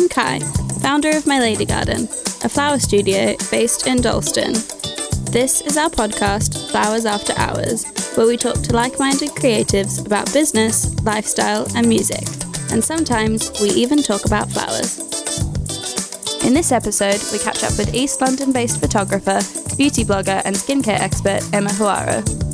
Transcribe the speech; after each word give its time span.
I'm 0.00 0.08
Kai, 0.08 0.38
founder 0.80 1.10
of 1.16 1.26
My 1.26 1.40
Lady 1.40 1.64
Garden, 1.64 2.04
a 2.44 2.48
flower 2.48 2.78
studio 2.78 3.34
based 3.50 3.88
in 3.88 4.00
Dalston. 4.00 4.52
This 5.32 5.60
is 5.60 5.76
our 5.76 5.90
podcast, 5.90 6.70
Flowers 6.70 7.04
After 7.04 7.32
Hours, 7.36 7.84
where 8.14 8.28
we 8.28 8.36
talk 8.36 8.62
to 8.62 8.72
like 8.72 9.00
minded 9.00 9.30
creatives 9.30 10.06
about 10.06 10.32
business, 10.32 10.94
lifestyle, 11.02 11.66
and 11.74 11.88
music. 11.88 12.22
And 12.70 12.82
sometimes 12.82 13.50
we 13.60 13.70
even 13.70 14.00
talk 14.00 14.24
about 14.24 14.48
flowers. 14.48 15.00
In 16.44 16.54
this 16.54 16.70
episode, 16.70 17.20
we 17.32 17.40
catch 17.40 17.64
up 17.64 17.76
with 17.76 17.92
East 17.92 18.20
London 18.20 18.52
based 18.52 18.78
photographer, 18.78 19.40
beauty 19.76 20.04
blogger, 20.04 20.40
and 20.44 20.54
skincare 20.54 21.00
expert 21.00 21.42
Emma 21.52 21.70
Hoareau. 21.70 22.47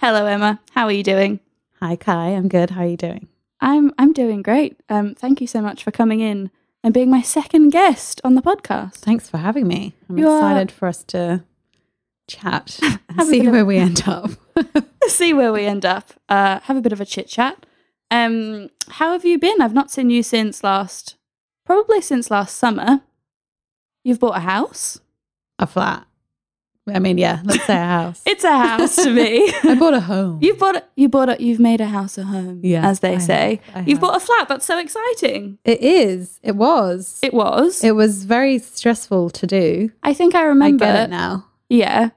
Hello, 0.00 0.26
Emma. 0.26 0.60
How 0.72 0.84
are 0.86 0.92
you 0.92 1.02
doing? 1.02 1.40
Hi, 1.80 1.96
Kai. 1.96 2.28
I'm 2.28 2.48
good. 2.48 2.70
How 2.70 2.82
are 2.82 2.86
you 2.86 2.96
doing? 2.96 3.28
I'm 3.60 3.92
I'm 3.98 4.12
doing 4.12 4.42
great. 4.42 4.80
Um, 4.88 5.14
thank 5.14 5.40
you 5.40 5.46
so 5.46 5.60
much 5.60 5.84
for 5.84 5.90
coming 5.90 6.20
in 6.20 6.50
and 6.82 6.94
being 6.94 7.10
my 7.10 7.20
second 7.22 7.70
guest 7.70 8.20
on 8.24 8.34
the 8.34 8.40
podcast. 8.42 8.96
Thanks 8.96 9.28
for 9.28 9.38
having 9.38 9.66
me. 9.68 9.94
I'm 10.08 10.16
You 10.18 10.28
are- 10.28 10.38
excited 10.38 10.72
for 10.72 10.88
us 10.88 11.04
to 11.04 11.44
chat 12.26 12.78
and 13.08 13.22
see 13.28 13.40
bit 13.40 13.46
of- 13.48 13.52
where 13.52 13.66
we 13.66 13.76
end 13.76 14.02
up. 14.06 14.30
See 15.06 15.32
where 15.32 15.52
we 15.52 15.64
end 15.64 15.84
up. 15.86 16.10
Uh, 16.28 16.60
have 16.60 16.76
a 16.76 16.80
bit 16.82 16.92
of 16.92 17.00
a 17.00 17.06
chit 17.06 17.26
chat. 17.26 17.64
Um, 18.10 18.68
how 18.88 19.12
have 19.12 19.24
you 19.24 19.38
been? 19.38 19.60
I've 19.60 19.72
not 19.74 19.90
seen 19.90 20.10
you 20.10 20.22
since 20.22 20.62
last, 20.62 21.16
probably 21.64 22.00
since 22.02 22.30
last 22.30 22.56
summer. 22.56 23.00
You've 24.04 24.20
bought 24.20 24.36
a 24.36 24.40
house. 24.40 25.00
a 25.58 25.66
flat. 25.66 26.06
I 26.94 26.98
mean, 26.98 27.18
yeah, 27.18 27.40
let's 27.44 27.64
say 27.64 27.76
a 27.76 27.84
house. 27.84 28.22
It's 28.26 28.44
a 28.44 28.56
house 28.56 28.96
to 28.96 29.10
me. 29.10 29.52
I 29.64 29.74
bought 29.74 29.94
a 29.94 30.00
home. 30.00 30.38
You 30.42 30.54
bought 30.54 30.76
it. 30.76 30.84
You 30.96 31.08
bought 31.08 31.28
it. 31.28 31.40
You've 31.40 31.60
made 31.60 31.80
a 31.80 31.86
house 31.86 32.18
a 32.18 32.24
home. 32.24 32.60
Yeah, 32.62 32.86
as 32.88 33.00
they 33.00 33.14
I 33.14 33.18
say. 33.18 33.60
have, 33.72 33.88
You've 33.88 33.98
have. 33.98 34.00
bought 34.02 34.16
a 34.16 34.24
flat. 34.24 34.48
That's 34.48 34.66
so 34.66 34.78
exciting. 34.78 35.58
It 35.64 35.80
is. 35.80 36.38
It 36.42 36.56
was. 36.56 37.18
It 37.22 37.32
was. 37.34 37.82
It 37.84 37.94
was 37.94 38.24
very 38.24 38.58
stressful 38.58 39.30
to 39.30 39.46
do. 39.46 39.90
I 40.02 40.14
think 40.14 40.34
I 40.34 40.40
I 40.40 40.44
remember. 40.44 40.84
get 40.84 41.04
it 41.04 41.10
now. 41.10 41.46
Yeah. 41.68 42.10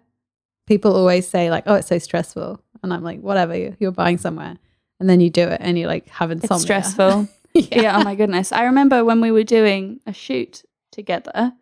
People 0.66 0.96
always 0.96 1.28
say 1.28 1.50
like, 1.52 1.64
"Oh, 1.68 1.76
it's 1.76 1.88
so 1.90 1.98
stressful," 2.00 2.60
and 2.82 2.94
I'm 2.94 3.04
like, 3.04 3.20
"Whatever. 3.20 3.56
You're, 3.80 3.92
buying 3.92 4.18
somewhere, 4.18 4.58
and 5.00 5.10
then 5.10 5.20
you 5.20 5.30
do 5.30 5.44
it, 5.48 5.58
and 5.62 5.78
you're 5.78 5.88
like 5.90 6.08
insomnia." 6.08 6.38
It's 6.54 6.62
stressful. 6.62 7.28
yeah. 7.54 7.82
yeah. 7.82 7.98
Oh 8.00 8.04
my 8.04 8.16
goodness. 8.16 8.52
I 8.52 8.64
remember 8.64 9.04
when 9.04 9.20
we 9.22 9.32
were 9.32 9.44
doing 9.44 10.00
a 10.08 10.14
shoot 10.14 10.64
together, 10.92 11.54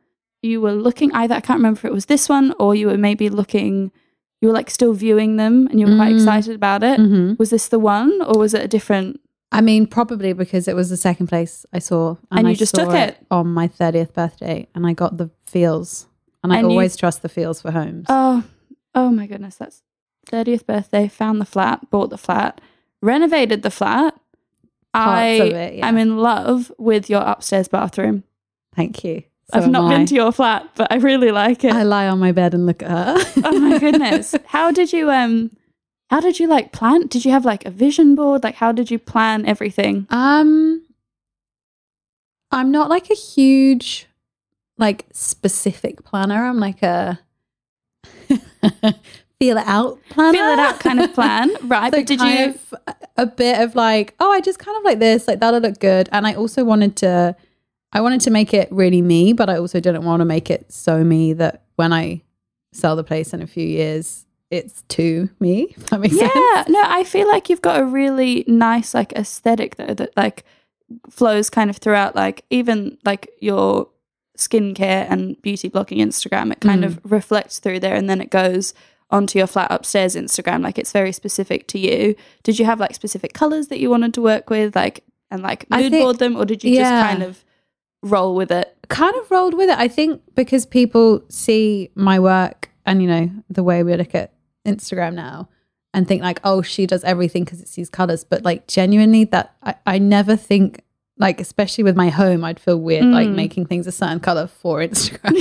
you 0.41 0.61
were 0.61 0.73
looking 0.73 1.11
either, 1.13 1.35
I 1.35 1.39
can't 1.41 1.59
remember 1.59 1.77
if 1.79 1.85
it 1.85 1.93
was 1.93 2.05
this 2.07 2.27
one 2.29 2.53
or 2.59 2.73
you 2.75 2.87
were 2.87 2.97
maybe 2.97 3.29
looking, 3.29 3.91
you 4.41 4.47
were 4.47 4.53
like 4.53 4.69
still 4.69 4.93
viewing 4.93 5.37
them 5.37 5.67
and 5.67 5.79
you 5.79 5.85
were 5.87 5.95
quite 5.95 6.13
Mm. 6.13 6.17
excited 6.17 6.55
about 6.55 6.81
it. 6.83 6.99
Mhm. 6.99 7.37
Was 7.37 7.49
this 7.51 7.67
the 7.67 7.77
one 7.79 8.21
or 8.23 8.39
was 8.39 8.53
it 8.53 8.63
a 8.63 8.67
different? 8.67 9.19
I 9.51 9.61
mean, 9.61 9.85
probably 9.85 10.33
because 10.33 10.67
it 10.67 10.75
was 10.75 10.89
the 10.89 10.97
second 10.97 11.27
place 11.27 11.65
I 11.73 11.79
saw, 11.79 12.15
And 12.31 12.47
you 12.47 12.51
I 12.51 12.55
just 12.55 12.75
saw 12.75 12.85
took 12.85 12.93
it. 12.95 13.17
on 13.29 13.47
my 13.53 13.67
thirtieth 13.67 14.13
birthday, 14.13 14.67
and 14.73 14.87
I 14.87 14.93
got 14.93 15.17
the 15.17 15.29
feels, 15.45 16.07
and 16.43 16.51
I 16.53 16.57
And 16.57 16.67
you- 16.67 16.71
always 16.71 16.95
trust 16.95 17.21
the 17.21 17.29
feels 17.29 17.61
for 17.61 17.71
homes. 17.71 18.05
Oh, 18.09 18.43
oh 18.95 19.11
my 19.11 19.27
goodness. 19.27 19.57
That's 19.57 19.83
30th 20.25 20.65
birthday, 20.65 21.07
found 21.07 21.41
the 21.41 21.45
flat, 21.45 21.89
bought 21.91 22.09
the 22.11 22.17
flat, 22.17 22.61
renovated 23.01 23.61
the 23.61 23.71
flat. 23.71 24.15
I, 24.93 25.37
Parts 25.39 25.51
of 25.51 25.57
it, 25.57 25.75
yeah. 25.75 25.85
I'm 25.87 25.97
in 25.97 26.17
love 26.17 26.71
with 26.77 27.09
your 27.09 27.21
upstairs 27.21 27.67
bathroom. 27.67 28.23
Thank 28.75 29.03
you. 29.03 29.23
So 29.51 29.59
I've 29.59 29.69
not 29.69 29.91
I. 29.91 29.97
been 29.97 30.05
to 30.07 30.15
your 30.15 30.31
flat, 30.31 30.69
but 30.75 30.91
I 30.91 30.95
really 30.95 31.31
like 31.31 31.63
it. 31.63 31.73
I 31.73 31.83
lie 31.83 32.07
on 32.07 32.19
my 32.19 32.31
bed 32.31 32.53
and 32.53 32.65
look 32.65 32.81
at 32.81 32.89
her. 32.89 33.41
oh 33.45 33.59
my 33.59 33.79
goodness 33.79 34.35
how 34.45 34.71
did 34.71 34.93
you 34.93 35.11
um 35.11 35.51
how 36.09 36.19
did 36.19 36.39
you 36.39 36.47
like 36.47 36.71
plan 36.71 37.07
did 37.07 37.25
you 37.25 37.31
have 37.31 37.45
like 37.45 37.65
a 37.65 37.71
vision 37.71 38.15
board 38.15 38.43
like 38.43 38.55
how 38.55 38.71
did 38.71 38.89
you 38.91 38.99
plan 38.99 39.45
everything 39.45 40.07
um, 40.09 40.83
I'm 42.51 42.71
not 42.71 42.89
like 42.89 43.09
a 43.09 43.15
huge, 43.15 44.07
like 44.77 45.05
specific 45.13 46.03
planner. 46.03 46.45
I'm 46.45 46.59
like 46.59 46.83
a 46.83 47.19
feel 49.39 49.57
it 49.57 49.67
out 49.67 49.99
planner. 50.09 50.37
feel 50.37 50.49
it 50.49 50.59
out 50.59 50.79
kind 50.79 50.99
of 50.99 51.13
plan 51.13 51.49
right 51.67 51.91
So 51.91 51.99
but 51.99 52.07
did 52.07 52.21
you 52.21 52.59
a 53.17 53.25
bit 53.25 53.61
of 53.61 53.75
like, 53.75 54.15
oh, 54.19 54.31
I 54.31 54.41
just 54.41 54.59
kind 54.59 54.77
of 54.77 54.83
like 54.83 54.99
this, 54.99 55.27
like 55.27 55.39
that'll 55.39 55.61
look 55.61 55.79
good. 55.79 56.09
And 56.11 56.27
I 56.27 56.33
also 56.33 56.63
wanted 56.65 56.97
to, 56.97 57.35
I 57.93 58.01
wanted 58.01 58.21
to 58.21 58.31
make 58.31 58.53
it 58.53 58.69
really 58.71 59.01
me, 59.01 59.33
but 59.33 59.49
I 59.49 59.57
also 59.57 59.79
didn't 59.79 60.03
want 60.05 60.21
to 60.21 60.25
make 60.25 60.49
it 60.49 60.71
so 60.71 61.03
me 61.03 61.33
that 61.33 61.63
when 61.75 61.91
I 61.93 62.21
sell 62.73 62.95
the 62.95 63.03
place 63.03 63.33
in 63.33 63.41
a 63.41 63.47
few 63.47 63.65
years, 63.67 64.25
it's 64.49 64.83
to 64.89 65.29
me. 65.39 65.75
That 65.89 65.99
makes 66.01 66.17
sense. 66.17 66.31
yeah 66.33 66.63
no 66.67 66.83
i 66.85 67.03
feel 67.05 67.27
like 67.27 67.49
you've 67.49 67.61
got 67.61 67.79
a 67.79 67.85
really 67.85 68.43
nice 68.47 68.93
like 68.93 69.13
aesthetic 69.13 69.75
though 69.77 69.93
that 69.93 70.15
like 70.17 70.43
flows 71.09 71.49
kind 71.49 71.69
of 71.69 71.77
throughout 71.77 72.15
like 72.17 72.43
even 72.49 72.97
like 73.05 73.29
your 73.39 73.87
skincare 74.37 75.05
and 75.09 75.41
beauty 75.41 75.69
blogging 75.69 75.97
instagram 75.99 76.51
it 76.51 76.59
kind 76.59 76.83
Mm. 76.83 76.87
of 76.87 76.99
reflects 77.11 77.59
through 77.59 77.79
there 77.79 77.95
and 77.95 78.09
then 78.09 78.19
it 78.21 78.29
goes 78.29 78.73
onto 79.09 79.37
your 79.37 79.47
flat 79.47 79.71
upstairs 79.71 80.15
instagram 80.15 80.63
like 80.63 80.77
it's 80.77 80.91
very 80.91 81.11
specific 81.11 81.67
to 81.67 81.79
you 81.79 82.15
did 82.43 82.57
you 82.59 82.65
have 82.65 82.79
like 82.79 82.93
specific 82.95 83.33
colors 83.33 83.67
that 83.67 83.79
you 83.79 83.89
wanted 83.89 84.13
to 84.13 84.21
work 84.21 84.49
with 84.49 84.75
like 84.75 85.03
and 85.29 85.41
like 85.43 85.69
mood 85.69 85.91
board 85.91 86.19
them 86.19 86.35
or 86.35 86.45
did 86.45 86.63
you 86.63 86.71
yeah. 86.73 86.81
just 86.81 87.09
kind 87.11 87.23
of 87.23 87.43
roll 88.03 88.35
with 88.35 88.51
it 88.51 88.75
Kind 88.89 89.15
of 89.15 89.31
rolled 89.31 89.53
with 89.53 89.69
it. 89.69 89.77
I 89.77 89.87
think 89.87 90.21
because 90.35 90.65
people 90.65 91.23
see 91.29 91.91
my 91.95 92.19
work 92.19 92.69
and, 92.85 93.01
you 93.01 93.07
know, 93.07 93.31
the 93.49 93.63
way 93.63 93.83
we 93.83 93.95
look 93.95 94.13
at 94.13 94.33
Instagram 94.67 95.13
now 95.13 95.47
and 95.93 96.05
think 96.05 96.21
like, 96.21 96.41
oh, 96.43 96.61
she 96.61 96.85
does 96.85 97.01
everything 97.05 97.45
because 97.45 97.61
it 97.61 97.69
sees 97.69 97.89
colors. 97.89 98.25
But 98.25 98.43
like 98.43 98.67
genuinely, 98.67 99.23
that 99.25 99.55
I, 99.63 99.75
I 99.85 99.97
never 99.97 100.35
think, 100.35 100.83
like, 101.17 101.39
especially 101.39 101.85
with 101.85 101.95
my 101.95 102.09
home, 102.09 102.43
I'd 102.43 102.59
feel 102.59 102.77
weird 102.81 103.05
like 103.05 103.29
Mm. 103.29 103.35
making 103.35 103.65
things 103.67 103.87
a 103.87 103.93
certain 103.93 104.19
color 104.19 104.47
for 104.47 104.79
Instagram. 104.79 105.31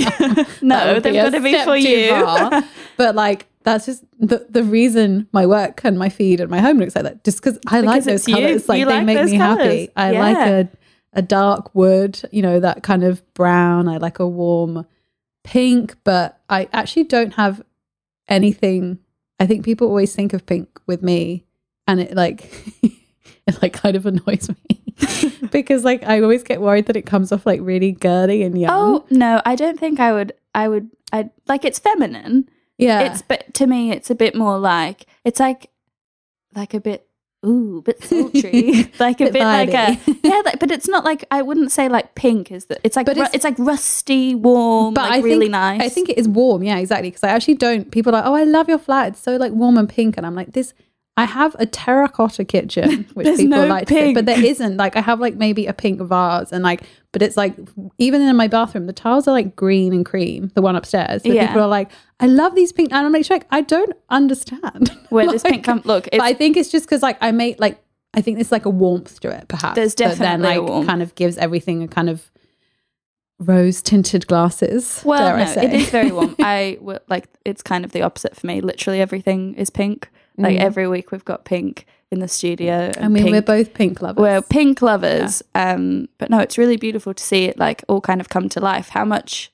no 0.61 0.99
they've 1.01 1.13
a 1.13 1.17
got 1.17 1.29
to 1.31 1.41
be 1.41 1.61
for 1.65 1.75
you 1.75 2.63
but 2.97 3.15
like 3.15 3.47
that's 3.63 3.85
just 3.85 4.03
the, 4.17 4.45
the 4.49 4.63
reason 4.63 5.27
my 5.33 5.45
work 5.45 5.81
and 5.83 5.99
my 5.99 6.07
feed 6.09 6.39
and 6.39 6.49
my 6.49 6.59
home 6.61 6.77
looks 6.77 6.95
like 6.95 7.03
that. 7.03 7.23
Just 7.25 7.43
because 7.43 7.59
I 7.67 7.81
like 7.81 8.05
those 8.05 8.21
it's 8.21 8.27
you. 8.29 8.35
colors, 8.35 8.69
like 8.69 8.79
You 8.79 8.85
they 8.85 8.91
like 8.93 9.05
make 9.05 9.25
me 9.25 9.37
colours. 9.37 9.57
happy. 9.65 9.89
I 9.97 10.11
Yeah. 10.13 10.19
like 10.19 10.37
a 10.37 10.69
a 11.13 11.21
dark 11.21 11.73
wood, 11.75 12.21
you 12.31 12.41
know, 12.41 12.59
that 12.59 12.83
kind 12.83 13.03
of 13.03 13.21
brown. 13.33 13.87
I 13.87 13.97
like 13.97 14.19
a 14.19 14.27
warm 14.27 14.85
pink, 15.43 15.95
but 16.03 16.39
I 16.49 16.69
actually 16.71 17.03
don't 17.05 17.33
have 17.33 17.61
anything. 18.27 18.99
I 19.39 19.45
think 19.47 19.65
people 19.65 19.87
always 19.87 20.15
think 20.15 20.33
of 20.33 20.45
pink 20.45 20.79
with 20.87 21.01
me, 21.01 21.45
and 21.87 21.99
it 21.99 22.15
like 22.15 22.49
it 22.83 23.61
like 23.61 23.73
kind 23.73 23.95
of 23.95 24.05
annoys 24.05 24.49
me 24.49 24.81
because 25.51 25.83
like 25.83 26.03
I 26.03 26.21
always 26.21 26.43
get 26.43 26.61
worried 26.61 26.85
that 26.85 26.95
it 26.95 27.05
comes 27.05 27.31
off 27.31 27.45
like 27.45 27.59
really 27.61 27.91
girly 27.91 28.43
and 28.43 28.59
young. 28.59 28.71
Oh 28.71 29.05
no, 29.09 29.41
I 29.45 29.55
don't 29.55 29.79
think 29.79 29.99
I 29.99 30.13
would. 30.13 30.33
I 30.53 30.67
would. 30.67 30.89
I 31.11 31.29
like 31.47 31.65
it's 31.65 31.79
feminine. 31.79 32.49
yeah, 32.77 33.01
It's 33.01 33.21
but 33.21 33.53
to 33.55 33.67
me, 33.67 33.91
it's 33.91 34.09
a 34.09 34.15
bit 34.15 34.35
more 34.35 34.57
like 34.59 35.05
it's 35.25 35.39
like 35.39 35.69
like 36.55 36.73
a 36.73 36.79
bit 36.79 37.07
ooh, 37.45 37.77
a 37.79 37.81
bit 37.81 38.03
sultry, 38.09 38.91
like 38.99 39.19
a 39.21 39.25
Bit 39.25 39.33
bit 39.33 39.43
like 39.43 39.69
a 39.73 39.99
yeah. 40.23 40.41
Like, 40.45 40.59
but 40.59 40.71
it's 40.71 40.87
not 40.87 41.03
like 41.03 41.25
I 41.31 41.41
wouldn't 41.41 41.71
say 41.71 41.89
like 41.89 42.15
pink 42.15 42.51
is 42.51 42.65
that. 42.65 42.79
It's 42.83 42.95
like 42.95 43.05
But 43.05 43.15
ru- 43.15 43.23
it's- 43.23 43.35
it's, 43.35 43.43
like 43.43 43.57
rusty, 43.57 44.35
warm, 44.35 44.93
but 44.93 45.01
like 45.09 45.11
I 45.11 45.23
really 45.23 45.45
think, 45.45 45.51
nice. 45.51 45.81
I 45.81 45.89
think 45.89 46.09
it 46.09 46.17
is 46.17 46.27
warm. 46.27 46.63
Yeah, 46.63 46.77
exactly. 46.77 47.09
Because 47.09 47.23
I 47.23 47.29
actually 47.29 47.55
don't. 47.55 47.91
People 47.91 48.13
are 48.15 48.21
like, 48.21 48.25
oh, 48.25 48.33
I 48.35 48.43
love 48.43 48.69
your 48.69 48.79
flat. 48.79 49.09
It's 49.09 49.19
so 49.19 49.37
like 49.37 49.51
warm 49.53 49.77
and 49.77 49.87
pink, 49.89 50.17
and 50.17 50.25
I'm 50.25 50.35
like, 50.35 50.53
this. 50.53 50.73
I 51.17 51.25
have 51.25 51.55
a 51.59 51.65
terracotta 51.65 52.45
kitchen, 52.45 53.05
which 53.15 53.27
people 53.27 53.45
no 53.47 53.67
like, 53.67 53.87
to 53.89 53.93
say, 53.93 54.13
but 54.13 54.25
there 54.25 54.35
pink. 54.37 54.47
isn't. 54.47 54.77
Like, 54.77 54.95
I 54.95 55.01
have 55.01 55.19
like 55.19 55.35
maybe 55.35 55.67
a 55.67 55.73
pink 55.73 55.99
vase, 56.01 56.53
and 56.53 56.63
like, 56.63 56.83
but 57.11 57.21
it's 57.21 57.35
like 57.37 57.55
even 57.97 58.21
in 58.21 58.35
my 58.35 58.47
bathroom, 58.47 58.85
the 58.87 58.93
tiles 58.93 59.27
are 59.27 59.31
like 59.31 59.55
green 59.55 59.91
and 59.93 60.05
cream. 60.05 60.51
The 60.55 60.61
one 60.61 60.75
upstairs, 60.75 61.23
but 61.23 61.33
Yeah. 61.33 61.47
people 61.47 61.61
are 61.63 61.67
like, 61.67 61.91
I 62.19 62.27
love 62.27 62.55
these 62.55 62.71
pink, 62.71 62.91
and 62.93 63.05
I'm 63.05 63.11
like, 63.11 63.29
like 63.29 63.45
I 63.51 63.61
don't 63.61 63.93
understand 64.09 64.89
where 65.09 65.27
this 65.27 65.43
pink 65.43 65.63
come. 65.63 65.81
Look, 65.85 66.07
But 66.11 66.21
I 66.21 66.33
think 66.33 66.55
it's 66.57 66.69
just 66.69 66.85
because 66.85 67.01
like 67.01 67.17
I 67.21 67.31
make 67.31 67.59
like 67.59 67.83
I 68.13 68.21
think 68.21 68.37
there's 68.37 68.51
like 68.51 68.65
a 68.65 68.69
warmth 68.69 69.19
to 69.21 69.29
it, 69.29 69.47
perhaps. 69.47 69.75
There's 69.75 69.95
that 69.95 70.17
then 70.17 70.39
definitely 70.41 70.55
a 70.55 70.61
like 70.61 70.69
warmth. 70.69 70.87
kind 70.87 71.01
of 71.01 71.15
gives 71.15 71.37
everything 71.37 71.83
a 71.83 71.87
kind 71.87 72.09
of 72.09 72.29
rose 73.39 73.81
tinted 73.81 74.27
glasses. 74.27 75.01
well, 75.03 75.35
no, 75.37 75.43
it 75.61 75.73
is 75.73 75.89
very 75.89 76.11
warm. 76.11 76.35
I 76.39 76.77
like 77.09 77.27
it's 77.43 77.63
kind 77.63 77.83
of 77.85 77.91
the 77.91 78.03
opposite 78.03 78.35
for 78.35 78.45
me. 78.47 78.61
Literally 78.61 79.01
everything 79.01 79.55
is 79.55 79.69
pink. 79.69 80.09
Like 80.37 80.57
Mm. 80.57 80.61
every 80.61 80.87
week 80.87 81.11
we've 81.11 81.25
got 81.25 81.43
pink 81.45 81.85
in 82.11 82.19
the 82.19 82.27
studio. 82.27 82.91
I 82.99 83.07
mean, 83.07 83.23
pink 83.23 83.31
we're 83.33 83.41
both 83.41 83.73
pink 83.73 84.01
lovers. 84.01 84.21
we're 84.21 84.41
pink 84.41 84.81
lovers 84.81 85.41
um 85.55 86.09
but 86.17 86.29
no 86.29 86.39
it's 86.39 86.57
really 86.57 86.75
beautiful 86.75 87.13
to 87.13 87.23
see 87.23 87.45
it 87.45 87.57
like 87.57 87.83
all 87.87 88.01
kind 88.01 88.19
of 88.19 88.27
come 88.27 88.49
to 88.49 88.59
life 88.59 88.89
how 88.89 89.05
much 89.05 89.51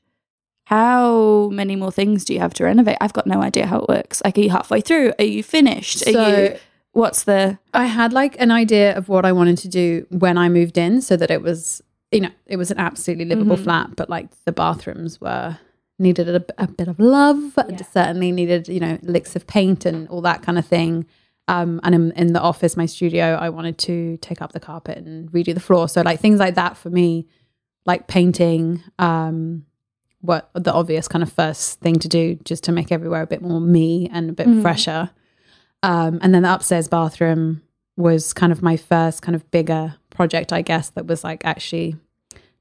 how 0.65 1.49
many 1.49 1.75
more 1.75 1.91
things 1.91 2.25
do 2.25 2.33
you 2.33 2.39
have 2.39 2.53
to 2.55 2.63
renovate 2.63 2.97
i've 2.99 3.13
got 3.13 3.27
no 3.27 3.41
idea 3.41 3.65
how 3.67 3.79
it 3.79 3.87
works 3.87 4.21
like 4.25 4.37
are 4.37 4.41
you 4.41 4.49
halfway 4.49 4.81
through 4.81 5.13
are 5.19 5.23
you 5.25 5.43
finished 5.43 6.05
are 6.07 6.11
So- 6.11 6.27
you 6.51 6.57
what's 6.93 7.23
the 7.23 7.59
I 7.75 7.85
had 7.85 8.11
like 8.11 8.35
an 8.41 8.49
idea 8.49 8.97
of 8.97 9.07
what 9.07 9.23
I 9.23 9.31
wanted 9.31 9.59
to 9.59 9.67
do 9.67 10.07
when 10.09 10.35
I 10.35 10.49
moved 10.49 10.79
in 10.79 10.99
so 11.03 11.15
that 11.15 11.29
it 11.29 11.43
was, 11.43 11.83
you 12.11 12.21
know, 12.21 12.31
it 12.47 12.57
was 12.57 12.71
an 12.71 12.79
absolutely 12.79 13.25
livable 13.25 13.55
Mhm. 13.55 13.63
flat, 13.65 13.95
but 13.95 14.09
like 14.09 14.29
the 14.45 14.51
bathrooms 14.51 15.21
were 15.21 15.59
needed 15.99 16.27
a, 16.27 16.43
a 16.57 16.65
bit 16.67 16.87
of 16.87 16.99
love. 16.99 17.53
Yeah. 17.55 17.83
Certainly 17.93 18.31
needed, 18.31 18.67
you 18.67 18.79
know, 18.79 18.97
licks 19.03 19.35
of 19.35 19.45
paint 19.45 19.85
and 19.85 20.07
all 20.09 20.21
that 20.21 20.41
kind 20.41 20.57
of 20.57 20.65
thing. 20.65 21.05
Um, 21.49 21.79
and 21.83 21.95
in, 21.95 22.11
in 22.11 22.33
the 22.33 22.41
office, 22.41 22.75
my 22.75 22.85
studio, 22.85 23.35
I 23.35 23.49
wanted 23.49 23.77
to 23.79 24.17
take 24.17 24.41
up 24.41 24.51
the 24.51 24.59
carpet 24.59 24.97
and 24.97 25.31
redo 25.31 25.53
the 25.53 25.59
floor. 25.61 25.87
So 25.87 26.01
like 26.01 26.19
things 26.19 26.39
like 26.39 26.55
that 26.55 26.75
for 26.75 26.89
me, 26.89 27.25
like 27.85 28.07
painting, 28.07 28.83
um, 28.99 29.65
what 30.19 30.49
the 30.53 30.73
obvious 30.73 31.07
kind 31.07 31.23
of 31.23 31.31
first 31.31 31.79
thing 31.79 31.99
to 31.99 32.09
do, 32.09 32.35
just 32.43 32.63
to 32.65 32.71
make 32.73 32.91
everywhere 32.91 33.21
a 33.21 33.27
bit 33.27 33.41
more 33.41 33.61
me 33.61 34.09
and 34.11 34.29
a 34.29 34.33
bit 34.33 34.47
Mhm. 34.47 34.61
fresher. 34.61 35.11
Um, 35.83 36.19
and 36.21 36.33
then 36.35 36.41
the 36.43 36.53
upstairs 36.53 36.87
bathroom 36.89 37.61
was 37.95 38.33
kind 38.33 38.51
of 38.51 38.61
my 38.61 38.75
first 38.75 39.21
kind 39.21 39.35
of 39.35 39.49
bigger 39.51 39.95
project, 40.09 40.51
I 40.51 40.61
guess, 40.63 40.89
that 40.89 41.05
was 41.07 41.23
like 41.23 41.45
actually 41.45 41.95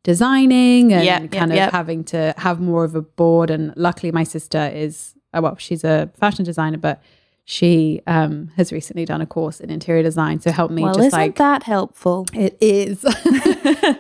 designing 0.05 0.93
and 0.93 1.05
Yep, 1.05 1.23
yep, 1.23 1.31
kind 1.33 1.51
of 1.51 1.57
yep. 1.57 1.73
having 1.73 2.05
to 2.05 2.35
have 2.37 2.61
more 2.61 2.85
of 2.85 2.95
a 2.95 3.03
board. 3.03 3.51
And 3.51 3.73
luckily, 3.77 4.13
my 4.13 4.23
sister 4.25 4.71
is, 4.73 5.15
uh, 5.35 5.41
well, 5.43 5.57
she's 5.57 5.83
a 5.83 6.11
fashion 6.19 6.45
designer, 6.45 6.79
but 6.79 7.03
she 7.49 8.03
um, 8.09 8.51
has 8.57 8.73
recently 8.73 9.05
done 9.05 9.21
a 9.21 9.27
course 9.27 9.61
in 9.61 9.71
interior 9.71 10.03
design. 10.03 10.41
So 10.41 10.51
help 10.51 10.73
me 10.73 10.83
well, 10.83 10.95
just 10.95 11.07
isn't 11.07 11.19
like, 11.19 11.37
that 11.37 11.63
helpful? 11.63 12.27
it 12.35 12.59
is. 12.61 13.05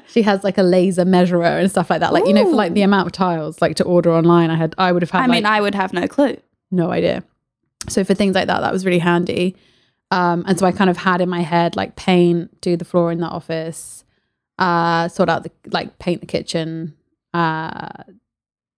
she 0.08 0.22
has 0.22 0.42
like 0.42 0.58
a 0.58 0.64
laser 0.64 1.04
measurer 1.04 1.44
and 1.44 1.70
stuff 1.70 1.88
like 1.88 2.00
that. 2.00 2.12
Like, 2.12 2.26
you 2.26 2.34
know, 2.34 2.42
for 2.50 2.56
like 2.56 2.74
the 2.74 2.82
amount 2.82 3.06
of 3.06 3.12
tiles 3.12 3.62
like 3.62 3.76
to 3.76 3.84
order 3.84 4.10
online, 4.10 4.50
I 4.50 4.56
had, 4.56 4.74
I 4.78 4.90
would 4.90 5.02
have 5.02 5.12
had 5.12 5.22
I 5.22 5.26
like, 5.26 5.30
mean, 5.30 5.46
I 5.46 5.60
would 5.60 5.76
have 5.76 5.92
no 5.92 6.08
clue. 6.08 6.36
no 6.72 6.90
idea. 6.90 7.22
So 7.88 8.02
for 8.02 8.14
things 8.14 8.34
like 8.34 8.48
that, 8.48 8.62
that 8.62 8.72
was 8.72 8.84
really 8.84 8.98
handy. 8.98 9.54
Um, 10.10 10.44
and 10.48 10.58
so 10.58 10.66
I 10.66 10.72
kind 10.72 10.90
of 10.90 10.96
had 10.96 11.20
in 11.20 11.28
my 11.28 11.42
head 11.42 11.76
like 11.76 11.94
paint, 11.94 12.60
do 12.60 12.76
the 12.76 12.84
floor 12.84 13.12
in 13.12 13.20
the 13.20 13.28
office, 13.28 14.04
uh, 14.58 15.06
sort 15.06 15.28
out 15.28 15.44
the 15.44 15.52
like 15.70 16.00
paint 16.00 16.20
the 16.20 16.26
kitchen, 16.26 16.96
uh, 17.32 18.02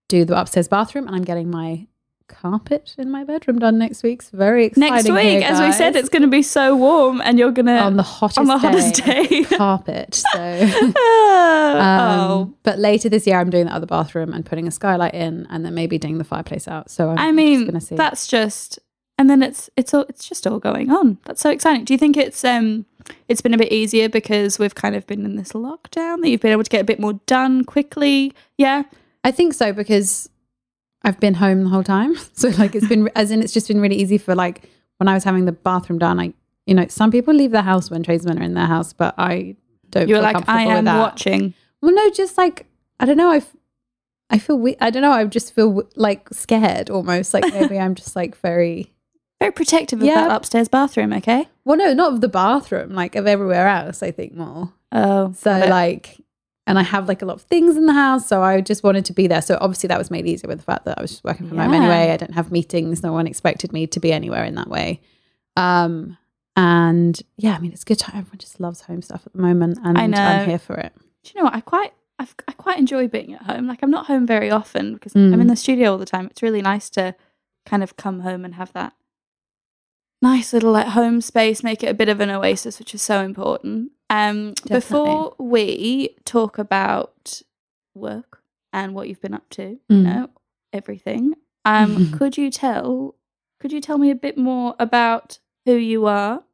do 0.08 0.26
the 0.26 0.38
upstairs 0.38 0.68
bathroom, 0.68 1.06
and 1.06 1.16
I'm 1.16 1.24
getting 1.24 1.50
my 1.50 1.86
carpet 2.28 2.94
in 2.98 3.10
my 3.10 3.24
bedroom 3.24 3.58
done 3.58 3.78
next 3.78 4.02
week. 4.02 4.20
It's 4.20 4.30
very 4.30 4.66
exciting. 4.66 4.94
Next 4.94 5.10
week, 5.10 5.40
here, 5.42 5.50
as 5.50 5.60
we 5.60 5.72
said, 5.72 5.96
it's 5.96 6.08
going 6.08 6.22
to 6.22 6.28
be 6.28 6.42
so 6.42 6.76
warm, 6.76 7.20
and 7.22 7.38
you're 7.38 7.50
going 7.52 7.66
to 7.66 7.78
on 7.78 7.96
the 7.96 8.02
hottest 8.02 8.38
on 8.38 8.46
the 8.46 8.58
hottest 8.58 9.02
day. 9.04 9.42
carpet. 9.56 10.14
So. 10.14 10.28
oh, 10.96 12.40
Um, 12.44 12.54
But 12.62 12.78
later 12.78 13.08
this 13.08 13.26
year, 13.26 13.38
I'm 13.40 13.50
doing 13.50 13.66
the 13.66 13.74
other 13.74 13.86
bathroom 13.86 14.32
and 14.32 14.44
putting 14.44 14.66
a 14.68 14.70
skylight 14.70 15.14
in, 15.14 15.46
and 15.50 15.64
then 15.64 15.74
maybe 15.74 15.98
doing 15.98 16.18
the 16.18 16.24
fireplace 16.24 16.68
out. 16.68 16.90
So 16.90 17.10
I'm 17.10 17.18
I 17.18 17.26
just 17.26 17.34
mean, 17.36 17.64
gonna 17.66 17.80
see. 17.80 17.96
that's 17.96 18.26
just, 18.26 18.78
and 19.18 19.28
then 19.28 19.42
it's 19.42 19.70
it's 19.76 19.92
all 19.94 20.04
it's 20.08 20.28
just 20.28 20.46
all 20.46 20.58
going 20.58 20.90
on. 20.90 21.18
That's 21.24 21.40
so 21.40 21.50
exciting. 21.50 21.84
Do 21.84 21.94
you 21.94 21.98
think 21.98 22.16
it's 22.16 22.44
um 22.44 22.84
it's 23.26 23.40
been 23.40 23.54
a 23.54 23.58
bit 23.58 23.72
easier 23.72 24.08
because 24.08 24.58
we've 24.58 24.74
kind 24.74 24.94
of 24.94 25.06
been 25.06 25.24
in 25.24 25.36
this 25.36 25.52
lockdown 25.52 26.20
that 26.20 26.28
you've 26.28 26.40
been 26.42 26.52
able 26.52 26.64
to 26.64 26.70
get 26.70 26.82
a 26.82 26.84
bit 26.84 27.00
more 27.00 27.14
done 27.26 27.64
quickly? 27.64 28.32
Yeah, 28.58 28.82
I 29.24 29.30
think 29.30 29.54
so 29.54 29.72
because 29.72 30.28
I've 31.02 31.20
been 31.20 31.34
home 31.34 31.64
the 31.64 31.70
whole 31.70 31.84
time. 31.84 32.16
So 32.34 32.48
like 32.50 32.74
it's 32.74 32.88
been 32.88 33.08
as 33.14 33.30
in 33.30 33.42
it's 33.42 33.52
just 33.52 33.68
been 33.68 33.80
really 33.80 33.96
easy 33.96 34.18
for 34.18 34.34
like 34.34 34.68
when 34.98 35.08
I 35.08 35.14
was 35.14 35.24
having 35.24 35.44
the 35.44 35.52
bathroom 35.52 35.98
done. 35.98 36.18
I 36.20 36.32
you 36.66 36.74
know 36.74 36.86
some 36.88 37.10
people 37.10 37.32
leave 37.34 37.50
their 37.52 37.62
house 37.62 37.90
when 37.90 38.02
tradesmen 38.02 38.38
are 38.38 38.42
in 38.42 38.54
their 38.54 38.66
house, 38.66 38.92
but 38.92 39.14
I 39.18 39.56
don't. 39.90 40.08
you're 40.08 40.18
feel 40.18 40.22
like 40.22 40.34
comfortable 40.34 40.58
I 40.60 40.66
with 40.66 40.76
am 40.76 40.84
that. 40.84 40.98
watching. 41.00 41.54
Well, 41.80 41.94
no, 41.94 42.10
just 42.10 42.36
like 42.38 42.66
I 43.00 43.06
don't 43.06 43.16
know. 43.16 43.30
I 43.30 43.42
I 44.30 44.38
feel 44.38 44.58
we- 44.58 44.76
I 44.80 44.90
don't 44.90 45.02
know. 45.02 45.12
I 45.12 45.24
just 45.24 45.54
feel 45.54 45.88
like 45.96 46.28
scared 46.30 46.90
almost. 46.90 47.32
Like 47.32 47.44
maybe 47.52 47.78
I'm 47.78 47.94
just 47.94 48.14
like 48.16 48.36
very 48.38 48.92
Very 49.40 49.52
protective 49.52 50.00
of 50.00 50.04
Yeah. 50.06 50.26
that 50.26 50.32
upstairs 50.36 50.66
bathroom. 50.68 51.12
Okay. 51.12 51.48
well, 51.64 51.76
no, 51.78 51.94
not 51.94 52.12
of 52.12 52.20
the 52.20 52.28
bathroom, 52.28 52.90
like 52.92 53.14
of 53.14 53.26
everywhere 53.28 53.68
else. 53.68 54.02
I 54.02 54.10
think 54.10 54.34
more. 54.34 54.72
Oh, 54.90 55.32
So 55.38 55.50
like, 55.68 56.16
and 56.68 56.78
I 56.78 56.82
have 56.82 57.08
like 57.08 57.20
a 57.22 57.24
lot 57.24 57.34
of 57.34 57.42
things 57.42 57.76
in 57.76 57.86
the 57.86 57.92
house, 57.94 58.28
so 58.28 58.42
I 58.42 58.60
just 58.60 58.84
wanted 58.84 59.04
to 59.06 59.12
be 59.12 59.26
there. 59.26 59.42
So 59.42 59.58
obviously 59.60 59.88
that 59.88 59.98
was 59.98 60.10
made 60.10 60.26
easier 60.26 60.46
with 60.48 60.58
the 60.58 60.64
fact 60.64 60.84
that 60.84 60.98
I 60.98 61.02
was 61.02 61.10
just 61.10 61.24
working 61.24 61.48
from 61.48 61.58
home 61.58 61.72
anyway. 61.74 62.12
I 62.12 62.16
didn't 62.16 62.34
have 62.34 62.52
meetings. 62.52 63.02
No 63.02 63.12
one 63.12 63.26
expected 63.26 63.72
me 63.72 63.86
to 63.88 63.98
be 63.98 64.12
anywhere 64.12 64.44
in 64.44 64.54
that 64.54 64.68
way. 64.68 65.00
Um, 65.56 66.16
and 66.54 67.20
yeah, 67.36 67.54
I 67.54 67.58
mean 67.58 67.72
it's 67.72 67.84
good 67.84 67.98
time. 67.98 68.16
Everyone 68.18 68.38
just 68.38 68.60
loves 68.60 68.82
home 68.82 69.02
stuff 69.02 69.22
at 69.26 69.32
the 69.32 69.40
moment, 69.40 69.78
and 69.82 69.98
I 69.98 70.06
know. 70.06 70.18
I'm 70.22 70.48
here 70.48 70.58
for 70.58 70.74
it. 70.74 70.92
Do 71.24 71.32
you 71.34 71.40
know 71.40 71.44
what? 71.44 71.54
I 71.54 71.60
quite 71.60 71.92
I've, 72.20 72.34
I 72.48 72.52
quite 72.52 72.78
enjoy 72.78 73.08
being 73.08 73.34
at 73.34 73.42
home. 73.42 73.66
Like 73.66 73.78
I'm 73.82 73.90
not 73.90 74.06
home 74.06 74.26
very 74.26 74.50
often 74.50 74.94
because 74.94 75.14
Mm. 75.14 75.32
I'm 75.32 75.40
in 75.40 75.46
the 75.46 75.56
studio 75.56 75.92
all 75.92 75.98
the 75.98 76.04
time. 76.06 76.26
It's 76.26 76.42
really 76.42 76.62
nice 76.62 76.90
to 76.90 77.14
kind 77.64 77.82
of 77.82 77.96
come 77.96 78.20
home 78.20 78.44
and 78.44 78.54
have 78.56 78.72
that 78.72 78.92
nice 80.20 80.52
little 80.52 80.72
like 80.72 80.88
home 80.88 81.20
space, 81.20 81.62
make 81.62 81.82
it 81.84 81.88
a 81.88 81.94
bit 81.94 82.08
of 82.08 82.20
an 82.20 82.30
oasis, 82.30 82.78
which 82.78 82.94
is 82.94 83.02
so 83.02 83.20
important. 83.22 83.92
Um, 84.10 84.54
before 84.66 85.34
we 85.38 86.16
talk 86.24 86.58
about 86.58 87.42
work 87.94 88.42
and 88.72 88.94
what 88.94 89.08
you've 89.08 89.20
been 89.20 89.34
up 89.34 89.48
to, 89.50 89.62
you 89.88 89.96
Mm. 89.96 90.02
know, 90.04 90.30
everything. 90.72 91.34
Um, 91.64 92.10
could 92.18 92.36
you 92.38 92.50
tell 92.50 93.14
could 93.60 93.72
you 93.72 93.80
tell 93.80 93.98
me 93.98 94.10
a 94.10 94.14
bit 94.14 94.38
more 94.38 94.76
about 94.78 95.38
who 95.66 95.74
you 95.74 96.06
are, 96.06 96.44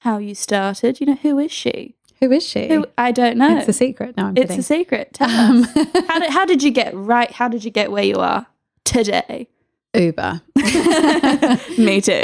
how 0.00 0.16
you 0.18 0.34
started? 0.34 0.98
You 1.00 1.06
know, 1.08 1.14
who 1.16 1.38
is 1.38 1.52
she? 1.52 1.96
Who 2.20 2.32
is 2.32 2.42
she? 2.46 2.66
Who 2.68 2.86
I 2.98 3.12
don't 3.12 3.36
know. 3.36 3.58
It's 3.58 3.68
a 3.68 3.72
secret. 3.72 4.16
No, 4.16 4.24
I'm 4.26 4.36
It's 4.36 4.42
kidding. 4.46 4.58
a 4.60 4.62
secret. 4.62 5.12
Tell 5.12 5.28
Um, 5.30 5.64
us. 5.64 5.74
How 6.08 6.18
did, 6.20 6.30
how 6.30 6.44
did 6.46 6.62
you 6.62 6.70
get 6.70 6.94
right? 6.94 7.30
How 7.30 7.48
did 7.48 7.62
you 7.64 7.70
get 7.70 7.90
where 7.92 8.02
you 8.04 8.16
are 8.16 8.46
today? 8.84 9.48
Uber. 9.94 10.40
Me 11.78 12.00
too. 12.00 12.22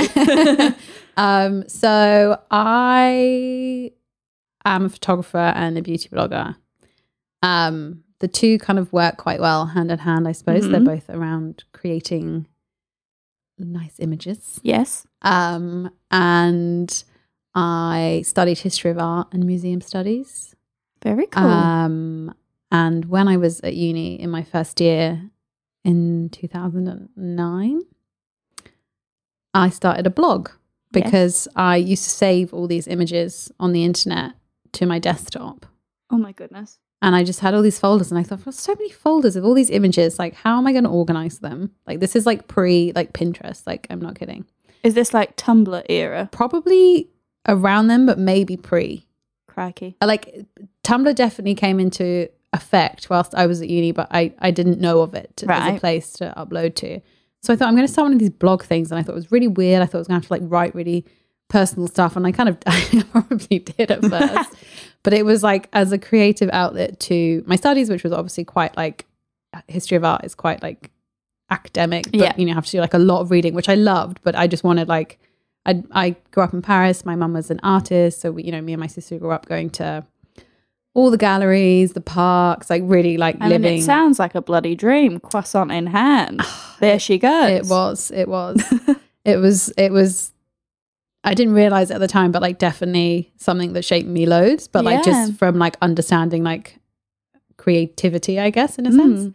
um, 1.17 1.69
so 1.69 2.41
I 2.51 3.93
am 4.75 4.87
a 4.87 4.89
photographer 4.89 5.39
and 5.55 5.79
a 5.79 5.83
beauty 5.83 6.09
blogger. 6.09 6.57
Um, 7.43 8.03
the 8.19 8.29
two 8.29 8.59
kind 8.59 8.79
of 8.79 8.93
work 8.93 9.17
quite 9.19 9.41
well 9.41 9.67
hand 9.67 9.91
in 9.91 9.99
hand, 10.01 10.27
I 10.27 10.33
suppose. 10.33 10.69
They're 10.69 10.81
Mhm. 10.81 10.85
both 10.87 11.09
around 11.11 11.65
creating 11.73 12.47
nice 13.59 13.99
images. 14.01 14.61
yes. 14.63 15.07
Um, 15.23 15.91
and 16.11 17.05
I 17.55 18.23
studied 18.27 18.59
history 18.59 18.91
of 18.91 18.99
art 18.99 19.29
and 19.33 19.45
museum 19.47 19.81
studies. 19.81 20.55
Very 21.03 21.27
cool. 21.27 21.43
Um, 21.45 22.35
and 22.71 23.07
when 23.07 23.29
I 23.29 23.37
was 23.39 23.61
at 23.61 23.75
uni 23.75 24.21
in 24.21 24.29
my 24.31 24.43
first 24.43 24.81
year 24.81 25.31
in 25.85 26.29
2009, 26.31 27.81
I 29.55 29.71
started 29.71 30.07
a 30.07 30.11
blog 30.11 30.49
Yes. 30.49 31.05
because 31.05 31.49
I 31.57 31.77
used 31.77 32.05
to 32.05 32.11
save 32.11 32.53
all 32.53 32.67
these 32.67 32.87
images 32.89 33.51
on 33.59 33.73
the 33.73 33.85
internet 33.85 34.33
to 34.77 34.87
my 34.87 34.99
desktop. 34.99 35.67
oh 36.11 36.19
my 36.19 36.33
goodness. 36.33 36.79
And 37.03 37.15
I 37.15 37.25
just 37.25 37.41
had 37.41 37.53
all 37.53 37.61
these 37.61 37.79
folders, 37.79 38.11
and 38.11 38.19
I 38.19 38.23
thought, 38.23 38.43
"There's 38.45 38.59
so 38.59 38.75
many 38.75 38.91
folders 38.91 39.37
of 39.37 39.45
all 39.45 39.53
these 39.53 39.69
images. 39.71 40.19
Like, 40.19 40.35
how 40.35 40.57
am 40.57 40.67
I 40.67 40.73
going 40.73 40.85
to 40.85 40.91
organize 40.91 41.41
them? 41.41 41.73
Like, 41.87 42.01
this 42.01 42.17
is 42.17 42.25
like 42.25 42.49
pre 42.49 42.93
like 42.95 43.13
Pinterest. 43.13 43.67
Like, 43.67 43.87
I'm 43.91 44.01
not 44.01 44.19
kidding. 44.19 44.47
Is 44.83 44.95
this 44.95 45.13
like 45.13 45.37
Tumblr 45.37 45.83
era? 45.91 46.29
Probably 46.33 47.11
around 47.47 47.89
them, 47.89 48.07
but 48.07 48.19
maybe 48.19 48.57
pre. 48.57 49.07
Crikey. 49.47 49.97
I 50.01 50.07
like 50.07 50.47
Tumblr 50.85 51.15
definitely 51.15 51.55
came 51.55 51.81
into 51.81 52.29
effect 52.55 53.11
whilst 53.11 53.35
I 53.35 53.47
was 53.47 53.61
at 53.61 53.69
uni, 53.69 53.93
but 53.93 54.09
I, 54.11 54.33
I 54.39 54.51
didn't 54.51 54.81
know 54.81 55.01
of 55.03 55.15
it 55.15 55.43
as 55.47 55.77
a 55.77 55.79
place 55.79 56.13
to 56.15 56.33
upload 56.37 56.75
to. 56.77 57.01
So 57.43 57.53
I 57.53 57.57
thought 57.57 57.69
I'm 57.69 57.75
going 57.75 57.87
to 57.87 57.93
start 57.93 58.07
one 58.07 58.13
of 58.15 58.19
these 58.19 58.31
blog 58.31 58.63
things, 58.63 58.91
and 58.91 58.99
I 58.99 59.03
thought 59.03 59.13
it 59.13 59.17
was 59.17 59.31
really 59.31 59.49
weird. 59.49 59.83
I 59.83 59.87
thought 59.87 59.99
I 59.99 60.01
was 60.01 60.09
going 60.09 60.21
to 60.21 60.25
have 60.25 60.29
to 60.29 60.43
like 60.43 60.51
write 60.51 60.75
really 60.75 61.05
personal 61.49 61.89
stuff, 61.89 62.17
and 62.17 62.27
I 62.27 62.33
kind 62.33 62.49
of 62.49 62.59
I 62.67 63.05
probably 63.13 63.59
did 63.61 63.91
at 63.91 64.03
first, 64.05 64.51
but 65.03 65.13
it 65.13 65.25
was 65.25 65.43
like 65.43 65.69
as 65.73 65.93
a 65.93 65.99
creative 65.99 66.51
outlet 66.53 66.99
to 67.01 67.43
my 67.47 67.57
studies, 67.57 67.89
which 67.91 68.03
was 68.05 68.13
obviously 68.13 68.45
quite 68.45 68.77
like 68.77 69.07
history 69.69 69.97
of 69.97 70.05
art 70.05 70.25
is 70.25 70.35
quite 70.35 70.63
like 70.63 70.91
academic, 71.51 72.05
but 72.11 72.15
Yeah. 72.15 72.33
you 72.37 72.45
know 72.47 72.55
have 72.55 72.67
to 72.67 72.73
do 72.73 72.81
like 72.81 72.95
a 72.95 72.99
lot 72.99 73.21
of 73.21 73.31
reading, 73.31 73.55
which 73.55 73.69
I 73.69 73.75
loved, 73.75 74.21
but 74.23 74.35
I 74.35 74.47
just 74.47 74.65
wanted 74.65 74.89
like 74.89 75.19
I 75.65 75.83
I 75.93 76.17
grew 76.33 76.43
up 76.43 76.53
in 76.53 76.63
Paris. 76.63 77.05
My 77.05 77.15
mum 77.17 77.33
was 77.33 77.51
an 77.51 77.61
artist, 77.63 78.21
so 78.21 78.33
we, 78.33 78.43
you 78.45 78.53
know, 78.53 78.61
me 78.61 78.73
and 78.73 78.81
my 78.81 78.87
sister 78.89 79.19
grew 79.19 79.31
up 79.31 79.47
going 79.47 79.71
to 79.71 80.05
all 80.95 81.11
the 81.11 81.19
galleries, 81.19 81.93
the 81.93 82.01
parks, 82.01 82.71
like 82.71 82.83
really 82.87 83.17
like 83.19 83.37
I 83.41 83.49
living. 83.49 83.63
mean, 83.75 83.81
it 83.81 83.85
sounds 83.85 84.19
like 84.19 84.35
a 84.35 84.41
bloody 84.41 84.75
dream. 84.75 85.21
Croissant 85.21 85.71
in 85.71 85.87
hand. 85.89 86.41
there 86.81 86.99
she 86.99 87.19
goes. 87.19 87.51
it 87.51 87.67
was, 87.67 88.11
it 88.11 88.29
was, 88.29 88.63
it 89.25 89.37
was, 89.37 89.69
it 89.77 89.93
was. 89.93 90.33
I 91.27 91.35
didn't 91.35 91.55
realize 91.55 91.91
at 91.91 91.99
the 92.01 92.07
time, 92.09 92.31
but 92.33 92.41
like 92.41 92.59
definitely 92.59 93.33
something 93.37 93.73
that 93.75 93.85
shaped 93.85 94.09
me 94.09 94.25
loads. 94.27 94.69
But 94.69 94.85
like 94.85 95.05
Yeah. 95.05 95.13
just 95.13 95.35
from 95.35 95.59
like 95.59 95.77
understanding 95.83 96.43
like 96.45 96.79
creativity, 97.57 98.39
I 98.41 98.51
guess 98.51 98.79
in 98.79 98.87
a 98.87 98.91
Mm. 98.91 98.97
sense. 98.97 99.35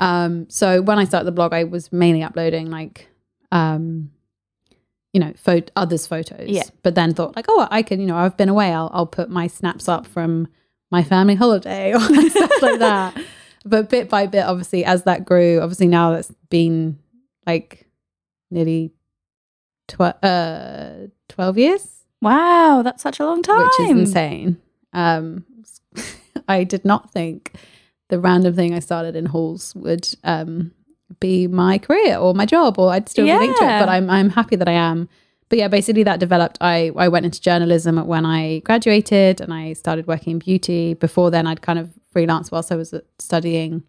Um, 0.00 0.46
so 0.48 0.80
when 0.82 0.98
I 0.98 1.04
started 1.04 1.24
the 1.26 1.32
blog, 1.32 1.52
I 1.52 1.64
was 1.64 1.92
mainly 1.92 2.22
uploading 2.22 2.70
like, 2.70 3.08
um, 3.52 4.10
you 5.12 5.20
know, 5.20 5.32
pho- 5.36 5.62
others' 5.76 6.06
photos. 6.06 6.48
Yeah. 6.48 6.64
But 6.82 6.94
then 6.94 7.14
thought 7.14 7.36
like, 7.36 7.46
oh, 7.48 7.66
I 7.70 7.82
can, 7.82 8.00
you 8.00 8.06
know, 8.06 8.16
I've 8.16 8.36
been 8.36 8.48
away. 8.48 8.72
I'll 8.72 8.90
I'll 8.92 9.06
put 9.06 9.30
my 9.30 9.46
snaps 9.46 9.88
up 9.88 10.06
from 10.06 10.48
my 10.90 11.02
family 11.02 11.34
holiday 11.36 11.92
or 11.94 12.00
stuff 12.30 12.50
like 12.62 12.78
that. 12.88 13.16
But 13.64 13.88
bit 13.88 14.08
by 14.08 14.26
bit, 14.26 14.44
obviously, 14.44 14.84
as 14.84 15.04
that 15.04 15.24
grew, 15.24 15.60
obviously 15.60 15.86
now 15.86 16.10
that's 16.12 16.32
been 16.50 16.98
like 17.46 17.86
nearly 18.50 18.92
tw- 19.88 20.24
uh, 20.24 21.08
twelve 21.28 21.58
years 21.58 21.94
Wow, 22.24 22.80
that's 22.82 23.02
such 23.02 23.20
a 23.20 23.26
long 23.26 23.42
time. 23.42 23.58
which 23.58 23.80
is 23.80 23.90
insane. 23.90 24.56
Um, 24.94 25.44
I 26.48 26.64
did 26.64 26.82
not 26.84 27.12
think 27.12 27.52
the 28.08 28.18
random 28.18 28.54
thing 28.54 28.72
I 28.72 28.78
started 28.78 29.14
in 29.14 29.26
halls 29.26 29.74
would 29.74 30.08
um, 30.24 30.72
be 31.20 31.46
my 31.46 31.76
career 31.76 32.16
or 32.16 32.32
my 32.34 32.46
job 32.46 32.78
or 32.78 32.90
I'd 32.92 33.10
still 33.10 33.26
be 33.26 33.32
linked 33.36 33.58
to 33.58 33.64
it. 33.64 33.78
But 33.78 33.88
I'm 33.90 34.08
I'm 34.08 34.30
happy 34.30 34.56
that 34.56 34.68
I 34.68 34.72
am. 34.72 35.08
But 35.50 35.58
yeah, 35.58 35.68
basically 35.68 36.02
that 36.04 36.18
developed. 36.18 36.56
I 36.62 36.90
I 36.96 37.08
went 37.08 37.26
into 37.26 37.42
journalism 37.42 37.98
when 38.06 38.24
I 38.24 38.60
graduated 38.60 39.42
and 39.42 39.52
I 39.52 39.74
started 39.74 40.06
working 40.06 40.32
in 40.32 40.38
beauty. 40.38 40.94
Before 40.94 41.30
then, 41.30 41.46
I'd 41.46 41.60
kind 41.60 41.78
of 41.78 41.90
freelance 42.10 42.50
whilst 42.50 42.72
I 42.72 42.76
was 42.76 42.94
studying 43.18 43.82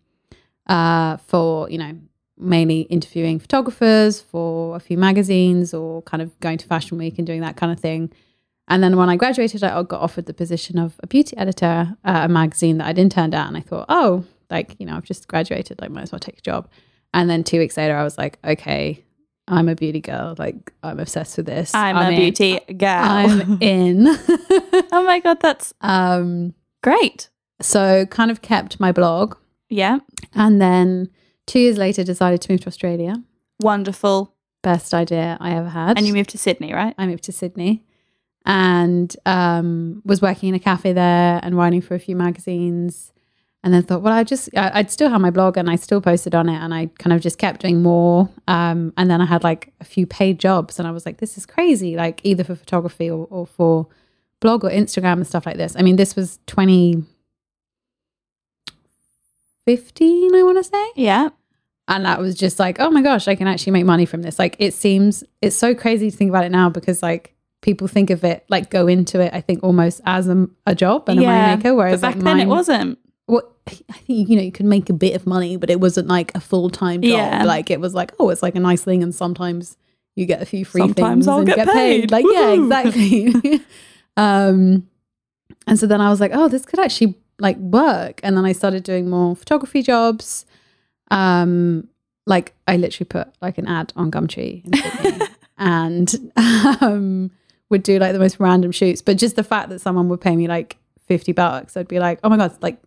uh, 0.67 1.17
for 1.17 1.69
you 1.69 1.77
know 1.77 1.97
mainly 2.37 2.81
interviewing 2.81 3.39
photographers 3.39 4.19
for 4.19 4.75
a 4.75 4.79
few 4.79 4.97
magazines 4.97 5.73
or 5.73 6.01
kind 6.03 6.21
of 6.21 6.37
going 6.39 6.57
to 6.57 6.67
fashion 6.67 6.97
week 6.97 7.17
and 7.17 7.25
doing 7.25 7.41
that 7.41 7.55
kind 7.55 7.71
of 7.71 7.79
thing. 7.79 8.11
And 8.67 8.81
then 8.83 8.97
when 8.97 9.09
I 9.09 9.15
graduated, 9.15 9.63
I 9.63 9.81
got 9.83 10.01
offered 10.01 10.25
the 10.25 10.33
position 10.33 10.79
of 10.79 10.95
a 11.01 11.07
beauty 11.07 11.37
editor 11.37 11.95
at 12.03 12.25
a 12.25 12.27
magazine 12.27 12.79
that 12.79 12.87
I'd 12.87 12.97
interned 12.97 13.35
at. 13.35 13.47
And 13.47 13.55
I 13.55 13.61
thought, 13.61 13.85
oh, 13.89 14.25
like, 14.49 14.75
you 14.79 14.85
know, 14.85 14.95
I've 14.95 15.03
just 15.03 15.27
graduated, 15.27 15.79
like, 15.79 15.91
might 15.91 16.01
as 16.01 16.11
well 16.11 16.19
take 16.19 16.39
a 16.39 16.41
job. 16.41 16.67
And 17.13 17.29
then 17.29 17.43
two 17.43 17.59
weeks 17.59 17.77
later, 17.77 17.95
I 17.95 18.03
was 18.03 18.17
like, 18.17 18.39
okay, 18.43 19.03
I'm 19.47 19.69
a 19.69 19.75
beauty 19.75 20.01
girl. 20.01 20.35
Like, 20.37 20.73
I'm 20.81 20.99
obsessed 20.99 21.37
with 21.37 21.45
this. 21.45 21.73
I'm, 21.75 21.95
a 21.95 22.09
a 22.09 22.15
beauty 22.15 22.59
girl. 22.73 22.89
I'm 22.89 23.61
in. 23.61 24.07
oh 24.91 25.03
my 25.05 25.19
god, 25.19 25.39
that's 25.41 25.73
um, 25.81 26.53
great. 26.81 27.29
so 27.61 28.05
kind 28.07 28.31
of 28.31 28.41
kept 28.41 28.79
my 28.79 28.91
blog. 28.91 29.35
Yeah, 29.69 29.99
And 30.33 30.61
then 30.61 31.09
two 31.45 31.59
years 31.59 31.77
later, 31.77 32.03
decided 32.03 32.41
to 32.41 32.51
move 32.51 32.61
to 32.61 32.67
Australia. 32.67 33.15
wonderful. 33.59 34.33
Best 34.63 34.93
idea 34.93 35.37
I 35.39 35.51
ever 35.55 35.69
had. 35.69 35.97
And 35.97 36.07
you 36.07 36.13
moved 36.13 36.31
to 36.31 36.39
Sydney, 36.39 36.73
right? 36.73 36.95
I 36.97 37.05
moved 37.05 37.23
to 37.25 37.31
Sydney 37.31 37.83
and 38.45 39.15
um, 39.25 40.01
was 40.05 40.21
working 40.21 40.49
in 40.49 40.55
a 40.55 40.59
cafe 40.59 40.93
there 40.93 41.39
and 41.43 41.55
writing 41.55 41.81
for 41.81 41.95
a 41.95 41.99
few 41.99 42.15
magazines. 42.15 43.11
And 43.63 43.73
then 43.73 43.81
thought, 43.81 44.03
well, 44.03 44.13
I 44.13 44.23
just, 44.23 44.49
I, 44.55 44.71
I'd 44.75 44.91
still 44.91 45.09
have 45.09 45.21
my 45.21 45.31
blog 45.31 45.57
and 45.57 45.71
I 45.71 45.75
still 45.75 45.99
posted 45.99 46.35
on 46.35 46.49
it 46.49 46.55
and 46.55 46.71
I 46.71 46.87
kind 46.99 47.13
of 47.13 47.21
just 47.21 47.39
kept 47.39 47.61
doing 47.61 47.81
more. 47.81 48.29
Um, 48.47 48.93
and 48.95 49.09
then 49.09 49.21
I 49.21 49.25
had 49.25 49.43
like 49.43 49.73
a 49.81 49.83
few 49.83 50.05
paid 50.05 50.39
jobs 50.39 50.77
and 50.77 50.87
I 50.87 50.91
was 50.91 51.03
like, 51.03 51.17
this 51.17 51.35
is 51.35 51.47
crazy, 51.47 51.95
like 51.95 52.21
either 52.23 52.43
for 52.43 52.53
photography 52.53 53.09
or, 53.09 53.27
or 53.31 53.47
for 53.47 53.87
blog 54.39 54.63
or 54.63 54.69
Instagram 54.69 55.13
and 55.13 55.25
stuff 55.25 55.47
like 55.47 55.57
this. 55.57 55.75
I 55.75 55.81
mean, 55.81 55.95
this 55.95 56.15
was 56.15 56.37
2015, 59.67 60.35
I 60.35 60.43
want 60.43 60.57
to 60.57 60.63
say 60.63 60.91
Yeah. 60.95 61.29
and 61.87 62.05
that 62.05 62.19
was 62.19 62.35
just 62.35 62.59
like 62.59 62.79
oh 62.79 62.89
my 62.89 63.01
gosh 63.01 63.27
i 63.27 63.35
can 63.35 63.47
actually 63.47 63.71
make 63.71 63.85
money 63.85 64.05
from 64.05 64.21
this 64.23 64.39
like 64.39 64.55
it 64.59 64.73
seems 64.73 65.23
it's 65.41 65.55
so 65.55 65.75
crazy 65.75 66.09
to 66.11 66.17
think 66.17 66.29
about 66.29 66.43
it 66.43 66.51
now 66.51 66.67
because 66.69 67.01
like 67.03 67.35
people 67.61 67.87
think 67.87 68.09
of 68.09 68.23
it 68.23 68.43
like 68.49 68.69
go 68.69 68.87
into 68.87 69.19
it 69.19 69.31
i 69.33 69.41
think 69.41 69.63
almost 69.63 70.01
as 70.05 70.27
a, 70.27 70.47
a 70.65 70.73
job 70.75 71.07
and 71.09 71.19
a 71.19 71.23
money 71.23 71.55
maker 71.57 71.73
whereas 71.75 72.01
but 72.01 72.07
back 72.07 72.15
like 72.15 72.23
then 72.23 72.39
it 72.39 72.47
wasn't. 72.47 72.97
well, 73.27 73.43
i 73.67 73.93
think 74.05 74.29
you 74.29 74.35
know 74.35 74.41
you 74.41 74.51
could 74.51 74.65
make 74.65 74.89
a 74.89 74.93
bit 74.93 75.15
of 75.15 75.25
money 75.27 75.57
but 75.57 75.69
it 75.69 75.79
wasn't 75.79 76.07
like 76.07 76.33
a 76.35 76.39
full-time 76.39 77.01
job 77.01 77.11
Yeah. 77.11 77.43
like 77.43 77.69
it 77.71 77.79
was 77.79 77.93
like 77.93 78.13
oh 78.19 78.29
it's 78.29 78.41
like 78.43 78.55
a 78.55 78.59
nice 78.59 78.83
thing 78.83 79.01
and 79.03 79.13
sometimes 79.13 79.77
you 80.15 80.25
get 80.25 80.41
a 80.41 80.45
few 80.45 80.63
free 80.65 80.81
Sometimes 80.81 81.25
things 81.25 81.27
I'll 81.27 81.39
and 81.39 81.47
get 81.47 81.67
paid. 81.67 82.09
like 82.11 82.25
yeah 82.29 82.51
exactly 82.51 83.61
um 84.17 84.87
and 85.67 85.77
so 85.79 85.85
then 85.87 86.01
i 86.01 86.09
was 86.09 86.19
like 86.21 86.31
oh 86.33 86.47
this 86.47 86.65
could 86.65 86.79
actually 86.79 87.15
like 87.39 87.57
work 87.57 88.19
and 88.23 88.37
then 88.37 88.45
i 88.45 88.51
started 88.53 88.83
doing 88.83 89.09
more 89.09 89.35
photography 89.35 89.81
jobs. 89.81 90.45
Um 91.11 91.87
like 92.25 92.53
i 92.67 92.75
literally 92.77 93.05
put 93.07 93.27
like 93.41 93.57
an 93.57 93.67
ad 93.67 93.93
on 93.95 94.09
gumtree 94.11 94.63
and 95.57 96.31
um 96.81 97.31
would 97.69 97.83
do 97.83 97.99
like 97.99 98.13
the 98.13 98.19
most 98.19 98.39
random 98.39 98.71
shoots. 98.71 99.01
But 99.01 99.17
just 99.17 99.35
the 99.35 99.43
fact 99.43 99.69
that 99.69 99.79
someone 99.79 100.07
would 100.09 100.21
pay 100.21 100.35
me 100.35 100.47
like 100.47 100.77
50 101.07 101.33
bucks 101.33 101.77
i'd 101.77 101.87
be 101.87 101.99
like 101.99 102.19
oh 102.23 102.29
my 102.29 102.37
god 102.37 102.55
like 102.61 102.77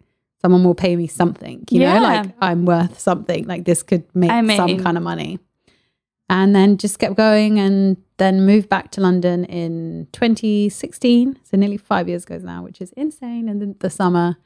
someone 0.42 0.64
will 0.64 0.74
pay 0.74 0.96
me 0.96 1.06
something 1.06 1.64
you 1.70 1.80
Yeah. 1.80 1.94
know 1.98 2.02
like 2.02 2.30
i'm 2.40 2.64
worth 2.64 2.98
something. 2.98 3.46
Like 3.46 3.64
this 3.64 3.82
could 3.82 4.04
make 4.14 4.30
I 4.30 4.56
some 4.56 4.78
kind 4.82 4.96
of 4.96 5.02
money 5.04 5.38
and 6.28 6.54
then 6.54 6.76
just 6.76 6.98
kept 6.98 7.14
going 7.16 7.58
and 7.58 7.96
then 8.18 8.44
moved 8.44 8.68
back 8.68 8.90
to 8.90 9.00
london 9.00 9.44
in 9.44 10.06
2016 10.12 11.38
so 11.42 11.56
nearly 11.56 11.76
five 11.76 12.08
years 12.08 12.24
ago 12.24 12.38
now 12.38 12.62
which 12.62 12.80
is 12.80 12.92
insane 12.92 13.48
And 13.48 13.60
the, 13.62 13.76
the 13.80 13.90
summer. 13.90 14.36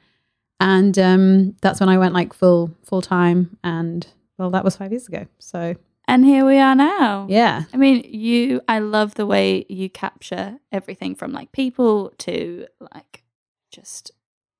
And 0.61 0.97
um, 0.99 1.57
that's 1.61 1.81
when 1.81 1.89
i 1.89 1.99
went 1.99 2.15
like 2.15 2.33
full 2.33 2.71
full 2.85 3.03
time 3.03 3.57
and 3.65 4.07
well 4.39 4.51
that 4.51 4.65
was 4.65 4.77
five 4.77 4.93
years 4.93 5.09
ago. 5.09 5.27
So 5.39 5.75
And 6.09 6.25
here 6.25 6.45
we 6.45 6.59
are 6.59 6.75
now. 6.75 7.27
yeah. 7.29 7.65
I 7.73 7.77
mean, 7.77 8.05
you, 8.05 8.61
I 8.69 8.79
love 8.81 9.15
the 9.15 9.27
way 9.27 9.65
you 9.69 9.89
capture 9.89 10.59
everything 10.71 11.15
from 11.15 11.33
like 11.33 11.51
people 11.53 12.13
to 12.19 12.67
like 12.81 13.23
just 13.71 14.11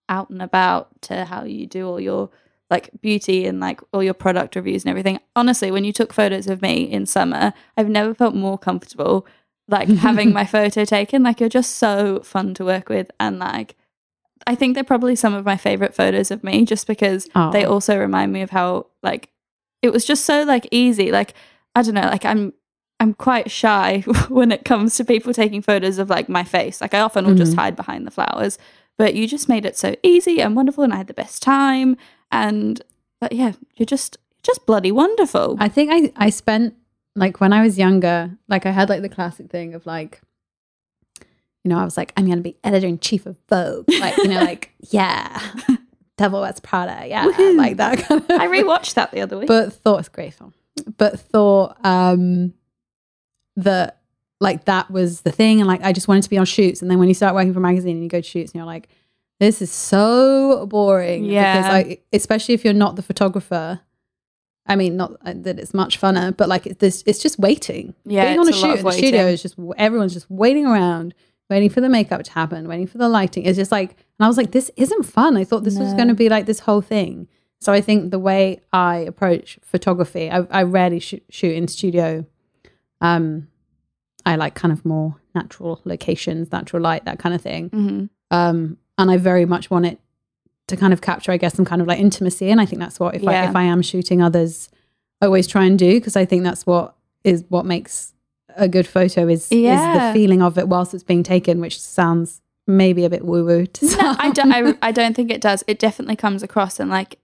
out 0.09 0.31
and 0.31 0.43
about 0.43 0.89
to 1.03 1.25
how 1.25 1.45
you 1.45 1.67
do 1.67 1.87
all 1.89 2.01
your 2.01 2.31
like 2.73 2.91
beauty 3.01 3.47
and 3.47 3.61
like 3.61 3.81
all 3.93 4.03
your 4.03 4.15
product 4.15 4.57
reviews 4.57 4.83
and 4.85 4.91
everything. 4.91 5.21
Honestly, 5.37 5.71
when 5.71 5.85
you 5.85 5.93
took 5.93 6.13
photos 6.13 6.47
of 6.49 6.61
me 6.63 6.83
in 6.83 7.07
summer, 7.07 7.53
I've 7.77 7.89
never 7.89 8.15
felt 8.15 8.35
more 8.35 8.59
comfortable 8.59 9.27
like 9.69 9.89
having 10.09 10.33
my 10.33 10.45
photo 10.45 10.85
taken. 10.85 11.23
Like 11.23 11.39
you're 11.41 11.49
just 11.61 11.77
so 11.77 12.21
fun 12.21 12.55
to 12.55 12.65
work 12.65 12.89
with 12.89 13.11
and 13.21 13.39
like 13.39 13.77
I 14.47 14.57
think 14.57 14.75
they're 14.75 14.83
probably 14.93 15.15
some 15.15 15.35
of 15.35 15.45
my 15.45 15.57
favorite 15.57 15.95
photos 15.95 16.33
of 16.33 16.43
me 16.43 16.65
just 16.65 16.87
because 16.89 17.29
they 17.53 17.65
also 17.65 17.97
remind 17.97 18.33
me 18.33 18.43
of 18.43 18.51
how 18.51 18.87
like 19.03 19.29
it 19.83 19.93
was 19.93 20.05
just 20.05 20.25
so 20.25 20.43
like 20.43 20.67
easy. 20.71 21.13
Like 21.13 21.35
I 21.77 21.83
don't 21.83 21.95
know, 21.95 22.03
like 22.11 22.25
I'm 22.25 22.53
I'm 23.01 23.15
quite 23.15 23.51
shy 23.51 24.01
when 24.29 24.51
it 24.53 24.65
comes 24.65 24.97
to 24.97 25.05
people 25.05 25.33
taking 25.33 25.63
photos 25.63 25.99
of 25.99 26.11
like 26.11 26.29
my 26.29 26.45
face. 26.45 26.81
Like 26.81 26.95
I 26.95 27.01
often 27.01 27.25
will 27.27 27.35
just 27.35 27.53
Mhm. 27.55 27.59
hide 27.59 27.77
behind 27.77 28.07
the 28.07 28.11
flowers. 28.11 28.59
But 28.99 29.15
you 29.15 29.27
just 29.27 29.49
made 29.49 29.65
it 29.65 29.77
so 29.77 29.97
easy 30.03 30.41
and 30.43 30.55
wonderful 30.55 30.85
and 30.85 30.93
I 30.93 30.97
had 30.99 31.07
the 31.07 31.15
best 31.15 31.43
time. 31.43 31.97
And 32.33 32.83
but 33.21 33.33
yeah, 33.33 33.53
you're 33.77 33.87
just 33.87 34.17
just 34.43 34.67
bloody 34.67 34.91
wonderful. 34.91 35.57
I 35.61 35.69
think 35.69 35.91
I 35.93 36.13
I 36.27 36.31
spent 36.31 36.75
like 37.15 37.41
when 37.41 37.53
I 37.53 37.63
was 37.63 37.79
younger, 37.79 38.31
like 38.49 38.67
I 38.67 38.71
had 38.71 38.89
like 38.89 39.03
the 39.03 39.09
classic 39.09 39.51
thing 39.51 39.75
of 39.75 39.87
like, 39.87 40.21
you 41.21 41.69
know, 41.69 41.79
I 41.79 41.85
was 41.85 41.97
like, 41.97 42.13
I'm 42.17 42.27
gonna 42.29 42.41
be 42.41 42.57
editor 42.65 42.87
in 42.87 42.99
chief 42.99 43.27
of 43.27 43.37
Vogue, 43.49 43.89
like 44.01 44.17
you 44.17 44.29
know, 44.29 44.41
like 44.41 44.73
yeah, 44.91 45.41
Devil 46.17 46.41
Wears 46.41 46.61
Prada, 46.61 47.07
yeah, 47.07 47.27
Woohoo. 47.27 47.57
like 47.57 47.77
that 47.77 47.99
kind 47.99 48.23
of. 48.23 48.31
I 48.31 48.49
rewatched 48.49 48.95
that 48.95 49.13
the 49.13 49.21
other 49.21 49.39
week. 49.39 49.47
but 49.49 49.73
thought 49.73 50.01
it's 50.01 50.09
great 50.09 50.35
film, 50.35 50.55
but 50.97 51.21
thought 51.21 51.77
um 51.85 52.55
that 53.57 53.99
like 54.41 54.65
that 54.65 54.91
was 54.91 55.21
the 55.21 55.31
thing, 55.31 55.61
and 55.61 55.69
like 55.69 55.83
I 55.83 55.93
just 55.93 56.09
wanted 56.09 56.23
to 56.25 56.31
be 56.31 56.39
on 56.39 56.47
shoots, 56.47 56.83
and 56.83 56.91
then 56.91 56.99
when 56.99 57.09
you 57.09 57.15
start 57.15 57.35
working 57.35 57.53
for 57.53 57.61
a 57.61 57.63
magazine 57.63 57.97
and 57.97 58.03
you 58.03 58.09
go 58.09 58.21
to 58.21 58.27
shoots, 58.27 58.53
and 58.53 58.59
you're 58.59 58.67
like, 58.67 58.89
this 59.41 59.61
is 59.63 59.71
so 59.71 60.67
boring, 60.67 61.25
Yeah. 61.25 61.57
because 61.57 61.73
like 61.73 62.05
especially 62.13 62.55
if 62.55 62.65
you're 62.65 62.75
not 62.75 62.97
the 62.97 63.03
photographer. 63.03 63.81
I 64.65 64.77
mean, 64.77 64.97
not 64.97 65.15
uh, 65.27 65.33
that 65.39 65.59
it's 65.59 65.75
much 65.75 66.01
funner, 66.01 66.35
but 66.37 66.49
like 66.49 66.67
it's 66.69 66.79
this, 66.79 67.03
it's 67.05 67.19
just 67.19 67.37
waiting. 67.41 67.95
Yeah, 68.05 68.27
being 68.27 68.39
on 68.39 68.47
a 68.47 68.51
it's 68.51 68.63
a 68.63 68.67
lot 68.67 68.77
shoot 68.77 68.79
in 68.79 68.85
the 68.85 68.93
studio 68.93 69.27
is 69.27 69.43
just 69.43 69.57
everyone's 69.77 70.13
just 70.15 70.31
waiting 70.31 70.67
around, 70.67 71.15
waiting 71.51 71.69
for 71.69 71.81
the 71.81 71.89
makeup 71.89 72.23
to 72.23 72.31
happen, 72.31 72.69
waiting 72.69 72.87
for 72.87 72.97
the 72.99 73.09
lighting. 73.09 73.45
It's 73.45 73.59
just 73.59 73.73
like, 73.73 73.91
and 73.91 74.25
I 74.25 74.29
was 74.29 74.37
like, 74.37 74.53
this 74.53 74.71
isn't 74.77 75.03
fun. 75.03 75.37
I 75.37 75.43
thought 75.43 75.65
this 75.65 75.77
was 75.77 75.93
going 75.95 76.07
to 76.09 76.15
be 76.15 76.29
like 76.29 76.47
this 76.47 76.61
whole 76.61 76.81
thing. 76.81 77.27
So 77.61 77.73
I 77.73 77.81
think 77.81 78.13
the 78.13 78.21
way 78.21 78.61
I 78.73 78.99
approach 78.99 79.59
photography, 79.63 80.31
I, 80.31 80.47
I 80.51 80.63
rarely 80.63 81.01
shoot, 81.01 81.25
shoot 81.29 81.57
in 81.57 81.67
studio. 81.67 82.25
Um, 83.01 83.49
I 84.25 84.37
like 84.37 84.55
kind 84.55 84.71
of 84.73 84.85
more 84.85 85.17
natural 85.35 85.81
locations, 85.85 86.53
natural 86.53 86.83
light, 86.83 87.05
that 87.07 87.19
kind 87.19 87.35
of 87.35 87.41
thing. 87.41 87.71
Mhm. 87.71 88.11
Um, 88.31 88.79
and 88.99 89.11
I 89.11 89.17
very 89.17 89.45
much 89.47 89.71
want 89.71 89.87
it 89.87 89.99
to 90.69 90.77
kind 90.77 90.93
of 90.93 91.01
capture, 91.01 91.33
I 91.33 91.37
guess, 91.37 91.55
some 91.55 91.65
kind 91.65 91.83
of 91.83 91.89
like 91.89 91.99
intimacy. 91.99 92.51
And 92.51 92.61
I 92.61 92.67
think 92.67 92.81
that's 92.81 93.01
what 93.01 93.15
if 93.15 93.27
I 93.27 93.47
if 93.49 93.57
I 93.57 93.63
am 93.65 93.83
shooting 93.83 94.23
others, 94.23 94.69
I 95.21 95.27
always 95.27 95.47
try 95.47 95.65
and 95.65 95.79
do 95.79 95.95
because 95.99 96.17
I 96.17 96.25
think 96.25 96.45
that's 96.45 96.67
what 96.67 96.95
is 97.25 97.45
what 97.49 97.65
makes 97.67 98.13
a 98.57 98.69
good 98.69 98.87
photo 98.87 99.29
is 99.29 99.51
is 99.51 99.81
the 99.81 100.11
feeling 100.13 100.43
of 100.43 100.59
it 100.59 100.69
whilst 100.69 100.95
it's 100.95 101.03
being 101.05 101.23
taken, 101.23 101.61
which 101.61 101.81
sounds 101.81 102.41
maybe 102.67 103.05
a 103.05 103.11
bit 103.11 103.25
woo 103.25 103.45
woo 103.45 103.67
to 103.67 103.87
No. 103.97 104.15
I 104.19 104.31
don't. 104.31 104.53
I, 104.53 104.75
I 104.89 104.93
don't 104.93 105.15
think 105.15 105.31
it 105.31 105.41
does. 105.41 105.65
It 105.67 105.79
definitely 105.79 106.17
comes 106.17 106.43
across 106.43 106.79
in 106.79 106.89
like 106.89 107.19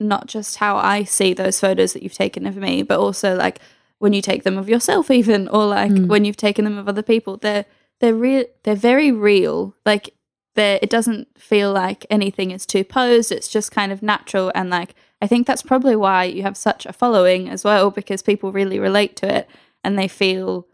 not 0.00 0.26
just 0.26 0.56
how 0.56 0.76
I 0.76 1.02
see 1.04 1.34
those 1.34 1.58
photos 1.60 1.92
that 1.92 2.02
you've 2.02 2.14
taken 2.14 2.46
of 2.46 2.56
me, 2.56 2.82
but 2.84 3.00
also 3.00 3.34
like 3.36 3.58
when 3.98 4.12
you 4.12 4.22
take 4.22 4.44
them 4.44 4.56
of 4.56 4.68
yourself, 4.68 5.10
even 5.10 5.48
or 5.48 5.66
like 5.66 5.90
Mm. 5.90 6.06
when 6.06 6.24
you've 6.24 6.36
taken 6.36 6.64
them 6.64 6.78
of 6.78 6.88
other 6.88 7.02
people. 7.02 7.36
They're 7.36 7.64
they're 8.00 8.14
real. 8.14 8.44
They're 8.62 8.76
very 8.76 9.10
real. 9.10 9.74
Like 9.84 10.14
they 10.58 10.78
it 10.82 10.90
doesn't 10.90 11.28
feel 11.38 11.72
like 11.72 12.04
anything 12.10 12.50
is 12.50 12.66
too 12.66 12.84
posed. 12.84 13.32
It's 13.32 13.48
just 13.48 13.72
kind 13.72 13.92
of 13.92 14.02
natural 14.02 14.52
and 14.54 14.68
like 14.68 14.94
I 15.22 15.26
think 15.26 15.46
that's 15.46 15.62
probably 15.62 15.96
why 15.96 16.24
you 16.24 16.42
have 16.42 16.56
such 16.56 16.86
a 16.86 16.92
following 16.92 17.48
as 17.48 17.64
well 17.64 17.90
because 17.90 18.22
people 18.22 18.52
really 18.52 18.78
relate 18.78 19.16
to 19.16 19.34
it 19.34 19.48
and 19.82 19.98
they 19.98 20.08
feel 20.08 20.66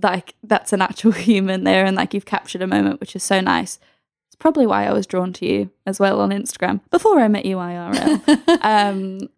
like 0.00 0.34
that's 0.42 0.72
an 0.72 0.82
actual 0.82 1.12
human 1.30 1.64
there 1.64 1.84
and 1.84 1.96
like 1.96 2.14
you've 2.14 2.26
captured 2.26 2.62
a 2.62 2.66
moment 2.66 3.00
which 3.00 3.14
is 3.14 3.22
so 3.22 3.40
nice. 3.40 3.78
It's 4.28 4.36
probably 4.36 4.66
why 4.66 4.86
I 4.86 4.92
was 4.92 5.06
drawn 5.06 5.32
to 5.34 5.46
you 5.46 5.70
as 5.86 6.00
well 6.00 6.20
on 6.20 6.30
Instagram 6.30 6.80
before 6.90 7.20
I 7.20 7.28
met 7.28 7.44
you 7.44 7.56
IRL. 7.56 8.28
um 8.62 9.28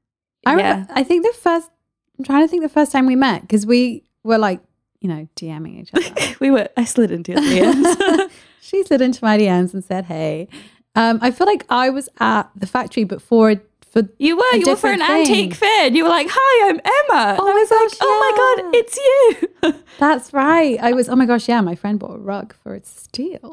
I 0.44 0.56
yeah. 0.56 0.72
remember, 0.72 0.92
I 0.94 1.04
think 1.04 1.24
the 1.24 1.32
first 1.38 1.70
I'm 2.18 2.24
trying 2.24 2.44
to 2.44 2.48
think 2.48 2.62
the 2.62 2.68
first 2.68 2.92
time 2.92 3.06
we 3.06 3.16
met 3.16 3.42
because 3.42 3.66
we 3.66 4.04
were 4.22 4.38
like, 4.38 4.60
you 5.02 5.08
know, 5.08 5.28
DMing 5.36 5.80
each 5.80 5.90
other. 5.92 6.34
we 6.40 6.50
were 6.50 6.68
I 6.76 6.84
slid 6.84 7.10
into 7.10 7.32
your 7.32 7.40
DMs. 7.74 8.30
she 8.60 8.82
slid 8.84 9.00
into 9.02 9.22
my 9.22 9.36
DMs 9.36 9.74
and 9.74 9.84
said, 9.84 10.06
"Hey." 10.06 10.48
Um, 10.94 11.18
I 11.22 11.30
feel 11.30 11.46
like 11.46 11.64
I 11.70 11.88
was 11.88 12.08
at 12.20 12.50
the 12.54 12.66
factory, 12.66 13.04
but 13.04 13.20
for 13.22 13.56
for 13.90 14.02
You 14.18 14.36
were. 14.36 14.54
You 14.54 14.66
were 14.66 14.76
for 14.76 14.90
an 14.92 15.00
thing. 15.00 15.10
antique 15.20 15.54
fair. 15.54 15.86
And 15.86 15.96
you 15.96 16.04
were 16.04 16.10
like, 16.10 16.28
"Hi, 16.30 16.68
I'm 16.70 16.76
Emma." 16.76 17.36
Oh 17.38 17.46
And 17.46 17.48
I 17.48 17.52
my 17.52 17.60
was 17.60 17.70
like, 17.70 17.90
gosh, 17.90 17.98
"Oh 18.02 18.16
my 18.24 18.62
god, 18.62 18.74
it's 18.74 18.96
you!" 18.96 19.84
That's 19.98 20.32
right. 20.32 20.78
I 20.80 20.92
was, 20.92 21.08
oh 21.08 21.16
my 21.16 21.26
gosh, 21.26 21.48
yeah, 21.48 21.60
my 21.60 21.74
friend 21.74 21.98
bought 21.98 22.16
a 22.16 22.18
rug 22.18 22.54
for 22.62 22.74
its 22.74 22.90
steel. 23.02 23.52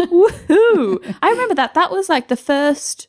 Woohoo! 0.00 1.14
I 1.22 1.30
remember 1.30 1.54
that. 1.54 1.74
That 1.74 1.90
was 1.90 2.08
like 2.08 2.28
the 2.28 2.36
first, 2.36 3.08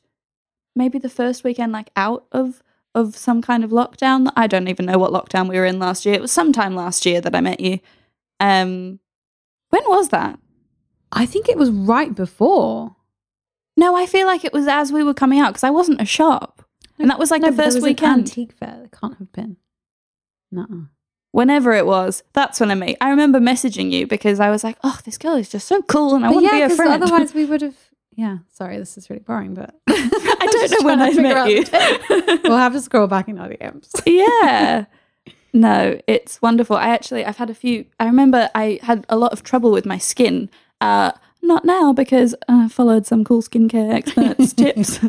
maybe 0.75 0.97
the 0.99 1.09
first 1.09 1.43
weekend 1.43 1.71
like 1.71 1.89
out 1.95 2.25
of 2.31 2.61
of 2.95 3.15
some 3.15 3.41
kind 3.41 3.63
of 3.63 3.69
lockdown. 3.69 4.31
I 4.35 4.47
don't 4.47 4.67
even 4.67 4.85
know 4.87 4.97
what 4.97 5.11
lockdown 5.11 5.47
we 5.47 5.57
were 5.59 5.65
in 5.65 5.77
last 5.77 6.05
year. 6.05 6.15
It 6.15 6.21
was 6.21 6.31
sometime 6.31 6.75
last 6.75 7.05
year 7.05 7.21
that 7.21 7.35
I 7.35 7.41
met 7.41 7.59
you. 7.59 7.79
Um, 8.39 8.99
when 9.69 9.83
was 9.87 10.09
that? 10.09 10.39
I 11.11 11.25
think 11.25 11.47
it 11.47 11.57
was 11.57 11.69
right 11.69 12.13
before. 12.15 12.95
No, 13.77 13.95
I 13.95 14.05
feel 14.05 14.25
like 14.25 14.43
it 14.45 14.53
was 14.53 14.67
as 14.67 14.91
we 14.91 15.03
were 15.03 15.13
coming 15.13 15.39
out 15.39 15.49
because 15.49 15.63
I 15.63 15.69
wasn't 15.69 16.01
a 16.01 16.05
shop, 16.05 16.65
and 16.97 17.09
that 17.09 17.19
was 17.19 17.29
like 17.29 17.41
No, 17.41 17.51
the 17.51 17.61
first 17.61 17.81
weekend. 17.81 18.19
antique 18.21 18.53
fair. 18.53 18.81
It 18.85 18.91
can't 18.99 19.17
have 19.17 19.31
been. 19.33 19.57
No. 20.51 20.87
Whenever 21.31 21.73
it 21.73 21.85
was, 21.85 22.23
that's 22.31 22.61
when 22.61 22.71
I 22.71 22.75
met. 22.75 22.95
I 23.01 23.09
remember 23.09 23.39
messaging 23.39 23.91
you 23.91 24.07
because 24.07 24.39
I 24.39 24.49
was 24.49 24.63
like, 24.63 24.77
"Oh, 24.85 24.99
this 25.03 25.17
girl 25.17 25.35
is 25.35 25.49
just 25.49 25.67
so 25.67 25.81
cool, 25.81 26.15
and 26.15 26.25
I 26.25 26.31
want 26.31 26.47
to 26.49 26.55
yeah, 26.55 26.67
be 26.67 26.73
a 26.73 26.75
friend." 26.75 27.03
otherwise 27.03 27.33
we 27.33 27.43
would 27.43 27.61
have. 27.61 27.75
Yeah, 28.15 28.37
sorry, 28.53 28.77
this 28.77 28.97
is 28.97 29.09
really 29.09 29.21
boring, 29.21 29.53
but 29.53 29.75
I 29.87 30.47
don't 30.51 30.71
know 30.71 30.85
when 30.85 31.01
I 31.01 31.11
met 31.11 31.49
you. 31.49 31.63
we'll 32.45 32.57
have 32.57 32.73
to 32.73 32.81
scroll 32.81 33.07
back 33.07 33.27
in 33.27 33.37
our 33.39 33.49
DMs. 33.49 33.89
yeah. 34.05 34.85
No, 35.53 35.99
it's 36.07 36.41
wonderful. 36.41 36.75
I 36.75 36.89
actually 36.89 37.23
I've 37.23 37.37
had 37.37 37.49
a 37.49 37.53
few 37.53 37.85
I 37.99 38.05
remember 38.05 38.49
I 38.55 38.79
had 38.83 39.05
a 39.07 39.15
lot 39.17 39.31
of 39.31 39.41
trouble 39.43 39.71
with 39.71 39.85
my 39.85 39.97
skin. 39.97 40.49
Uh 40.81 41.11
not 41.41 41.63
now 41.63 41.93
because 41.93 42.35
I 42.49 42.67
followed 42.67 43.05
some 43.05 43.23
cool 43.23 43.41
skincare 43.41 43.93
experts 43.93 44.51
tips. 44.53 44.99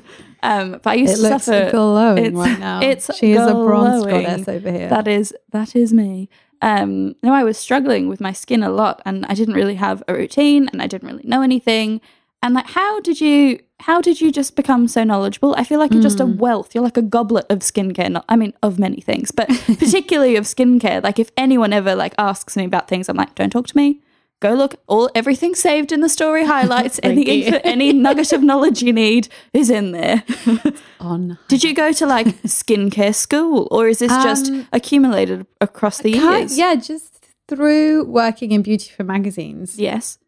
Um 0.45 0.73
but 0.83 0.87
I 0.87 0.95
used 0.95 1.15
It 1.15 1.17
to 1.17 1.23
looks 1.31 1.45
suffer 1.47 1.71
glowing 1.73 2.19
it's- 2.27 2.35
right 2.35 2.61
now. 2.61 2.81
it's 2.81 3.11
she 3.17 3.33
is 3.33 3.41
a 3.45 3.55
bronze 3.55 4.05
goddess 4.05 4.47
over 4.49 4.71
here. 4.71 4.89
that 4.89 5.09
is 5.09 5.35
that 5.51 5.75
is 5.75 5.93
me. 5.93 6.29
Um 6.63 7.17
no 7.25 7.33
I 7.35 7.43
was 7.43 7.59
struggling 7.59 8.09
with 8.09 8.21
my 8.21 8.33
skin 8.33 8.63
a 8.63 8.71
lot 8.71 9.03
and 9.05 9.27
I 9.27 9.35
didn't 9.35 9.55
really 9.55 9.75
have 9.77 10.03
a 10.07 10.15
routine 10.15 10.69
and 10.73 10.81
I 10.81 10.87
didn't 10.87 11.09
really 11.09 11.25
know 11.27 11.43
anything. 11.43 12.01
And 12.47 12.55
like 12.55 12.67
how 12.67 13.00
did 13.00 13.21
you 13.21 13.59
how 13.81 14.00
did 14.00 14.21
you 14.21 14.33
just 14.33 14.57
become 14.57 14.88
so 14.88 15.05
knowledgeable? 15.05 15.55
I 15.59 15.65
feel 15.65 15.79
like 15.79 15.93
you're 15.93 16.03
just 16.03 16.21
a 16.21 16.25
Mm. 16.25 16.37
wealth. 16.38 16.75
You're 16.75 16.85
like 16.85 16.97
a 16.97 17.03
goblet 17.03 17.45
of 17.50 17.59
skincare. 17.59 18.11
Not, 18.11 18.25
I 18.29 18.37
mean, 18.37 18.53
of 18.62 18.79
many 18.79 19.00
things, 19.00 19.31
but 19.31 19.49
particularly 19.67 20.37
of 20.37 20.45
skincare. 20.45 21.03
Like 21.03 21.19
if 21.19 21.31
anyone 21.37 21.73
ever 21.75 21.95
like 21.95 22.15
asks 22.19 22.57
me 22.57 22.65
about 22.65 22.88
things, 22.88 23.09
I'm 23.09 23.17
like, 23.17 23.35
don't 23.35 23.50
talk 23.50 23.67
to 23.67 23.76
me. 23.76 24.00
Go 24.41 24.53
look. 24.55 24.76
All 24.87 25.11
everything 25.15 25.55
saved 25.55 25.93
in 25.93 26.00
the 26.03 26.09
story 26.09 26.45
highlights. 26.45 27.00
any 27.11 27.23
info, 27.23 27.59
any 27.65 27.93
nugget 27.93 28.33
of 28.33 28.43
knowledge 28.43 28.83
you 28.83 28.93
need 28.93 29.29
is 29.53 29.69
in 29.71 29.93
there. 29.93 30.23
on. 31.00 31.38
Did 31.49 31.65
you 31.65 31.75
go 31.75 31.91
to 31.93 32.07
like 32.07 32.29
skincare 32.45 33.15
school, 33.15 33.67
or 33.71 33.88
is 33.88 33.99
this 33.99 34.12
just 34.23 34.50
Um, 34.53 34.67
accumulated 34.73 35.47
across 35.61 35.99
the 35.99 36.11
years? 36.12 36.57
yeah, 36.57 36.75
just 36.76 37.26
through 37.49 38.05
working 38.05 38.53
in 38.53 38.62
beauty 38.62 38.91
for 38.97 39.05
magazines. 39.05 39.79
Yes. 39.79 40.19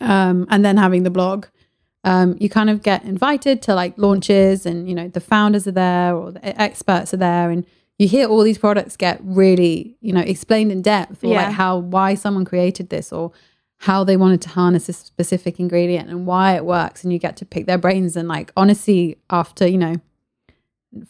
um, 0.00 0.46
and 0.50 0.64
then 0.64 0.76
having 0.76 1.02
the 1.04 1.10
blog, 1.10 1.46
um, 2.04 2.36
you 2.40 2.48
kind 2.48 2.68
of 2.70 2.82
get 2.82 3.04
invited 3.04 3.62
to 3.62 3.74
like 3.74 3.94
launches, 3.96 4.66
and 4.66 4.88
you 4.88 4.94
know 4.94 5.08
the 5.08 5.20
founders 5.20 5.66
are 5.66 5.72
there 5.72 6.14
or 6.16 6.32
the 6.32 6.60
experts 6.60 7.12
are 7.14 7.18
there, 7.18 7.50
and 7.50 7.64
you 7.98 8.08
hear 8.08 8.26
all 8.28 8.42
these 8.42 8.58
products 8.58 8.96
get 8.96 9.20
really 9.22 9.96
you 10.00 10.12
know 10.12 10.20
explained 10.20 10.72
in 10.72 10.82
depth, 10.82 11.22
or 11.22 11.28
Yeah. 11.28 11.44
like 11.46 11.52
how 11.54 11.78
why 11.78 12.14
someone 12.14 12.44
created 12.44 12.88
this, 12.90 13.12
or 13.12 13.30
how 13.78 14.04
they 14.04 14.16
wanted 14.16 14.40
to 14.42 14.48
harness 14.48 14.88
a 14.88 14.92
specific 14.92 15.58
ingredient 15.60 16.08
and 16.08 16.26
why 16.26 16.54
it 16.56 16.64
works, 16.64 17.04
and 17.04 17.12
you 17.12 17.18
get 17.18 17.36
to 17.38 17.44
pick 17.44 17.66
their 17.66 17.78
brains. 17.78 18.16
And 18.16 18.28
like 18.28 18.52
honestly, 18.56 19.18
after 19.30 19.66
you 19.66 19.78
know 19.78 19.96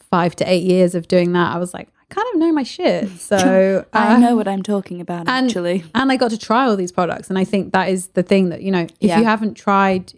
five 0.09 0.35
to 0.37 0.49
eight 0.49 0.63
years 0.63 0.95
of 0.95 1.07
doing 1.07 1.33
that, 1.33 1.53
I 1.55 1.57
was 1.59 1.73
like, 1.73 1.89
I 2.09 2.13
kind 2.13 2.27
of 2.33 2.39
know 2.39 2.51
my 2.51 2.63
shit. 2.63 3.09
So 3.19 3.85
I 3.93 4.13
uh, 4.15 4.17
know 4.17 4.35
what 4.35 4.47
I'm 4.47 4.63
talking 4.63 5.01
about. 5.01 5.21
and- 5.27 5.29
actually, 5.29 5.83
and 5.95 6.11
I 6.11 6.15
got 6.17 6.29
to 6.31 6.37
try 6.37 6.67
all 6.67 6.75
these 6.75 6.91
products. 6.91 7.29
And 7.29 7.37
I 7.37 7.43
think 7.43 7.73
that 7.73 7.89
is 7.89 8.07
the 8.09 8.23
thing 8.23 8.49
that, 8.49 8.61
you 8.61 8.71
know, 8.71 8.81
if 8.83 8.91
Yeah. 9.01 9.19
you 9.19 9.25
haven't 9.25 9.55
tried 9.55 10.13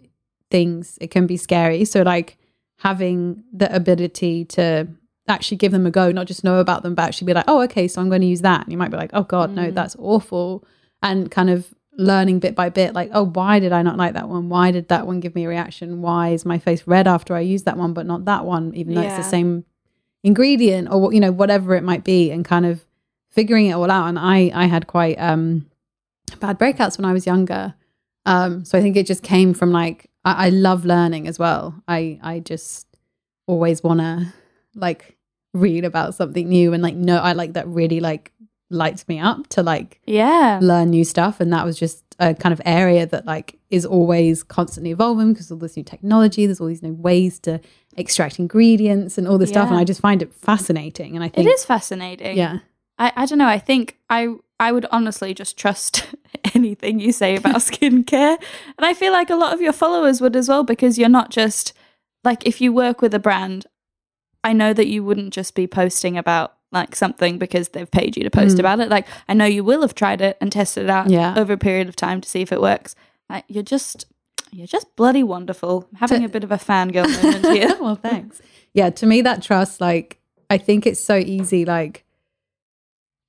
things, 0.50 0.98
it 1.00 1.10
can 1.10 1.26
be 1.26 1.36
scary. 1.36 1.84
So, 1.84 2.02
like, 2.02 2.38
having 2.80 3.42
the 3.52 3.74
ability 3.74 4.44
to 4.44 4.86
actually 5.28 5.56
give 5.56 5.72
them 5.72 5.86
a 5.86 5.90
go, 5.90 6.12
not 6.12 6.26
just 6.26 6.44
know 6.44 6.58
about 6.60 6.82
them, 6.82 6.94
but 6.94 7.02
actually 7.02 7.26
be 7.26 7.34
like, 7.34 7.44
oh, 7.48 7.62
okay, 7.62 7.88
so 7.88 8.00
I'm 8.00 8.08
going 8.08 8.20
to 8.20 8.26
use 8.26 8.42
that. 8.42 8.62
And 8.62 8.70
you 8.72 8.78
might 8.78 8.90
be 8.90 8.96
like, 8.96 9.10
oh, 9.12 9.22
God, 9.24 9.50
no, 9.50 9.70
Mm. 9.70 9.74
that's 9.74 9.96
awful. 9.98 10.64
And 11.02 11.30
kind 11.30 11.50
of 11.50 11.74
learning 11.98 12.38
bit 12.38 12.54
by 12.54 12.68
bit, 12.68 12.92
like, 12.94 13.10
oh, 13.12 13.24
why 13.24 13.58
did 13.58 13.72
I 13.72 13.82
not 13.82 13.96
like 13.96 14.12
that 14.14 14.28
one? 14.28 14.48
Why 14.48 14.70
did 14.70 14.88
that 14.88 15.06
one 15.06 15.18
give 15.20 15.34
me 15.34 15.44
a 15.46 15.48
reaction? 15.48 16.02
Why 16.02 16.28
is 16.28 16.44
my 16.44 16.58
face 16.58 16.86
red 16.86 17.08
after 17.08 17.34
I 17.34 17.40
use 17.40 17.62
that 17.64 17.76
one, 17.78 17.92
but 17.94 18.06
not 18.06 18.26
that 18.26 18.44
one, 18.44 18.74
even 18.74 18.94
though 18.94 19.00
it's 19.00 19.16
the 19.16 19.22
same 19.30 19.64
ingredient 20.22 20.88
or, 20.90 21.12
you 21.12 21.20
know, 21.20 21.32
whatever 21.32 21.74
it 21.74 21.82
might 21.84 22.04
be, 22.04 22.30
and 22.30 22.44
kind 22.44 22.66
of 22.66 22.84
figuring 23.30 23.66
it 23.66 23.72
all 23.72 23.90
out. 23.90 24.08
And 24.08 24.18
I, 24.18 24.50
I 24.54 24.66
had 24.66 24.86
quite, 24.86 25.16
um, 25.18 25.66
bad 26.40 26.58
breakouts 26.58 26.98
when 26.98 27.04
I 27.04 27.12
was 27.12 27.26
younger. 27.26 27.74
Um, 28.26 28.64
so 28.64 28.76
I 28.76 28.82
think 28.82 28.96
it 28.96 29.06
just 29.06 29.22
came 29.22 29.54
from 29.54 29.70
like 29.70 30.10
I, 30.26 30.46
I 30.46 30.48
love 30.50 30.84
learning 30.84 31.28
as 31.28 31.38
well. 31.38 31.74
I 31.88 32.18
I 32.22 32.40
just 32.40 32.86
always 33.46 33.82
want 33.82 34.00
to 34.00 34.34
like 34.74 35.16
read 35.54 35.84
about 35.84 36.14
something 36.14 36.48
new 36.48 36.72
and 36.72 36.82
like 36.82 36.96
no, 36.96 37.16
I 37.18 37.32
like 37.32 37.54
that 37.54 37.66
really 37.68 38.00
like 38.00 38.32
lights 38.68 39.06
me 39.06 39.20
up 39.20 39.46
to 39.46 39.62
like 39.62 40.00
yeah, 40.04 40.58
learn 40.60 40.90
new 40.90 41.04
stuff. 41.04 41.40
And 41.40 41.52
that 41.52 41.64
was 41.64 41.78
just 41.78 42.02
a 42.18 42.34
kind 42.34 42.52
of 42.52 42.60
area 42.64 43.06
that 43.06 43.24
like 43.24 43.58
is 43.70 43.86
always 43.86 44.42
constantly 44.42 44.90
evolving 44.90 45.32
because 45.32 45.50
all 45.50 45.58
this 45.58 45.76
new 45.76 45.84
technology, 45.84 46.46
there's 46.46 46.60
all 46.60 46.66
these 46.66 46.82
new 46.82 46.94
ways 46.94 47.38
to 47.40 47.60
extract 47.96 48.38
ingredients 48.38 49.16
and 49.18 49.28
all 49.28 49.38
this 49.38 49.50
stuff. 49.50 49.70
And 49.70 49.78
I 49.78 49.84
just 49.84 50.00
find 50.00 50.20
it 50.22 50.34
fascinating. 50.34 51.14
And 51.14 51.22
I 51.22 51.28
it 51.28 51.34
think 51.34 51.50
is 51.50 51.64
fascinating. 51.64 52.36
yeah, 52.36 52.58
I, 52.98 53.12
I 53.14 53.26
don't 53.26 53.38
know. 53.38 53.48
I 53.48 53.60
think 53.60 53.96
I 54.10 54.34
I 54.58 54.72
would 54.72 54.86
honestly 54.90 55.34
just 55.34 55.56
trust 55.56 56.06
anything 56.54 57.00
you 57.00 57.12
say 57.12 57.36
about 57.36 57.56
skincare. 57.56 58.36
And 58.78 58.84
I 58.86 58.94
feel 58.94 59.12
like 59.12 59.30
a 59.30 59.36
lot 59.36 59.52
of 59.54 59.60
your 59.60 59.72
followers 59.72 60.20
would 60.20 60.36
as 60.36 60.48
well 60.48 60.64
because 60.64 60.98
you're 60.98 61.08
not 61.08 61.30
just 61.30 61.72
like 62.24 62.46
if 62.46 62.60
you 62.60 62.72
work 62.72 63.00
with 63.02 63.14
a 63.14 63.18
brand, 63.18 63.66
I 64.44 64.52
know 64.52 64.72
that 64.72 64.86
you 64.86 65.02
wouldn't 65.04 65.32
just 65.32 65.54
be 65.54 65.66
posting 65.66 66.16
about 66.18 66.54
like 66.72 66.96
something 66.96 67.38
because 67.38 67.68
they've 67.70 67.90
paid 67.90 68.16
you 68.16 68.24
to 68.24 68.30
post 68.30 68.56
Mm. 68.56 68.60
about 68.60 68.80
it. 68.80 68.88
Like 68.88 69.06
I 69.28 69.34
know 69.34 69.44
you 69.44 69.62
will 69.64 69.82
have 69.82 69.94
tried 69.94 70.20
it 70.20 70.36
and 70.40 70.50
tested 70.52 70.84
it 70.84 70.90
out 70.90 71.08
Yeah. 71.10 71.34
over 71.36 71.52
a 71.52 71.58
period 71.58 71.88
of 71.88 71.96
time 71.96 72.20
to 72.20 72.28
see 72.28 72.40
if 72.42 72.52
it 72.52 72.60
works. 72.60 72.94
Like, 73.30 73.44
you're 73.48 73.62
just 73.62 74.06
you're 74.52 74.66
just 74.66 74.94
bloody 74.96 75.22
wonderful. 75.24 75.88
I'm 75.92 75.98
having 75.98 76.20
To- 76.20 76.26
a 76.26 76.28
bit 76.28 76.44
of 76.44 76.52
a 76.52 76.56
fangirl 76.56 77.10
moment 77.22 77.46
here. 77.46 77.76
well, 77.80 77.96
thanks. 77.96 78.40
Yeah, 78.72 78.90
to 78.90 79.04
me, 79.06 79.20
that 79.22 79.42
trust, 79.42 79.80
like, 79.80 80.18
I 80.48 80.56
think 80.58 80.86
it's 80.86 81.00
so 81.00 81.16
easy. 81.16 81.64
Like, 81.64 82.04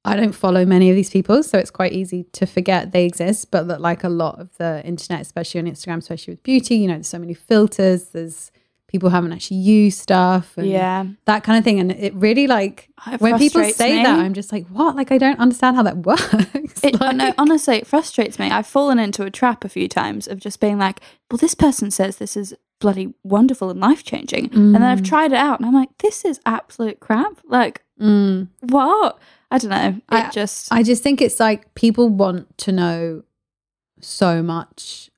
I 0.08 0.16
don't 0.16 0.34
follow 0.34 0.66
many 0.66 0.90
of 0.90 0.96
these 0.96 1.10
people, 1.10 1.44
so 1.44 1.58
it's 1.58 1.72
quite 1.72 1.94
easy 1.94 2.24
to 2.34 2.46
forget 2.46 2.92
they 2.92 3.06
exist. 3.06 3.52
But 3.52 3.68
that, 3.68 3.82
like, 3.82 4.04
a 4.04 4.10
lot 4.10 4.40
of 4.40 4.56
the 4.58 4.82
internet, 4.86 5.22
especially 5.22 5.60
on 5.62 5.66
Instagram, 5.68 5.98
especially 5.98 6.34
with 6.34 6.44
beauty, 6.44 6.76
you 6.76 6.88
know, 6.88 6.96
there's 6.96 7.08
so 7.08 7.20
many 7.20 7.34
filters. 7.34 8.10
There's 8.10 8.52
people 8.88 9.10
haven't 9.10 9.34
actually 9.34 9.58
used 9.58 10.00
stuff, 10.00 10.58
and 10.58 10.66
yeah. 10.68 11.06
that 11.26 11.44
kind 11.44 11.58
of 11.58 11.64
thing. 11.64 11.80
And 11.80 11.92
it 11.92 12.14
really, 12.16 12.48
like, 12.48 12.90
It 13.12 13.20
when 13.20 13.38
people 13.38 13.64
say 13.66 13.98
me. 13.98 14.04
that, 14.04 14.20
I'm 14.20 14.34
just 14.34 14.52
like, 14.52 14.66
what? 14.68 14.96
Like, 14.96 15.12
I 15.12 15.18
don't 15.18 15.40
understand 15.40 15.76
how 15.76 15.84
that 15.84 15.98
works. 16.06 16.84
It, 16.84 17.00
like, 17.00 17.16
no, 17.18 17.34
honestly, 17.38 17.76
it 17.78 17.88
frustrates 17.88 18.40
me. 18.40 18.50
I've 18.50 18.68
fallen 18.68 18.98
into 19.00 19.24
a 19.24 19.30
trap 19.32 19.66
a 19.66 19.70
few 19.70 19.88
times 19.90 20.28
of 20.28 20.40
just 20.40 20.60
being 20.62 20.78
like, 20.78 21.02
well, 21.30 21.38
this 21.38 21.54
person 21.56 21.92
says 21.92 22.18
this 22.18 22.38
is 22.38 22.56
bloody 22.80 23.14
wonderful 23.24 23.70
and 23.72 23.80
life 23.80 24.04
changing. 24.04 24.54
And 24.54 24.76
then 24.76 24.84
I've 24.84 25.02
Mm. 25.02 25.06
tried 25.08 25.32
it 25.32 25.38
out 25.38 25.60
and 25.60 25.66
I'm 25.66 25.74
like, 25.74 25.90
this 25.98 26.24
is 26.24 26.40
absolute 26.46 27.00
crap. 27.00 27.40
Like, 27.46 27.82
mm. 28.00 28.48
what? 28.62 29.18
I 29.52 29.58
don't 29.60 29.70
know. 29.72 29.88
It 29.98 30.04
I- 30.10 30.30
just, 30.30 30.72
I 30.72 30.84
just 30.84 31.04
think 31.04 31.22
it's 31.22 31.40
like 31.40 31.74
people 31.76 32.10
want 32.10 32.58
to 32.60 32.72
know 32.72 33.24
so 34.02 34.44
much 34.44 35.10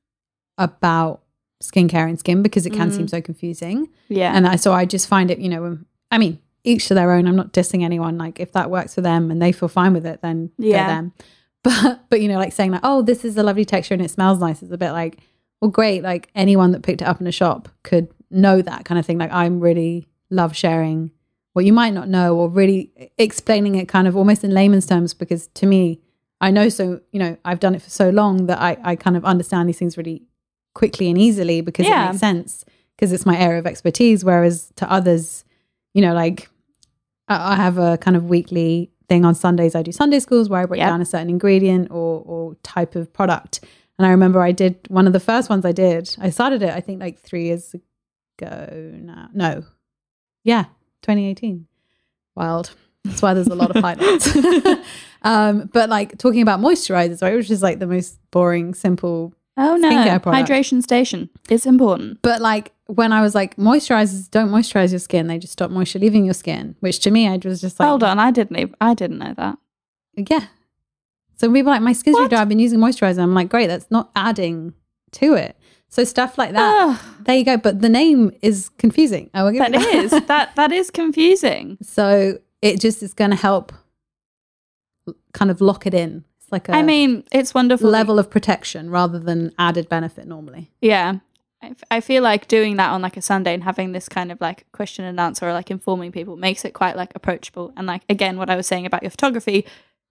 about 0.57 1.21
skincare 1.61 2.07
and 2.07 2.17
skin 2.19 2.41
because 2.43 2.65
it 2.65 2.71
can 2.71 2.89
Mm. 2.89 2.95
seem 2.95 3.07
so 3.07 3.21
confusing. 3.21 3.89
yeah. 4.07 4.31
And 4.35 4.47
I, 4.47 4.55
so 4.55 4.71
I 4.73 4.85
just 4.85 5.07
find 5.07 5.29
it, 5.31 5.39
you 5.39 5.49
know, 5.49 5.77
I 6.11 6.17
mean, 6.17 6.39
each 6.63 6.87
to 6.87 6.93
their 6.93 7.11
own. 7.11 7.27
I'm 7.27 7.35
not 7.35 7.53
dissing 7.53 7.83
anyone. 7.83 8.17
Like 8.17 8.39
if 8.39 8.51
that 8.53 8.69
works 8.69 8.93
for 8.95 9.01
them 9.01 9.31
and 9.31 9.41
they 9.41 9.51
feel 9.51 9.69
fine 9.69 9.93
with 9.93 10.05
it, 10.05 10.21
then 10.21 10.51
Yeah. 10.57 10.75
yeah. 10.77 10.87
them. 10.87 11.13
But 11.63 12.05
but 12.09 12.21
you 12.21 12.29
know, 12.29 12.37
like 12.37 12.53
saying 12.53 12.71
like, 12.71 12.81
oh, 12.85 13.01
this 13.01 13.25
is 13.25 13.35
a 13.35 13.43
lovely 13.43 13.65
texture 13.65 13.93
and 13.93 14.01
it 14.03 14.09
smells 14.11 14.39
nice 14.39 14.63
is 14.63 14.71
a 14.71 14.77
bit 14.77 14.91
like, 14.91 15.17
well, 15.59 15.69
great. 15.69 16.03
Like 16.03 16.29
anyone 16.33 16.71
that 16.71 16.83
picked 16.83 17.01
it 17.01 17.05
up 17.07 17.19
in 17.19 17.27
a 17.27 17.33
shop 17.33 17.67
could 17.83 18.07
know 18.31 18.61
that 18.61 18.85
kind 18.85 18.97
of 18.97 19.05
thing. 19.05 19.17
Like 19.17 19.31
I'm 19.33 19.59
really 19.59 20.07
love 20.29 20.55
sharing 20.55 21.11
what 21.53 21.65
you 21.65 21.73
might 21.73 21.93
not 21.93 22.07
know 22.09 22.35
or 22.37 22.49
really 22.49 22.91
explaining 23.17 23.75
it 23.75 23.87
kind 23.87 24.07
of 24.07 24.15
almost 24.15 24.43
in 24.43 24.51
layman's 24.51 24.85
terms 24.85 25.13
because 25.13 25.47
to 25.55 25.65
me, 25.65 25.99
I 26.41 26.51
know 26.51 26.69
so, 26.69 27.01
you 27.11 27.19
know, 27.19 27.37
I've 27.43 27.59
done 27.59 27.75
it 27.75 27.81
for 27.81 27.89
so 27.89 28.09
long 28.09 28.45
that 28.47 28.59
I, 28.61 28.77
I 28.83 28.95
kind 28.95 29.17
of 29.17 29.25
understand 29.25 29.67
these 29.67 29.77
things 29.79 29.97
really 29.97 30.23
quickly 30.73 31.09
and 31.09 31.17
easily 31.17 31.61
because 31.61 31.85
Yeah. 31.87 32.03
it 32.05 32.07
makes 32.09 32.19
sense 32.19 32.63
because 32.95 33.11
it's 33.11 33.25
my 33.25 33.37
area 33.37 33.59
of 33.59 33.65
expertise. 33.65 34.23
Whereas 34.23 34.71
to 34.77 34.89
others, 34.91 35.43
you 35.93 36.01
know, 36.01 36.13
like 36.13 36.49
I 37.27 37.53
I 37.53 37.55
have 37.55 37.77
a 37.77 37.97
kind 37.97 38.15
of 38.15 38.25
weekly 38.29 38.91
thing 39.09 39.25
on 39.25 39.33
Sundays. 39.35 39.75
I 39.75 39.81
do 39.81 39.91
Sunday 39.91 40.19
schools 40.19 40.49
where 40.49 40.61
I 40.61 40.65
break 40.65 40.79
Yep. 40.79 40.87
down 40.89 41.01
a 41.01 41.05
certain 41.05 41.29
ingredient 41.29 41.89
or, 41.91 42.21
or 42.25 42.55
type 42.63 42.95
of 42.95 43.11
product. 43.11 43.59
And 43.97 44.05
I 44.05 44.11
remember 44.11 44.39
I 44.41 44.51
did 44.53 44.77
one 44.87 45.07
of 45.07 45.13
the 45.13 45.19
first 45.19 45.49
ones 45.49 45.65
I 45.65 45.71
did. 45.73 46.15
I 46.21 46.29
started 46.29 46.61
it, 46.63 46.69
I 46.69 46.79
think, 46.79 47.01
like 47.01 47.19
three 47.19 47.45
years 47.45 47.75
ago 48.39 48.91
now. 48.95 49.29
No, 49.33 49.63
yeah, 50.45 50.65
2018. 51.01 51.67
Wild. 52.35 52.71
That's 53.03 53.21
why 53.21 53.33
there's 53.33 53.47
a 53.47 53.55
lot 53.55 53.75
of 53.75 53.81
highlights. 53.81 54.35
um, 55.21 55.69
but 55.73 55.89
like 55.89 56.17
talking 56.17 56.41
about 56.41 56.59
moisturizers, 56.59 57.21
right, 57.21 57.35
which 57.35 57.49
is 57.49 57.61
like 57.61 57.79
the 57.79 57.87
most 57.87 58.19
boring, 58.31 58.73
simple. 58.73 59.33
Oh 59.57 59.75
no, 59.75 59.89
hydration 59.89 60.81
station. 60.81 61.29
It's 61.49 61.65
important. 61.65 62.21
But 62.21 62.41
like 62.41 62.71
when 62.87 63.11
I 63.11 63.21
was 63.21 63.35
like, 63.35 63.55
moisturizers 63.57 64.29
don't 64.29 64.49
moisturize 64.49 64.91
your 64.91 64.99
skin; 64.99 65.27
they 65.27 65.37
just 65.37 65.53
stop 65.53 65.71
moisture 65.71 65.99
leaving 65.99 66.25
your 66.25 66.33
skin. 66.33 66.75
Which 66.79 66.99
to 66.99 67.11
me, 67.11 67.27
I 67.27 67.39
was 67.43 67.61
just 67.61 67.79
like, 67.79 67.87
Hold 67.87 68.03
on, 68.03 68.19
I 68.19 68.31
didn't. 68.31 68.57
Even, 68.57 68.75
I 68.79 68.93
didn't 68.93 69.17
know 69.17 69.33
that. 69.35 69.57
yeah. 70.15 70.47
So 71.35 71.51
people 71.51 71.71
are 71.71 71.75
like, 71.75 71.81
my 71.81 71.93
skin's 71.93 72.27
dry. 72.27 72.41
I've 72.41 72.49
been 72.49 72.59
using 72.59 72.79
moisturizer. 72.79 73.19
I'm 73.19 73.33
like, 73.33 73.47
great, 73.47 73.67
that's 73.67 73.89
not 73.89 74.11
adding 74.13 74.73
to 75.13 75.35
it. 75.35 75.57
So 75.89 76.03
stuff 76.03 76.37
like 76.37 76.53
that. 76.53 77.01
There 77.25 77.35
you 77.35 77.43
go. 77.43 77.57
But 77.57 77.81
the 77.81 77.89
name 77.89 78.31
is 78.41 78.69
confusing. 78.77 79.29
I 79.33 79.43
will 79.43 79.51
give 79.51 79.59
that 79.59 79.73
is 79.75 80.11
that 80.11 80.55
that 80.55 80.71
is 80.71 80.91
confusing. 80.91 81.77
So 81.83 82.37
it 82.61 82.79
just 82.79 83.01
is 83.01 83.13
going 83.13 83.31
to 83.31 83.35
help 83.37 83.73
kind 85.33 85.49
of 85.49 85.61
lock 85.61 85.87
it 85.87 85.93
in. 85.93 86.23
It's 86.41 86.51
like 86.51 86.69
a 86.69 86.75
I 86.75 86.81
mean, 86.83 87.23
it's 87.31 87.53
wonderful. 87.53 87.89
level 87.89 88.19
of 88.19 88.29
protection 88.29 88.89
rather 88.89 89.19
than 89.19 89.51
added 89.57 89.89
benefit 89.89 90.27
normally. 90.27 90.71
Yeah. 90.81 91.15
I, 91.61 91.67
f- 91.67 91.83
I 91.91 91.99
feel 92.01 92.23
like 92.23 92.47
doing 92.47 92.77
that 92.77 92.91
on 92.91 93.01
like 93.01 93.17
a 93.17 93.21
Sunday 93.21 93.53
and 93.53 93.63
having 93.63 93.91
this 93.91 94.07
kind 94.07 94.31
of 94.31 94.39
like 94.39 94.65
question 94.71 95.05
and 95.05 95.19
answer 95.19 95.47
or 95.47 95.53
like 95.53 95.71
informing 95.71 96.11
people 96.11 96.37
makes 96.37 96.63
it 96.63 96.73
quite 96.73 96.95
like 96.95 97.11
approachable. 97.15 97.73
And 97.75 97.87
like, 97.87 98.03
again, 98.09 98.37
what 98.37 98.49
I 98.49 98.55
was 98.55 98.67
saying 98.67 98.85
about 98.85 99.03
your 99.03 99.09
photography, 99.09 99.65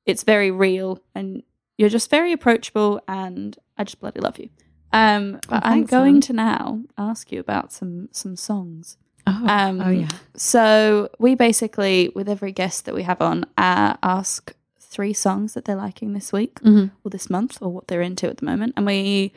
it's 0.05 0.25
very 0.25 0.51
real 0.51 1.01
and 1.15 1.43
you're 1.79 1.89
just 1.89 2.11
very 2.11 2.33
approachable 2.33 3.01
and 3.09 3.57
I 3.79 3.85
just 3.85 4.01
bloody 4.01 4.21
love 4.21 4.39
you. 4.39 4.51
Um, 4.93 5.33
but 5.49 5.63
Oh, 5.65 5.69
I'm 5.69 5.85
going 5.85 6.21
to 6.23 6.33
now 6.33 6.81
ask 6.97 7.31
you 7.33 7.41
about 7.41 7.73
some 7.73 8.09
some 8.13 8.37
songs. 8.37 8.97
Oh, 9.27 9.45
Um, 9.47 9.81
oh 9.83 9.91
yeah. 9.91 10.09
So 10.35 11.11
we 11.19 11.35
basically, 11.35 12.11
with 12.15 12.29
every 12.29 12.53
guest 12.53 12.87
that 12.87 12.95
we 12.95 13.03
have 13.03 13.21
on, 13.21 13.45
uh, 13.59 13.95
ask 14.03 14.55
three 14.81 15.13
songs 15.13 15.53
that 15.53 15.67
they're 15.67 15.77
liking 15.77 16.15
this 16.15 16.33
week 16.33 16.61
Mhm. 16.61 16.91
or 17.05 17.11
this 17.11 17.29
month 17.29 17.59
or 17.61 17.71
what 17.71 17.89
they're 17.89 18.01
into 18.01 18.27
at 18.29 18.39
the 18.39 18.47
moment. 18.47 18.73
And 18.77 18.87
we, 18.87 19.33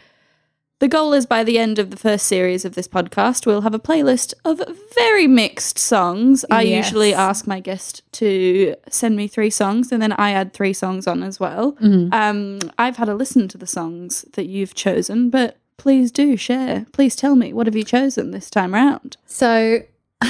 the 0.82 0.88
goal 0.88 1.13
is 1.13 1.26
by 1.28 1.44
the 1.44 1.58
end 1.60 1.78
of 1.78 1.91
the 1.91 1.96
first 1.96 2.26
series 2.26 2.65
of 2.65 2.74
this 2.74 2.88
podcast, 2.88 3.46
we'll 3.46 3.62
have 3.62 3.76
a 3.76 3.80
playlist 3.80 4.34
of 4.44 4.60
very 4.96 5.28
mixed 5.28 5.78
songs. 5.78 6.44
I 6.50 6.63
Yes. 6.63 6.88
usually 6.88 7.13
ask 7.13 7.46
my 7.46 7.60
guest 7.60 8.02
to 8.13 8.76
send 8.89 9.15
me 9.15 9.28
three 9.28 9.52
songs 9.52 9.91
and 9.91 10.02
then 10.02 10.12
I 10.13 10.32
add 10.32 10.54
three 10.54 10.74
songs 10.74 11.06
on 11.06 11.22
as 11.22 11.39
well. 11.39 11.74
Mhm. 11.74 12.12
Um, 12.12 12.60
I've 12.80 12.98
had 12.98 13.10
a 13.10 13.13
listen 13.15 13.48
to 13.50 13.60
the 13.60 13.67
songs 13.67 14.26
that 14.34 14.48
you've 14.48 14.74
chosen, 14.74 15.30
but 15.30 15.58
please 15.78 16.12
do 16.12 16.36
share. 16.36 16.88
Please 16.94 17.15
tell 17.15 17.36
me 17.36 17.54
what 17.54 17.67
have 17.67 17.76
you 17.76 17.84
chosen 17.84 18.32
this 18.32 18.50
time 18.50 18.74
round. 18.74 19.17
So 19.28 19.82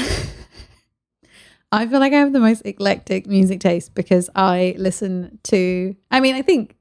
I 1.71 1.87
feel 1.87 2.01
like 2.01 2.11
I 2.11 2.17
have 2.17 2.33
the 2.33 2.41
most 2.41 2.63
eclectic 2.65 3.25
music 3.25 3.61
taste 3.61 3.95
because 3.95 4.29
I 4.35 4.75
listen 4.77 5.39
to. 5.43 5.95
I 6.11 6.19
mean, 6.19 6.35
I 6.35 6.41
think 6.41 6.75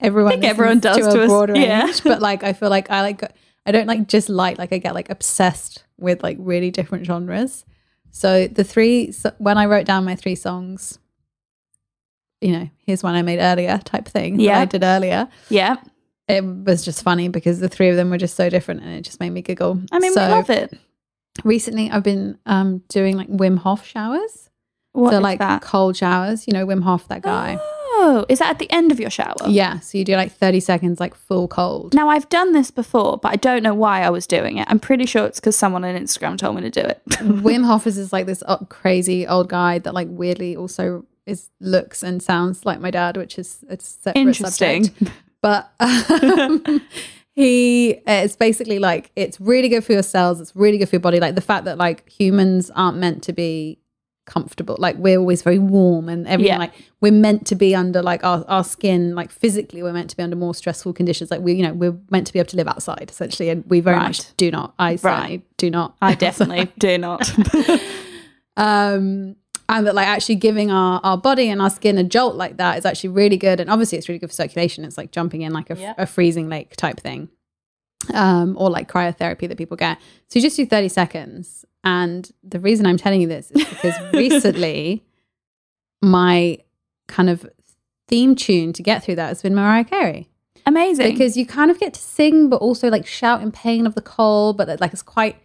everyone. 0.00 0.32
I 0.32 0.36
think 0.36 0.44
everyone 0.44 0.80
does 0.80 0.96
to 0.96 1.02
to 1.12 1.20
a 1.20 1.24
us, 1.24 1.28
broad 1.28 1.50
range, 1.50 2.02
but 2.04 2.20
like 2.20 2.42
I 2.44 2.52
feel 2.52 2.70
like 2.70 2.90
I 2.90 3.02
like. 3.02 3.22
I 3.66 3.72
don't 3.72 3.86
like 3.86 4.08
just 4.08 4.30
like 4.30 4.56
like 4.58 4.72
I 4.72 4.78
get 4.78 4.94
like 4.94 5.10
obsessed 5.10 5.84
with 5.98 6.22
like 6.22 6.38
really 6.40 6.70
different 6.70 7.04
genres. 7.04 7.66
So 8.10 8.46
the 8.48 8.64
three 8.64 9.12
so 9.12 9.32
when 9.38 9.58
I 9.58 9.66
wrote 9.66 9.84
down 9.84 10.04
my 10.06 10.16
three 10.16 10.34
songs, 10.34 10.98
you 12.40 12.52
know, 12.52 12.70
here's 12.86 13.02
one 13.02 13.14
I 13.14 13.22
made 13.22 13.38
earlier 13.38 13.78
type 13.84 14.06
thing. 14.08 14.38
that 14.38 14.42
Yeah. 14.42 14.60
I 14.60 14.64
did 14.64 14.82
earlier. 14.82 15.28
Yeah. 15.50 15.76
It 16.26 16.42
was 16.42 16.84
just 16.84 17.02
funny 17.02 17.28
because 17.28 17.60
the 17.60 17.68
three 17.68 17.90
of 17.90 17.96
them 17.96 18.08
were 18.08 18.16
just 18.18 18.34
so 18.36 18.48
different, 18.48 18.82
and 18.82 18.94
it 18.94 19.02
just 19.02 19.20
made 19.20 19.30
me 19.30 19.42
giggle. 19.42 19.80
I 19.92 19.98
mean, 19.98 20.14
so, 20.14 20.24
we 20.24 20.32
love 20.32 20.48
it. 20.48 20.72
recently 21.44 21.90
I've 21.90 22.02
been 22.02 22.38
um 22.46 22.78
doing 22.88 23.16
like 23.16 23.28
Wim 23.28 23.58
Hof 23.58 23.84
showers. 23.86 24.48
What 24.92 25.10
so 25.10 25.16
is 25.18 25.22
like 25.22 25.38
that? 25.40 25.60
cold 25.62 25.96
showers, 25.96 26.46
you 26.46 26.52
know, 26.54 26.66
Wim 26.66 26.82
Hof, 26.82 27.06
that 27.08 27.22
guy. 27.22 27.58
Oh, 28.02 28.24
is 28.30 28.38
that 28.38 28.48
at 28.48 28.58
the 28.58 28.70
end 28.72 28.90
of 28.92 28.98
your 28.98 29.10
shower? 29.10 29.34
Yeah. 29.46 29.80
So 29.80 29.98
you 29.98 30.04
do 30.06 30.16
like 30.16 30.32
30 30.32 30.60
seconds 30.60 31.00
like 31.00 31.14
full 31.14 31.48
cold. 31.48 31.92
Now 31.92 32.08
I've 32.08 32.28
done 32.30 32.52
this 32.52 32.70
before, 32.70 33.18
but 33.18 33.30
I 33.30 33.36
don't 33.36 33.62
know 33.62 33.74
why 33.74 34.02
I 34.02 34.08
was 34.08 34.26
doing 34.26 34.56
it. 34.56 34.66
I'm 34.70 34.80
pretty 34.80 35.04
sure 35.04 35.26
it's 35.26 35.38
because 35.38 35.54
someone 35.54 35.84
on 35.84 35.94
Instagram 35.94 36.38
told 36.38 36.56
me 36.56 36.62
to 36.62 36.70
do 36.70 36.80
it. 36.80 37.02
Wim 37.20 37.66
Hof 37.66 37.86
is 37.86 37.96
just 37.96 38.10
like 38.10 38.24
this 38.24 38.42
crazy 38.70 39.26
old 39.26 39.50
guy 39.50 39.78
that 39.80 39.92
like 39.92 40.08
weirdly 40.10 40.56
also 40.56 41.04
is 41.26 41.50
looks 41.60 42.02
and 42.02 42.22
sounds 42.22 42.64
like 42.64 42.80
my 42.80 42.90
dad, 42.90 43.18
which 43.18 43.38
is 43.38 43.64
a 43.68 43.78
separate 43.78 44.20
Interesting. 44.20 44.84
subject. 44.84 45.12
But 45.42 45.70
um, 45.80 46.80
he 47.34 48.00
it's 48.06 48.36
basically 48.36 48.78
like 48.78 49.10
it's 49.14 49.40
really 49.40 49.68
good 49.68 49.84
for 49.84 49.92
your 49.92 50.02
cells, 50.02 50.40
it's 50.40 50.56
really 50.56 50.78
good 50.78 50.88
for 50.88 50.96
your 50.96 51.00
body. 51.00 51.20
Like 51.20 51.34
the 51.34 51.40
fact 51.42 51.66
that 51.66 51.76
like 51.76 52.08
humans 52.08 52.70
aren't 52.74 52.96
meant 52.96 53.22
to 53.24 53.32
be 53.32 53.78
comfortable. 54.30 54.76
Like 54.78 54.96
we're 54.96 55.18
always 55.18 55.42
very 55.42 55.58
warm 55.58 56.08
and 56.08 56.26
everything. 56.26 56.52
Yeah. 56.52 56.58
Like 56.58 56.72
we're 57.02 57.12
meant 57.12 57.46
to 57.48 57.54
be 57.54 57.74
under 57.74 58.00
like 58.00 58.22
our, 58.24 58.44
our 58.48 58.64
skin, 58.64 59.14
like 59.14 59.30
physically 59.30 59.82
we're 59.82 59.92
meant 59.92 60.08
to 60.10 60.16
be 60.16 60.22
under 60.22 60.36
more 60.36 60.54
stressful 60.54 60.92
conditions. 60.94 61.30
Like 61.30 61.40
we, 61.40 61.52
you 61.54 61.62
know, 61.62 61.74
we're 61.74 61.96
meant 62.10 62.26
to 62.28 62.32
be 62.32 62.38
able 62.38 62.48
to 62.50 62.56
live 62.56 62.68
outside 62.68 63.10
essentially. 63.10 63.50
And 63.50 63.64
we 63.66 63.80
very 63.80 63.96
Right. 63.96 64.06
much 64.06 64.36
do 64.36 64.50
not. 64.50 64.72
I 64.78 64.98
Right. 65.02 65.42
do 65.58 65.68
not. 65.70 65.96
I 66.00 66.14
definitely 66.14 66.72
do 66.78 66.96
not. 66.96 67.30
um 68.56 69.36
and 69.68 69.86
that 69.86 69.94
like 69.94 70.08
actually 70.08 70.34
giving 70.34 70.70
our, 70.70 71.00
our 71.04 71.16
body 71.16 71.48
and 71.48 71.62
our 71.62 71.70
skin 71.70 71.96
a 71.98 72.04
jolt 72.04 72.34
like 72.36 72.56
that 72.56 72.76
is 72.78 72.84
actually 72.84 73.10
really 73.10 73.36
good 73.36 73.60
and 73.60 73.70
obviously 73.70 73.96
it's 73.98 74.08
really 74.08 74.18
good 74.18 74.28
for 74.30 74.34
circulation 74.34 74.84
it's 74.84 74.98
like 74.98 75.12
jumping 75.12 75.42
in 75.42 75.52
like 75.52 75.70
a, 75.70 75.76
Yeah. 75.76 75.94
a 75.96 76.06
freezing 76.06 76.48
lake 76.48 76.74
type 76.76 76.98
thing 77.00 77.28
um 78.14 78.56
or 78.58 78.68
like 78.70 78.90
cryotherapy 78.90 79.48
that 79.48 79.56
people 79.58 79.76
get 79.76 79.98
so 80.28 80.38
you 80.38 80.42
just 80.42 80.56
do 80.56 80.66
30 80.66 80.88
seconds 80.88 81.64
and 81.84 82.30
the 82.42 82.60
reason 82.60 82.86
i'm 82.86 82.96
telling 82.96 83.20
you 83.20 83.28
this 83.28 83.50
is 83.52 83.64
because 83.68 83.94
recently 84.12 85.02
my 86.02 86.58
kind 87.08 87.28
of 87.30 87.46
theme 88.08 88.34
tune 88.34 88.72
to 88.72 88.82
get 88.82 89.02
through 89.04 89.14
that 89.16 89.28
has 89.28 89.42
been 89.42 89.54
mariah 89.54 89.84
carey 89.84 90.28
Amazing. 90.66 91.10
because 91.12 91.36
you 91.36 91.46
kind 91.46 91.70
of 91.70 91.80
get 91.80 91.94
to 91.94 92.00
sing 92.00 92.48
but 92.48 92.56
also 92.56 92.88
like 92.88 93.06
shout 93.06 93.42
in 93.42 93.50
pain 93.50 93.86
of 93.86 93.94
the 93.94 94.02
cold 94.02 94.56
but 94.56 94.80
like 94.80 94.92
it's 94.92 95.02
quite 95.02 95.36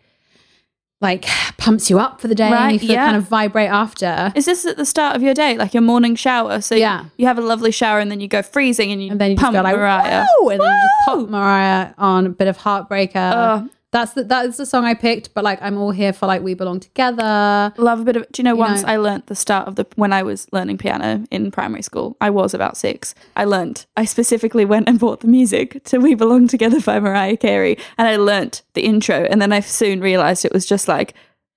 like 1.02 1.26
pumps 1.58 1.90
you 1.90 2.00
up 2.00 2.22
for 2.22 2.28
the 2.28 2.36
day 2.36 2.46
and 2.46 2.54
Right, 2.54 2.74
you 2.74 2.80
feel 2.80 2.92
yeah. 2.92 3.06
kind 3.06 3.18
of 3.18 3.28
vibrate 3.28 3.70
after 3.70 4.32
is 4.36 4.46
this 4.46 4.66
at 4.66 4.78
the 4.78 4.86
start 4.86 5.16
of 5.16 5.22
your 5.22 5.34
day, 5.34 5.58
like 5.58 5.74
your 5.74 5.82
morning 5.84 6.16
shower? 6.16 6.62
So 6.62 6.74
Yeah. 6.74 7.06
you 7.18 7.28
have 7.28 7.38
a 7.38 7.42
lovely 7.42 7.72
shower 7.72 8.00
and 8.00 8.10
then 8.10 8.22
you 8.22 8.30
go 8.30 8.42
freezing 8.42 8.92
and 8.94 9.04
you, 9.04 9.12
and 9.12 9.20
then 9.20 9.32
you 9.32 9.36
just 9.36 9.44
pump 9.44 9.56
go 9.56 9.62
like 9.62 9.76
Mariah. 9.76 10.26
Woo! 10.40 10.50
and 10.50 10.62
then 10.62 10.68
you 10.68 10.90
just 11.06 11.06
pop 11.06 11.30
Mariah 11.30 11.94
on 11.98 12.26
a 12.26 12.30
bit 12.30 12.48
of 12.48 12.58
heartbreaker 12.58 13.14
Oh. 13.16 13.70
That's 13.96 14.14
the 14.14 14.24
that 14.26 14.46
is 14.46 14.58
the 14.58 14.66
song 14.66 14.84
I 14.86 14.94
picked 14.94 15.34
but 15.34 15.44
like 15.44 15.60
I'm 15.62 15.78
all 15.78 15.92
here 15.92 16.14
for 16.14 16.26
like 16.28 16.42
we 16.42 16.54
belong 16.54 16.80
together 16.80 17.74
Love 17.78 18.02
a 18.02 18.04
bit 18.04 18.16
of. 18.18 18.32
Do 18.32 18.42
you 18.42 18.44
know? 18.44 18.56
Once 18.56 18.82
know- 18.82 18.90
I 18.90 18.98
learnt 18.98 19.28
the 19.28 19.36
start 19.36 19.68
of 19.68 19.76
the 19.76 19.86
when 19.96 20.12
I 20.14 20.24
was 20.24 20.48
learning 20.52 20.78
piano 20.78 21.24
in 21.32 21.52
primary 21.52 21.82
school. 21.82 22.18
I 22.20 22.30
was 22.30 22.54
about 22.54 22.78
six. 22.78 23.16
I 23.36 23.46
learnt. 23.46 23.86
I 23.96 24.06
specifically 24.06 24.66
went 24.66 24.90
and 24.90 25.00
bought 25.00 25.22
the 25.22 25.28
music 25.28 25.84
to 25.86 26.00
"We 26.00 26.16
Belong 26.16 26.48
Together" 26.48 26.80
by 26.82 27.00
Mariah 27.00 27.38
Carey, 27.38 27.78
and 27.98 28.08
I 28.08 28.16
learnt 28.18 28.64
the 28.74 28.82
intro. 28.82 29.24
And 29.24 29.42
then 29.42 29.52
I 29.54 29.60
soon 29.62 30.02
realised 30.02 30.46
it 30.46 30.54
was 30.54 30.66
just 30.66 30.88
like 30.88 31.14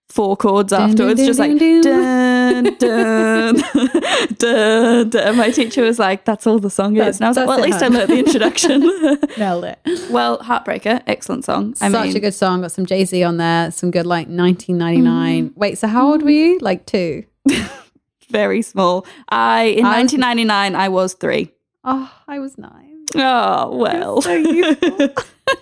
four 0.09 0.37
chords 0.37 0.73
afterwards, 0.73 1.21
dun, 1.21 1.27
just 1.27 1.39
dun, 1.39 1.51
like 1.51 1.61
dun, 1.83 2.77
dun 2.79 3.55
dun 4.39 5.11
dun. 5.11 5.37
My 5.37 5.51
teacher 5.51 5.83
was 5.83 5.99
like, 5.99 6.25
"That's 6.25 6.47
all 6.47 6.59
the 6.59 6.71
song 6.71 6.97
is," 6.97 7.19
and 7.19 7.25
I 7.27 7.29
was 7.29 7.37
like, 7.37 7.47
"Well, 7.49 7.59
at 7.59 7.65
least 7.65 7.83
I 7.83 7.87
hun." 7.87 7.95
learnt 7.95 8.09
the 8.09 8.19
introduction." 8.19 8.81
nailed 9.39 9.65
it 9.65 9.79
well, 10.11 10.39
Heartbreaker, 10.39 11.03
excellent 11.07 11.45
song. 11.45 11.75
I 11.81 11.91
such 11.91 12.07
mean, 12.09 12.17
a 12.17 12.21
good 12.21 12.35
song 12.35 12.63
got 12.63 12.73
some 12.73 12.87
Jay-Z 12.87 13.23
on 13.23 13.37
there 13.37 13.71
some 13.71 13.91
good 13.91 14.07
like 14.07 14.29
1999 14.29 15.51
Mm-hmm. 15.51 15.61
wait 15.61 15.79
so 15.79 15.87
how 15.87 16.11
old 16.11 16.23
were 16.23 16.31
you 16.31 16.59
like 16.61 16.87
two 16.87 17.25
very 18.31 18.63
small. 18.63 19.07
I 19.29 19.65
in 19.65 19.85
I 19.85 20.03
was- 20.03 20.13
1999 20.13 20.75
I 20.75 20.89
was 20.89 21.15
three. 21.15 21.53
oh 21.85 22.11
I 22.27 22.39
was 22.39 22.57
nine. 22.59 23.05
Oh 23.15 23.77
well. 23.77 24.21
so 24.23 24.33
youthful. 24.35 25.09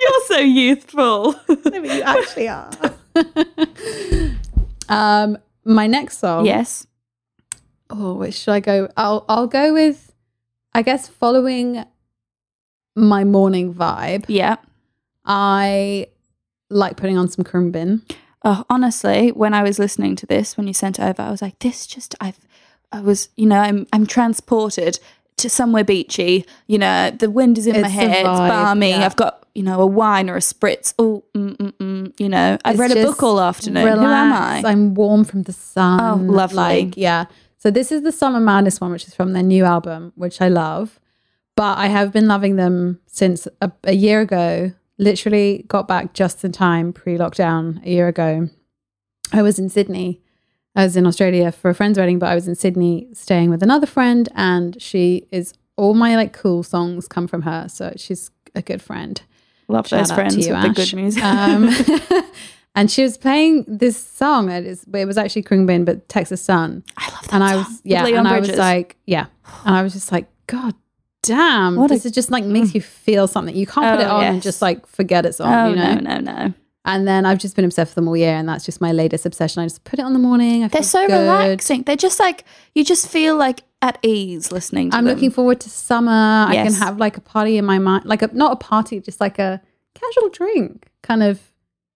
You're 0.01 0.25
so 0.27 0.39
youthful. 0.39 1.33
No, 1.49 1.57
but 1.65 1.85
you 1.85 2.03
actually 2.03 2.49
are 2.49 2.71
um 4.89 5.39
my 5.65 5.87
next 5.87 6.19
song 6.19 6.47
yes. 6.47 6.87
Oh, 7.89 8.15
which 8.15 8.35
should 8.35 8.53
I 8.53 8.61
go? 8.61 8.89
I'll 8.97 9.25
I'll 9.29 9.47
go 9.47 9.73
with 9.73 10.13
I 10.75 10.83
guess 10.83 11.09
following 11.09 11.85
my 12.95 13.25
morning 13.25 13.73
vibe. 13.73 14.25
Yeah. 14.29 14.57
I 15.25 16.09
like 16.71 16.97
putting 16.97 17.19
on 17.19 17.29
some 17.29 17.45
Khruangbin. 17.45 18.03
Oh, 18.45 18.65
honestly, 18.71 19.33
when 19.33 19.55
I 19.55 19.63
was 19.63 19.79
listening 19.79 20.17
to 20.17 20.27
this, 20.27 20.57
when 20.57 20.67
you 20.67 20.73
sent 20.73 20.99
it 20.99 21.03
over, 21.03 21.23
I 21.23 21.31
was 21.31 21.43
like, 21.43 21.59
this 21.59 21.87
just 21.87 22.15
I've 22.21 22.39
I 22.93 23.01
was, 23.01 23.29
you 23.37 23.47
know, 23.47 23.59
I'm 23.59 23.87
I'm 23.93 24.07
transported 24.07 24.99
to 25.39 25.51
somewhere 25.51 25.85
beachy. 25.85 26.47
You 26.67 26.79
know, 26.79 27.11
the 27.11 27.31
wind 27.31 27.59
is 27.59 27.67
in 27.67 27.75
my 27.75 27.81
It's 27.81 27.89
the 27.89 27.93
hair, 27.93 28.11
it's 28.21 28.23
balmy. 28.25 28.91
yeah. 28.91 29.05
I've 29.05 29.17
got, 29.17 29.47
you 29.55 29.63
know, 29.63 29.81
a 29.81 29.87
wine 29.87 30.31
or 30.31 30.37
a 30.37 30.41
spritz. 30.41 30.95
Oh, 30.99 31.25
mm, 31.35 31.57
mm, 31.57 31.73
mm, 31.73 32.21
you 32.21 32.29
know, 32.29 32.59
I've 32.65 32.75
It's 32.75 32.81
read 32.81 32.97
a 32.97 33.03
book 33.03 33.23
all 33.23 33.41
afternoon. 33.41 33.87
Who 33.87 33.93
am 33.93 34.33
I? 34.33 34.63
I'm 34.65 34.95
warm 34.95 35.25
from 35.25 35.43
the 35.43 35.53
sun. 35.53 36.01
Oh, 36.01 36.17
lovely. 36.33 36.57
Like, 36.57 36.97
yeah. 36.97 37.27
So 37.59 37.71
this 37.71 37.91
is 37.91 38.03
the 38.03 38.13
Summer 38.13 38.41
Madness 38.41 38.81
one, 38.81 38.93
which 38.93 39.07
is 39.09 39.15
from 39.15 39.33
their 39.33 39.43
new 39.43 39.65
album, 39.65 40.13
which 40.15 40.41
I 40.41 40.49
love. 40.49 41.01
But 41.57 41.79
I 41.79 41.87
have 41.87 42.13
been 42.13 42.29
loving 42.29 42.57
them 42.57 43.01
since 43.07 43.49
a, 43.61 43.73
a 43.85 43.95
year 43.95 44.21
ago. 44.21 44.73
Literally 44.99 45.65
got 45.69 45.89
back 45.89 46.13
just 46.15 46.45
in 46.45 46.53
time 46.53 46.93
pre-lockdown 46.93 47.85
a 47.85 47.91
year 47.91 48.09
ago. 48.09 48.49
I 49.33 49.43
was 49.43 49.59
in 49.59 49.69
Sydney 49.69 50.21
I 50.77 50.85
was 50.85 50.97
in 50.97 51.07
Australia 51.07 51.51
for 51.51 51.71
a 51.71 51.75
friend's 51.75 51.99
wedding, 51.99 52.19
but 52.19 52.27
I 52.27 52.35
was 52.35 52.47
in 52.47 52.55
Sydney 52.55 53.09
staying 53.15 53.51
with 53.51 53.63
another 53.63 53.87
friend, 53.87 54.29
and 54.35 54.81
she 54.81 55.27
is 55.33 55.55
all 55.77 55.95
my 55.95 56.15
like 56.17 56.33
cool 56.33 56.63
songs 56.63 57.09
come 57.09 57.27
from 57.27 57.43
her. 57.43 57.67
So 57.69 57.93
she's 57.97 58.31
a 58.55 58.63
good 58.63 58.83
friend. 58.83 59.21
Love 59.69 59.89
Shout 59.89 60.01
those 60.01 60.13
friends 60.13 60.35
to 60.35 60.39
with 60.39 60.47
you, 60.49 60.69
the 60.69 60.75
good 60.75 60.95
music. 60.95 61.25
Um, 61.25 61.71
and 62.77 62.91
she 62.91 63.03
was 63.03 63.17
playing 63.17 63.65
this 63.67 63.97
song. 63.97 64.51
It, 64.51 64.65
is, 64.67 64.85
it 64.93 65.07
was 65.07 65.19
actually 65.19 65.43
Khruangbin, 65.43 65.85
but 65.85 66.09
Texas 66.09 66.43
Sun. 66.43 66.85
I 66.97 67.11
love 67.11 67.23
that 67.23 67.33
And 67.35 67.43
I 67.43 67.57
was, 67.57 67.81
yeah, 67.83 68.07
and 68.07 68.29
I 68.29 68.39
was 68.39 68.57
like, 68.57 68.97
yeah. 69.07 69.27
And 69.65 69.77
I 69.77 69.83
was 69.83 69.93
just 69.95 70.13
like, 70.13 70.29
God 70.47 70.75
damn. 71.23 71.77
What 71.77 71.91
a- 71.91 71.95
this 71.95 72.07
is 72.07 72.13
just 72.13 72.31
like 72.31 72.45
makes 72.45 72.75
you 72.75 72.81
feel 72.81 73.27
something. 73.27 73.57
You 73.57 73.67
can't 73.67 73.99
put 73.99 74.05
it 74.05 74.09
Oh, 74.09 74.17
on 74.17 74.25
and 74.25 74.43
just 74.43 74.63
like 74.63 74.87
forget 74.87 75.27
it's 75.27 75.41
on, 75.41 75.53
oh 75.53 75.71
you 75.71 75.77
know? 75.77 75.95
no, 75.95 76.19
no, 76.19 76.21
no. 76.21 76.55
And 76.87 77.07
then 77.07 77.27
I've 77.27 77.39
just 77.39 77.57
been 77.57 77.65
obsessed 77.65 77.91
with 77.91 77.95
them 77.97 78.07
all 78.09 78.17
year, 78.17 78.35
and 78.35 78.49
that's 78.49 78.65
just 78.65 78.81
my 78.81 78.93
latest 78.93 79.27
obsession. 79.27 79.61
I 79.61 79.67
just 79.67 79.83
put 79.85 79.99
it 79.99 80.03
on 80.03 80.13
the 80.13 80.19
morning. 80.21 80.63
I 80.63 80.69
They're 80.69 80.83
so 80.85 81.07
good. 81.07 81.13
relaxing. 81.15 81.83
They're 81.83 81.97
just 81.97 82.21
like 82.21 82.45
you 82.75 82.85
just 82.85 83.09
feel 83.09 83.37
like 83.37 83.65
at 83.83 83.99
ease 84.03 84.53
listening 84.53 84.91
to 84.91 84.97
I'm 84.97 85.05
them. 85.05 85.15
looking 85.15 85.31
forward 85.33 85.61
to 85.61 85.69
summer. 85.69 86.47
I 86.49 86.55
can 86.55 86.73
have 86.75 86.99
like 86.99 87.17
a 87.17 87.21
party 87.21 87.59
in 87.59 87.65
my 87.65 87.79
mind, 87.79 88.05
like 88.07 88.23
a 88.23 88.31
not 88.33 88.53
a 88.53 88.57
party, 88.57 89.01
just 89.01 89.21
like 89.21 89.39
a 89.39 89.61
casual 89.95 90.31
drink, 90.31 90.89
kind 91.03 91.23
of, 91.25 91.41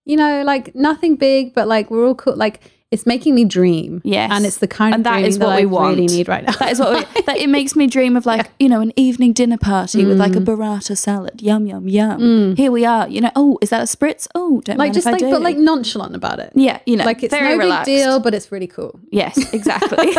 you 0.05 0.17
know, 0.17 0.43
like 0.43 0.75
nothing 0.75 1.15
big, 1.17 1.55
but 1.55 1.69
like 1.69 1.91
we're 1.91 2.05
all 2.05 2.17
cool. 2.17 2.37
Like 2.37 2.61
it's 2.91 3.07
making 3.07 3.35
me 3.37 3.45
dream. 3.45 4.01
Yes. 4.05 4.31
and 4.33 4.45
it's 4.45 4.57
the 4.59 4.67
kind 4.67 4.95
And 4.95 5.07
of 5.07 5.13
that 5.13 5.23
is 5.23 5.39
what 5.39 5.51
that 5.51 5.57
we 5.57 5.63
I 5.63 5.65
want. 5.67 5.95
really 5.97 6.07
need 6.09 6.27
right 6.29 6.43
now. 6.45 6.53
That 6.53 6.73
is 6.73 6.81
what 6.81 7.15
we, 7.15 7.23
that 7.27 7.37
it 7.39 7.49
makes 7.49 7.77
me 7.77 7.87
dream 7.87 8.17
of 8.17 8.27
like 8.27 8.51
you 8.59 8.69
know 8.69 8.81
an 8.81 8.93
evening 8.97 9.33
dinner 9.33 9.59
party 9.59 10.05
with 10.05 10.17
Mm. 10.17 10.21
like 10.21 10.35
a 10.37 10.41
burrata 10.41 10.97
salad. 10.99 11.41
Yum 11.41 11.67
yum 11.67 11.87
yum. 11.89 12.57
Here 12.57 12.73
we 12.73 12.85
are. 12.85 13.09
You 13.09 13.21
know. 13.21 13.31
Oh, 13.37 13.59
is 13.63 13.71
that 13.71 13.81
a 13.81 13.85
spritz? 13.97 14.27
Oh, 14.35 14.61
don't 14.65 14.77
like 14.77 14.93
just 14.93 15.07
like, 15.07 15.19
do. 15.19 15.31
but 15.31 15.41
like 15.43 15.57
nonchalant 15.57 16.15
about 16.17 16.41
it. 16.41 16.53
yeah, 16.57 16.81
you 16.85 16.97
know, 16.97 17.05
like 17.05 17.23
it's 17.23 17.33
no 17.33 17.57
relaxed. 17.57 17.87
big 17.87 17.99
deal, 17.99 18.19
but 18.19 18.35
it's 18.35 18.51
really 18.51 18.67
cool. 18.67 18.99
Yes, 19.13 19.37
exactly. 19.55 20.09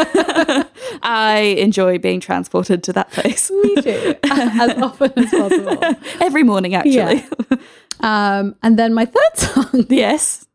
I 1.04 1.56
enjoy 1.60 1.98
being 2.00 2.20
transported 2.20 2.84
to 2.84 2.94
that 2.94 3.12
place 3.12 3.52
Me 3.52 3.76
too, 3.82 4.16
as 4.24 4.78
often 4.82 5.12
as 5.18 5.30
possible. 5.30 5.78
every 6.22 6.44
morning. 6.44 6.76
Actually, 6.76 7.26
Um, 8.00 8.56
and 8.64 8.80
then 8.80 8.94
my 8.94 9.06
third 9.06 9.34
song. 9.38 9.86
yes. 9.90 10.46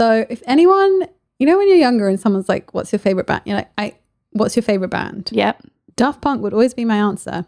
So 0.00 0.24
if 0.30 0.42
anyone, 0.46 1.02
you 1.38 1.46
know, 1.46 1.58
when 1.58 1.68
you're 1.68 1.76
younger 1.76 2.08
and 2.08 2.18
someone's 2.18 2.48
like, 2.48 2.72
"What's 2.72 2.90
your 2.90 2.98
favorite 2.98 3.26
band?" 3.26 3.42
You're 3.44 3.56
like, 3.56 3.70
"I." 3.76 3.94
What's 4.32 4.54
your 4.56 4.62
favorite 4.62 4.88
band? 4.90 5.28
Yep. 5.32 5.62
Daft 5.96 6.20
Punk 6.22 6.40
would 6.42 6.52
always 6.54 6.72
be 6.72 6.84
my 6.84 6.96
answer. 6.96 7.44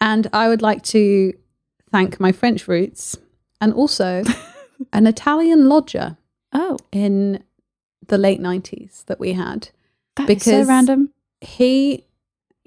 And 0.00 0.26
I 0.32 0.48
would 0.48 0.62
like 0.62 0.82
to 0.94 1.32
thank 1.92 2.18
my 2.18 2.32
French 2.32 2.66
roots 2.66 3.16
and 3.60 3.72
also 3.74 4.24
an 4.92 5.06
Italian 5.06 5.68
lodger 5.68 6.16
Oh, 6.52 6.78
in 6.90 7.44
the 8.08 8.16
late 8.18 8.40
90s 8.40 9.04
that 9.04 9.20
we 9.20 9.34
had. 9.34 9.68
that 10.16 10.28
is 10.30 10.42
so 10.42 10.50
Because- 10.52 10.68
random. 10.68 11.10
He, 11.42 12.06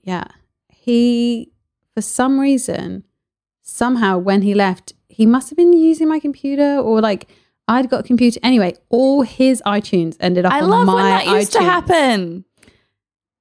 yeah, 0.04 0.26
he, 0.70 1.52
for 1.96 2.02
some 2.02 2.40
reason, 2.40 3.04
somehow 3.64 4.18
when 4.20 4.44
he 4.44 4.54
left, 4.54 4.94
he 5.10 5.26
must 5.26 5.50
have 5.50 5.58
been 5.58 5.74
using 5.74 6.08
my 6.08 6.20
computer 6.20 6.78
or 6.78 7.02
like 7.02 7.28
I'd 7.74 7.90
got 7.90 8.02
a 8.02 8.04
computer. 8.04 8.40
Anyway, 8.44 8.76
all 8.90 9.22
his 9.22 9.62
iTunes 9.66 10.16
ended 10.20 10.46
up 10.46 10.54
I 10.54 10.62
on 10.62 10.70
love 10.70 10.86
my 10.88 10.94
when 10.96 11.04
that 11.06 11.26
used 11.28 11.52
to 11.54 11.62
happen. 11.62 12.46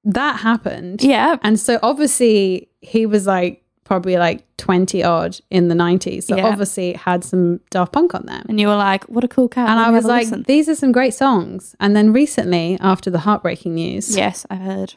That 0.05 0.41
happened. 0.41 1.03
Yeah. 1.03 1.37
And 1.43 1.59
so 1.61 1.79
obviously 1.83 2.69
he 2.81 3.07
was 3.07 3.27
like 3.27 3.63
probably 3.85 4.17
like 4.17 4.45
20 4.57 5.03
odd 5.05 5.39
in 5.51 5.69
the 5.69 5.75
90s. 5.75 6.25
So 6.25 6.37
Yeah. 6.37 6.47
obviously 6.49 6.91
it 6.91 6.97
had 6.97 7.23
some 7.25 7.61
Daft 7.71 7.93
Punk 7.93 8.15
on 8.15 8.27
there. 8.27 8.43
And 8.49 8.59
you 8.59 8.67
were 8.69 8.77
like, 8.77 9.05
what 9.05 9.23
a 9.23 9.29
cool 9.29 9.49
cat. 9.49 9.69
And 9.69 9.79
Let 9.79 9.89
I 9.89 9.91
me 9.91 9.95
was 9.97 10.05
a 10.05 10.09
like, 10.09 10.25
listen. 10.25 10.45
these 10.47 10.69
are 10.69 10.75
some 10.75 10.93
great 10.93 11.15
songs. 11.15 11.77
And 11.79 11.95
then 11.95 12.13
recently, 12.13 12.79
after 12.81 13.11
the 13.11 13.21
heartbreaking 13.21 13.75
news, 13.75 14.17
yes, 14.17 14.47
I've 14.51 14.61
heard. 14.61 14.95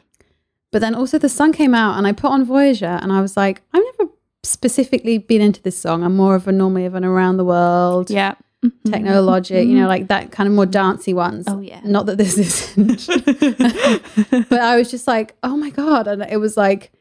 but 0.72 0.80
then 0.80 0.94
also 0.94 1.18
the 1.18 1.28
sun 1.28 1.52
came 1.52 1.74
out 1.74 1.98
and 1.98 2.06
I 2.06 2.12
put 2.12 2.30
on 2.30 2.44
Voyager 2.44 2.98
and 3.02 3.12
I 3.12 3.20
was 3.20 3.36
like, 3.36 3.62
I've 3.72 3.82
never 3.98 4.10
specifically 4.42 5.18
been 5.18 5.40
into 5.42 5.60
this 5.62 5.76
song. 5.78 6.02
I'm 6.04 6.16
more 6.16 6.34
of 6.36 6.46
a 6.48 6.52
normally 6.52 6.84
of 6.86 6.94
an 6.94 7.04
around 7.04 7.36
the 7.36 7.44
world, 7.44 8.10
Yeah. 8.10 8.34
Mm-hmm. 8.70 8.90
technologic, 8.92 9.66
you 9.66 9.74
know, 9.74 9.80
mm-hmm. 9.82 9.88
like 9.88 10.08
that 10.08 10.32
kind 10.32 10.48
of 10.48 10.54
more 10.54 10.66
dancey 10.66 11.14
ones. 11.14 11.44
Oh, 11.48 11.60
yeah. 11.60 11.80
Not 11.84 12.06
that 12.06 12.18
this 12.18 12.38
isn't. 12.38 13.06
but 14.48 14.60
I 14.60 14.76
was 14.76 14.90
just 14.90 15.06
like, 15.06 15.36
oh 15.42 15.56
my 15.56 15.70
God. 15.70 16.06
And 16.06 16.22
it 16.22 16.38
was 16.38 16.56
like, 16.56 16.92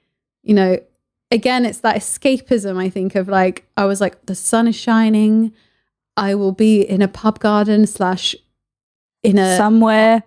you 0.44 0.54
know, 0.54 0.78
again, 1.32 1.66
it's 1.66 1.80
that 1.80 1.96
escapism, 1.96 2.78
I 2.78 2.90
think, 2.90 3.16
of 3.16 3.28
like, 3.28 3.68
I 3.78 3.86
was 3.86 4.02
like, 4.02 4.26
the 4.26 4.36
sun 4.36 4.68
is 4.68 4.76
shining. 4.76 5.54
I 6.18 6.36
will 6.36 6.52
be 6.54 6.82
in 6.82 7.02
a 7.02 7.08
pub 7.08 7.40
garden 7.40 7.88
slash 7.88 8.36
in 9.24 9.38
a 9.38 9.58
Somewhere. 9.58 10.24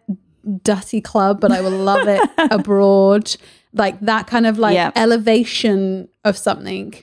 dusty 0.62 1.00
club, 1.00 1.40
but 1.40 1.52
I 1.52 1.60
will 1.60 1.70
love 1.70 2.08
it 2.08 2.20
abroad. 2.50 3.34
Like 3.72 4.00
that 4.00 4.26
kind 4.26 4.46
of 4.46 4.58
like 4.58 4.74
Yeah. 4.74 4.90
elevation 4.96 6.08
of 6.24 6.36
something. 6.36 6.94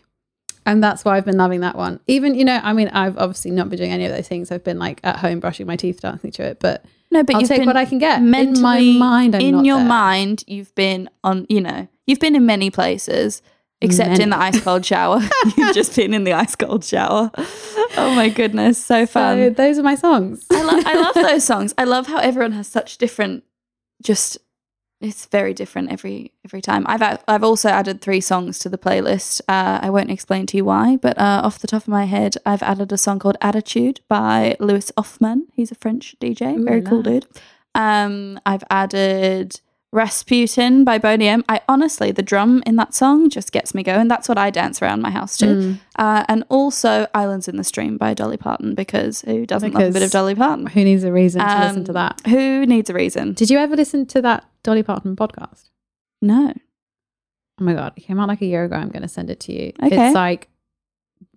And 0.65 0.83
that's 0.83 1.05
why 1.05 1.15
I've 1.17 1.25
been 1.25 1.37
loving 1.37 1.59
that 1.61 1.75
one. 1.75 1.99
Even, 2.07 2.33
you 2.35 2.43
know, 2.43 2.59
I 2.63 2.73
mean, 2.73 2.87
I've 2.87 3.17
obviously 3.17 3.51
not 3.51 3.69
been 3.69 3.77
doing 3.77 3.91
any 3.91 4.05
of 4.05 4.11
those 4.11 4.27
things. 4.27 4.51
I've 4.51 4.63
been 4.63 4.79
like 4.79 4.99
at 5.03 5.17
home 5.17 5.39
brushing 5.39 5.67
my 5.67 5.75
teeth, 5.75 6.01
dancing 6.01 6.31
to 6.31 6.43
it, 6.43 6.59
but 6.59 6.83
No, 7.11 7.23
but 7.23 7.35
I'll 7.35 7.41
you've 7.41 7.49
take 7.49 7.65
what 7.67 7.77
I 7.77 7.85
can 7.85 7.99
get. 7.99 8.21
mentally 8.23 8.89
in 8.91 8.97
my 8.99 9.05
mind, 9.07 9.35
I'm 9.35 9.41
in 9.41 9.63
your 9.65 9.77
there. 9.77 9.87
mind, 9.87 10.43
you've 10.47 10.73
been 10.73 11.07
on. 11.23 11.45
You 11.49 11.61
know, 11.61 11.87
you've 12.07 12.19
been 12.19 12.35
in 12.35 12.45
many 12.47 12.71
places, 12.71 13.43
except 13.81 14.19
in 14.19 14.31
the 14.31 14.37
ice 14.39 14.59
cold 14.59 14.83
shower. 14.85 15.19
you've 15.57 15.75
just 15.75 15.95
been 15.95 16.13
in 16.15 16.23
the 16.23 16.33
ice 16.33 16.55
cold 16.55 16.83
shower. 16.83 17.29
Oh 17.97 18.15
my 18.15 18.29
goodness, 18.29 18.83
so 18.83 19.05
fun. 19.05 19.37
So 19.37 19.49
those 19.51 19.77
are 19.77 19.83
my 19.83 19.95
songs. 19.95 20.45
I, 20.51 20.63
lo- 20.63 20.81
I 20.83 20.95
love 20.99 21.13
those 21.29 21.43
songs. 21.43 21.75
I 21.77 21.83
love 21.83 22.07
how 22.07 22.17
everyone 22.17 22.53
has 22.53 22.67
such 22.67 22.97
different. 22.97 23.43
Just 24.03 24.39
it's 25.05 25.25
very 25.27 25.53
different 25.53 25.91
every 25.91 26.31
every 26.43 26.61
time. 26.61 26.83
I've 26.87 27.19
I've 27.27 27.43
also 27.43 27.69
added 27.69 28.01
three 28.01 28.21
songs 28.21 28.59
to 28.59 28.69
the 28.69 28.77
playlist. 28.77 29.41
Uh, 29.47 29.79
I 29.81 29.89
won't 29.89 30.11
explain 30.11 30.45
to 30.47 30.57
you 30.57 30.65
why, 30.65 30.97
but 30.97 31.17
uh, 31.17 31.41
off 31.43 31.59
the 31.59 31.67
top 31.67 31.83
of 31.83 31.87
my 31.87 32.05
head, 32.05 32.35
I've 32.45 32.63
added 32.63 32.91
a 32.91 32.97
song 32.97 33.19
called 33.19 33.37
"Attitude" 33.41 34.01
by 34.07 34.55
Lewis 34.59 34.91
OfMan. 34.97 35.43
He's 35.53 35.71
a 35.71 35.75
French 35.75 36.15
DJ, 36.19 36.63
very 36.63 36.81
cool 36.81 37.01
dude. 37.03 37.25
Um, 37.75 38.39
I've 38.45 38.63
added 38.69 39.59
Rasputin 39.91 40.83
by 40.83 40.97
Boney 40.97 41.27
M. 41.27 41.43
I 41.47 41.61
honestly, 41.69 42.11
the 42.11 42.21
drum 42.21 42.61
in 42.65 42.75
that 42.75 42.93
song 42.93 43.29
just 43.29 43.51
gets 43.53 43.73
me 43.73 43.81
going. 43.81 44.07
That's 44.09 44.27
what 44.27 44.37
I 44.37 44.49
dance 44.49 44.81
around 44.81 45.01
my 45.01 45.09
house 45.09 45.37
to. 45.37 45.45
Mm. 45.45 45.79
Uh, 45.97 46.25
and 46.27 46.43
also 46.49 47.07
Islands 47.13 47.47
in 47.47 47.55
the 47.55 47.63
Stream 47.63 47.97
by 47.97 48.13
Dolly 48.13 48.35
Parton 48.37 48.75
because 48.75 49.21
who 49.21 49.45
doesn't 49.45 49.73
love 49.73 49.83
a 49.83 49.91
bit 49.91 50.03
of 50.03 50.11
Dolly 50.11 50.35
Parton? 50.35 50.67
Who 50.67 50.83
needs 50.83 51.03
a 51.05 51.11
reason 51.13 51.39
to 51.41 51.59
listen 51.59 51.85
to 51.85 51.91
Um, 51.91 51.95
that? 51.95 52.21
Who 52.27 52.65
needs 52.65 52.89
a 52.89 52.93
reason? 52.93 53.33
Did 53.33 53.49
you 53.49 53.57
ever 53.57 53.75
listen 53.75 54.05
to 54.07 54.21
that 54.21 54.43
Dolly 54.65 54.83
Parton 54.83 55.15
podcast? 55.15 55.69
No. 56.21 56.53
Oh 57.61 57.63
my 57.63 57.73
god, 57.73 57.93
it 57.95 58.01
came 58.01 58.19
out 58.19 58.27
like 58.27 58.41
a 58.41 58.45
year 58.45 58.65
ago. 58.65 58.75
I'm 58.75 58.89
going 58.89 59.03
to 59.03 59.07
send 59.07 59.29
it 59.29 59.39
to 59.41 59.53
you. 59.53 59.71
Okay. 59.81 60.07
It's 60.07 60.15
like 60.15 60.49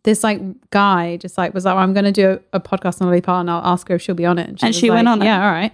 this 0.02 0.24
like 0.24 0.40
guy 0.70 1.18
just 1.18 1.38
like 1.38 1.54
was 1.54 1.64
like, 1.64 1.74
oh, 1.74 1.78
I'm 1.78 1.92
going 1.92 2.06
to 2.06 2.12
do 2.12 2.40
a, 2.52 2.56
a 2.56 2.60
podcast 2.60 3.00
on 3.00 3.06
Dolly 3.06 3.20
Parton. 3.20 3.48
I'll 3.48 3.64
ask 3.64 3.86
her 3.88 3.96
if 3.96 4.02
she'll 4.02 4.14
be 4.14 4.26
on 4.26 4.38
it. 4.38 4.48
And 4.48 4.60
was 4.62 4.76
she 4.76 4.90
went 4.90 5.06
like, 5.06 5.12
on 5.12 5.22
it? 5.22 5.26
Yeah, 5.26 5.44
all 5.44 5.52
right. 5.52 5.72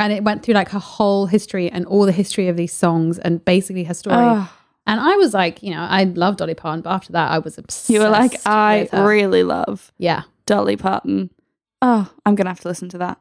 And 0.00 0.12
it 0.12 0.24
went 0.24 0.42
through 0.42 0.54
like 0.54 0.70
her 0.70 0.78
whole 0.78 1.26
history 1.26 1.70
and 1.70 1.84
all 1.86 2.06
the 2.06 2.12
history 2.12 2.48
of 2.48 2.56
these 2.56 2.72
songs 2.72 3.18
and 3.18 3.44
basically 3.44 3.84
her 3.84 3.94
story. 3.94 4.16
Oh, 4.16 4.50
And 4.86 5.00
I 5.00 5.16
was 5.16 5.34
like, 5.34 5.62
you 5.62 5.70
know, 5.72 5.82
I 5.82 6.04
love 6.04 6.36
Dolly 6.36 6.54
Parton, 6.54 6.82
but 6.82 6.90
after 6.90 7.12
that, 7.12 7.30
I 7.30 7.38
was 7.38 7.58
obsessed. 7.58 7.90
you 7.90 8.00
were 8.00 8.08
like, 8.08 8.34
I 8.46 8.88
really 8.92 9.42
love 9.42 9.92
yeah, 9.98 10.22
Dolly 10.46 10.76
Parton. 10.76 11.30
Oh, 11.82 12.10
I'm 12.24 12.34
gonna 12.36 12.50
have 12.50 12.60
to 12.60 12.68
listen 12.68 12.88
to 12.90 12.98
that. 12.98 13.20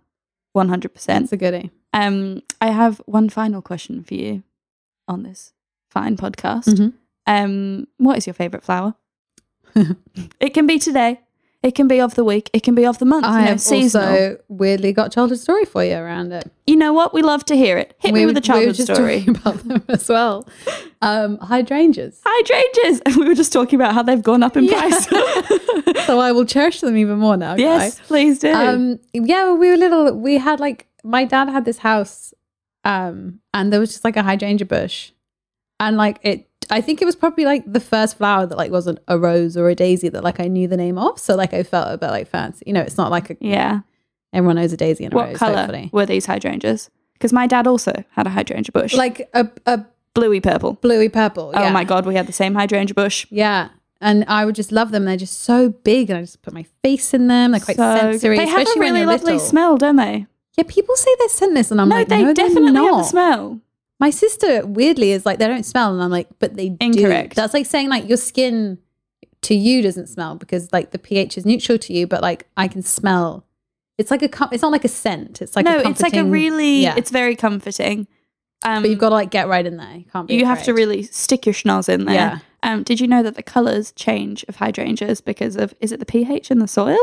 One 0.53 0.69
hundred 0.69 0.93
percent. 0.93 1.23
it's 1.23 1.33
a 1.33 1.37
goodie. 1.37 1.71
Um, 1.93 2.41
I 2.61 2.67
have 2.67 3.01
one 3.05 3.29
final 3.29 3.61
question 3.61 4.03
for 4.03 4.13
you 4.13 4.43
on 5.07 5.23
this 5.23 5.53
fine 5.89 6.15
podcast. 6.17 6.65
Mhm. 6.69 6.93
Um, 7.27 7.87
what 7.97 8.17
is 8.17 8.25
your 8.27 8.33
favorite 8.33 8.63
flower? 8.63 8.95
it 10.39 10.53
can 10.53 10.67
be 10.67 10.79
today. 10.79 11.19
It 11.63 11.75
can 11.75 11.87
be 11.87 12.01
of 12.01 12.15
the 12.15 12.23
week. 12.23 12.49
It 12.53 12.63
can 12.63 12.73
be 12.73 12.87
of 12.87 12.97
the 12.97 13.05
month. 13.05 13.23
I 13.23 13.29
you 13.39 13.45
know, 13.45 13.51
have 13.51 13.61
seasonal. 13.61 14.07
also 14.07 14.37
weirdly 14.47 14.93
got 14.93 15.11
childhood 15.11 15.37
story 15.37 15.63
for 15.65 15.83
you 15.85 15.93
around 15.95 16.31
it. 16.33 16.49
you 16.65 16.75
know 16.75 16.91
what? 16.91 17.13
We 17.13 17.21
love 17.21 17.45
to 17.45 17.55
hear 17.55 17.77
it. 17.77 17.93
Hit 17.99 18.15
me 18.15 18.25
with 18.25 18.35
a 18.35 18.39
we 18.39 18.39
were 18.39 18.41
childhood 18.41 18.75
just 18.75 18.93
story. 18.95 19.19
talking 19.19 19.35
about 19.35 19.57
them 19.67 19.83
as 19.89 20.09
well. 20.09 20.47
Um, 21.03 21.37
hydrangeas. 21.37 22.19
Hydrangeas. 22.25 23.01
We 23.17 23.27
were 23.27 23.35
just 23.35 23.53
talking 23.53 23.77
about 23.79 23.93
how 23.93 24.01
they've 24.01 24.23
gone 24.23 24.41
up 24.41 24.57
in 24.57 24.63
Yeah. 24.63 24.79
price. 24.79 25.07
so 26.07 26.19
I 26.19 26.31
will 26.31 26.45
cherish 26.45 26.81
them 26.81 26.97
even 26.97 27.19
more 27.19 27.37
now. 27.37 27.53
yes, 27.55 27.99
please 28.07 28.39
do. 28.39 28.51
Um, 28.51 28.99
yeah, 29.13 29.43
well, 29.43 29.57
we 29.57 29.69
were 29.69 29.77
little. 29.77 30.13
We 30.17 30.39
had 30.39 30.59
like 30.59 30.87
my 31.03 31.25
dad 31.25 31.49
had 31.49 31.65
this 31.65 31.79
house, 31.79 32.33
um, 32.83 33.39
and 33.53 33.71
there 33.71 33.79
was 33.79 33.91
just 33.91 34.03
like 34.03 34.17
a 34.17 34.23
hydrangea 34.23 34.65
bush, 34.65 35.11
and 35.79 35.97
like 35.97 36.19
it. 36.23 36.47
I 36.69 36.79
think 36.79 37.01
it 37.01 37.05
was 37.05 37.15
probably 37.17 37.43
like 37.43 37.63
the 37.71 37.79
first 37.81 38.17
flower 38.17 38.45
that 38.45 38.57
like 38.57 38.71
wasn't 38.71 38.99
a 39.07 39.17
rose 39.19 39.57
or 39.57 39.67
a 39.69 39.75
daisy 39.75 40.07
that 40.09 40.23
like 40.23 40.39
I 40.39 40.47
knew 40.47 40.67
the 40.69 40.77
name 40.77 40.97
of. 40.97 41.19
So 41.19 41.35
like 41.35 41.53
I 41.53 41.63
felt 41.63 41.93
a 41.93 41.97
bit 41.97 42.07
like 42.11 42.27
fancy. 42.29 42.63
You 42.65 42.71
know, 42.73 42.81
it's 42.81 42.97
not 42.97 43.11
like 43.11 43.29
a, 43.31 43.37
yeah. 43.41 43.81
everyone 44.31 44.55
knows 44.55 44.71
a 44.71 44.77
daisy 44.77 45.03
and 45.03 45.13
a 45.13 45.15
What 45.17 45.27
rose. 45.29 45.37
color 45.37 45.57
Hopefully. 45.57 45.89
were 45.91 46.05
these 46.05 46.27
hydrangeas? 46.27 46.89
Because 47.13 47.33
my 47.33 47.45
dad 47.45 47.67
also 47.67 47.91
had 48.11 48.25
a 48.25 48.29
hydrangea 48.29 48.71
bush, 48.71 48.93
Like 48.93 49.29
a, 49.33 49.49
a 49.65 49.83
bluey 50.13 50.39
purple. 50.39 50.73
bluey 50.73 51.09
purple. 51.09 51.51
Oh 51.53 51.69
my 51.71 51.83
god, 51.83 52.05
we 52.05 52.15
had 52.15 52.25
the 52.27 52.31
same 52.33 52.55
hydrangea 52.55 52.93
bush. 52.93 53.25
Yeah. 53.29 53.69
And 53.99 54.23
I 54.29 54.45
would 54.45 54.55
just 54.55 54.71
love 54.71 54.91
them. 54.91 55.03
They're 55.05 55.17
just 55.17 55.41
so 55.41 55.69
big, 55.69 56.09
and 56.09 56.17
I 56.17 56.21
just 56.21 56.41
put 56.41 56.53
my 56.53 56.65
face 56.83 57.13
in 57.13 57.27
them. 57.27 57.51
They're 57.51 57.59
quite 57.59 57.75
So 57.77 57.97
sensory. 57.99 58.37
They 58.37 58.47
have 58.47 58.65
a 58.65 58.79
really 58.79 59.05
lovely 59.05 59.33
little. 59.33 59.39
smell, 59.47 59.77
don't 59.77 59.97
they? 59.97 60.25
Yeah, 60.57 60.65
people 60.67 60.95
say 60.95 61.09
they're 61.19 61.29
scentless, 61.29 61.71
and 61.71 61.79
I'm 61.79 61.89
no, 61.89 61.95
like, 61.95 62.07
they 62.09 62.23
no, 62.23 62.33
definitely 62.33 62.73
have 62.73 62.85
a 62.85 62.97
not. 62.97 63.05
smell. 63.05 63.61
My 63.99 64.09
sister 64.09 64.65
weirdly 64.65 65.11
is 65.11 65.25
like 65.25 65.39
they 65.39 65.47
don't 65.47 65.65
smell, 65.65 65.93
and 65.93 66.01
I'm 66.01 66.09
like, 66.09 66.27
but 66.39 66.55
they 66.55 66.75
Incorrect. 66.79 67.35
do. 67.35 67.41
That's 67.41 67.53
like 67.53 67.65
saying 67.65 67.89
like 67.89 68.07
your 68.07 68.17
skin 68.17 68.79
to 69.43 69.55
you 69.55 69.81
doesn't 69.81 70.07
smell 70.07 70.35
because 70.35 70.71
like 70.73 70.91
the 70.91 70.99
pH 70.99 71.37
is 71.37 71.45
neutral 71.45 71.77
to 71.77 71.93
you, 71.93 72.07
but 72.07 72.21
like 72.21 72.47
I 72.57 72.67
can 72.67 72.81
smell. 72.81 73.45
It's 73.97 74.11
like 74.11 74.23
a. 74.23 74.49
It's 74.51 74.61
not 74.61 74.71
like 74.71 74.85
a 74.85 74.89
scent. 74.89 75.41
It's 75.41 75.55
like 75.55 75.65
no, 75.65 75.77
a 75.77 75.89
it's 75.89 76.01
like 76.01 76.15
a 76.15 76.23
really. 76.23 76.81
Yeah. 76.81 76.95
It's 76.97 77.11
very 77.11 77.35
comforting. 77.35 78.07
Um, 78.63 78.83
but 78.83 78.89
you've 78.89 78.99
got 78.99 79.09
to 79.09 79.15
like 79.15 79.31
get 79.31 79.47
right 79.47 79.65
in 79.65 79.77
there. 79.77 79.95
You 79.95 80.05
can't. 80.05 80.27
Be 80.27 80.35
you 80.35 80.45
have 80.45 80.63
to 80.63 80.73
really 80.73 81.03
stick 81.03 81.45
your 81.45 81.53
schnoz 81.53 81.87
in 81.89 82.05
there. 82.05 82.15
Yeah. 82.15 82.39
Um, 82.63 82.83
did 82.83 82.99
you 82.99 83.07
know 83.07 83.23
that 83.23 83.35
the 83.35 83.43
colours 83.43 83.91
change 83.93 84.43
of 84.47 84.57
hydrangeas 84.57 85.21
because 85.21 85.55
of 85.55 85.73
is 85.79 85.91
it 85.91 85.99
the 85.99 86.05
pH 86.05 86.51
in 86.51 86.59
the 86.59 86.67
soil? 86.67 86.97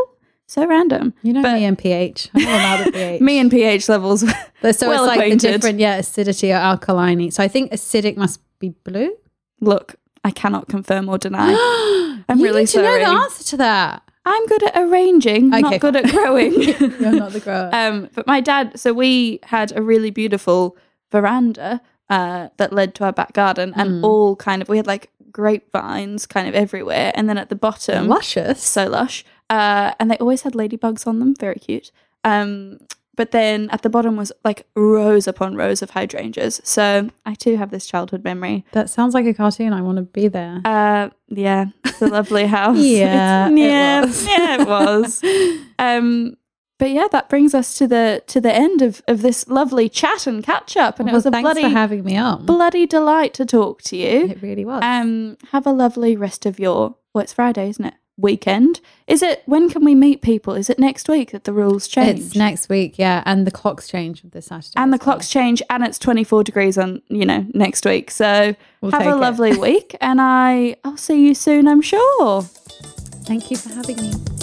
So 0.50 0.66
random. 0.66 1.12
You 1.22 1.34
know 1.34 1.42
but- 1.42 1.54
me 1.54 1.64
and 1.66 1.76
pH. 1.78 2.30
I'm 2.34 2.46
all 2.48 2.54
about 2.54 2.84
the 2.86 2.92
pH. 2.98 3.20
Me 3.20 3.38
and 3.38 3.50
pH 3.50 3.88
levels. 3.88 4.24
But 4.60 4.74
so 4.76 4.88
well 4.88 5.04
it's 5.04 5.08
like 5.08 5.18
acquainted. 5.20 5.40
the 5.40 5.52
different, 5.52 5.78
yeah, 5.78 5.96
acidity 5.98 6.50
or 6.50 6.56
alkaline. 6.56 7.30
So 7.30 7.44
I 7.44 7.48
think 7.48 7.70
acidic 7.70 8.16
must 8.16 8.40
be 8.58 8.70
blue. 8.70 9.14
Look, 9.60 9.94
I 10.24 10.32
cannot 10.32 10.66
confirm 10.68 11.08
or 11.08 11.16
deny. 11.16 11.52
I'm 12.28 12.42
really 12.42 12.62
need 12.62 12.68
to 12.70 12.82
know 12.82 12.98
the 12.98 13.06
answer 13.06 13.44
to 13.44 13.56
that. 13.58 14.02
I'm 14.24 14.46
good 14.46 14.62
at 14.64 14.72
arranging, 14.76 15.54
Okay, 15.54 15.60
not 15.60 15.80
good 15.80 15.94
at 15.96 16.10
growing. 16.10 16.54
You're 16.60 17.12
not 17.12 17.32
the 17.32 17.40
grower. 17.40 17.70
Um, 17.72 18.08
but 18.16 18.26
my 18.26 18.40
dad, 18.40 18.78
so 18.80 18.92
we 18.92 19.38
had 19.44 19.74
a 19.76 19.80
really 19.80 20.10
beautiful 20.10 20.76
veranda 21.12 21.80
uh, 22.10 22.48
that 22.56 22.72
led 22.72 22.94
to 22.96 23.04
our 23.04 23.12
back 23.12 23.32
garden, 23.32 23.72
and 23.76 24.02
Mm. 24.02 24.04
all 24.04 24.34
kind 24.34 24.60
of 24.60 24.68
we 24.68 24.76
had 24.76 24.86
like 24.88 25.08
grapevines 25.30 26.26
kind 26.26 26.48
of 26.48 26.54
everywhere, 26.54 27.12
and 27.14 27.28
then 27.28 27.38
at 27.38 27.48
the 27.48 27.54
bottom, 27.54 28.08
Luscious. 28.08 28.60
so 28.62 28.88
lush, 28.88 29.24
uh, 29.50 29.92
and 29.98 30.10
they 30.10 30.16
always 30.18 30.42
had 30.42 30.52
ladybugs 30.54 31.06
on 31.06 31.18
them, 31.20 31.34
very 31.34 31.56
cute. 31.56 31.90
Um, 32.24 32.78
but 33.16 33.32
then 33.32 33.68
at 33.70 33.82
the 33.82 33.90
bottom 33.90 34.14
was 34.16 34.30
like 34.44 34.64
rows 34.76 35.26
upon 35.26 35.56
rows 35.56 35.82
of 35.82 35.90
hydrangeas. 35.90 36.60
So 36.62 37.10
I 37.26 37.34
too 37.34 37.56
have 37.56 37.70
this 37.72 37.86
childhood 37.86 38.22
memory. 38.22 38.64
That 38.72 38.90
sounds 38.90 39.12
like 39.12 39.26
a 39.26 39.34
cartoon. 39.34 39.72
I 39.72 39.82
want 39.82 39.96
to 39.96 40.02
be 40.02 40.28
there. 40.28 40.60
Uh, 40.64 41.10
yeah, 41.28 41.66
it's 41.84 42.00
a 42.00 42.06
lovely 42.06 42.46
house. 42.58 42.76
Yeah, 42.78 43.48
It's- 43.48 43.52
it 43.52 43.58
yeah, 43.58 44.00
was. 44.04 44.26
yeah, 44.28 44.62
it 44.62 44.68
was. 44.68 45.22
Um, 45.80 46.36
but 46.78 46.90
yeah, 46.90 47.08
that 47.10 47.28
brings 47.28 47.54
us 47.54 47.76
to 47.78 47.88
the 47.88 48.22
to 48.28 48.40
the 48.40 48.52
end 48.54 48.82
of, 48.82 49.02
of 49.08 49.22
this 49.22 49.48
lovely 49.48 49.88
chat 49.88 50.28
and 50.28 50.44
catch 50.44 50.76
up, 50.76 51.00
and 51.00 51.06
well, 51.06 51.14
it 51.14 51.18
was 51.18 51.26
a 51.26 51.30
bloody 51.32 51.62
for 51.62 51.68
having 51.70 52.04
me 52.04 52.16
on. 52.16 52.46
bloody 52.46 52.86
delight 52.86 53.34
to 53.34 53.44
talk 53.44 53.82
to 53.82 53.96
you. 53.96 54.28
it 54.28 54.40
really 54.42 54.64
was. 54.64 54.82
Um, 54.84 55.36
have 55.50 55.66
a 55.66 55.72
lovely 55.72 56.16
rest 56.16 56.46
of 56.46 56.60
your 56.60 56.94
well, 57.14 57.22
it's 57.24 57.32
Friday, 57.32 57.68
isn't 57.68 57.84
it? 57.84 57.94
Weekend. 58.18 58.80
Is 59.06 59.22
it? 59.22 59.42
When 59.46 59.70
can 59.70 59.84
we 59.84 59.94
meet 59.94 60.20
people? 60.22 60.54
Is 60.54 60.68
it 60.68 60.78
next 60.78 61.08
week 61.08 61.30
that 61.30 61.44
the 61.44 61.52
rules 61.52 61.86
change? 61.88 62.18
it's 62.20 62.34
next 62.34 62.68
week, 62.68 62.98
yeah, 62.98 63.22
and 63.24 63.46
the 63.46 63.50
clocks 63.50 63.88
change 63.88 64.22
this 64.22 64.46
Saturday. 64.46 64.74
and 64.76 64.92
the 64.92 64.96
well. 64.98 65.04
clocks 65.04 65.30
change, 65.30 65.62
and 65.70 65.84
it's 65.84 65.98
twenty 65.98 66.24
four 66.24 66.42
degrees 66.44 66.76
on 66.76 67.00
you 67.08 67.24
know 67.24 67.46
next 67.54 67.86
week. 67.86 68.10
So 68.10 68.54
We'll 68.80 68.92
have 68.92 69.06
a 69.06 69.16
lovely 69.16 69.56
week, 69.56 69.96
and 70.00 70.20
I 70.20 70.76
I'll 70.84 70.96
see 70.96 71.24
you 71.26 71.34
soon. 71.34 71.66
I'm 71.68 71.82
sure. 71.82 72.42
Thank 72.42 73.50
you 73.50 73.56
for 73.56 73.70
having 73.70 73.96
me. 73.96 74.37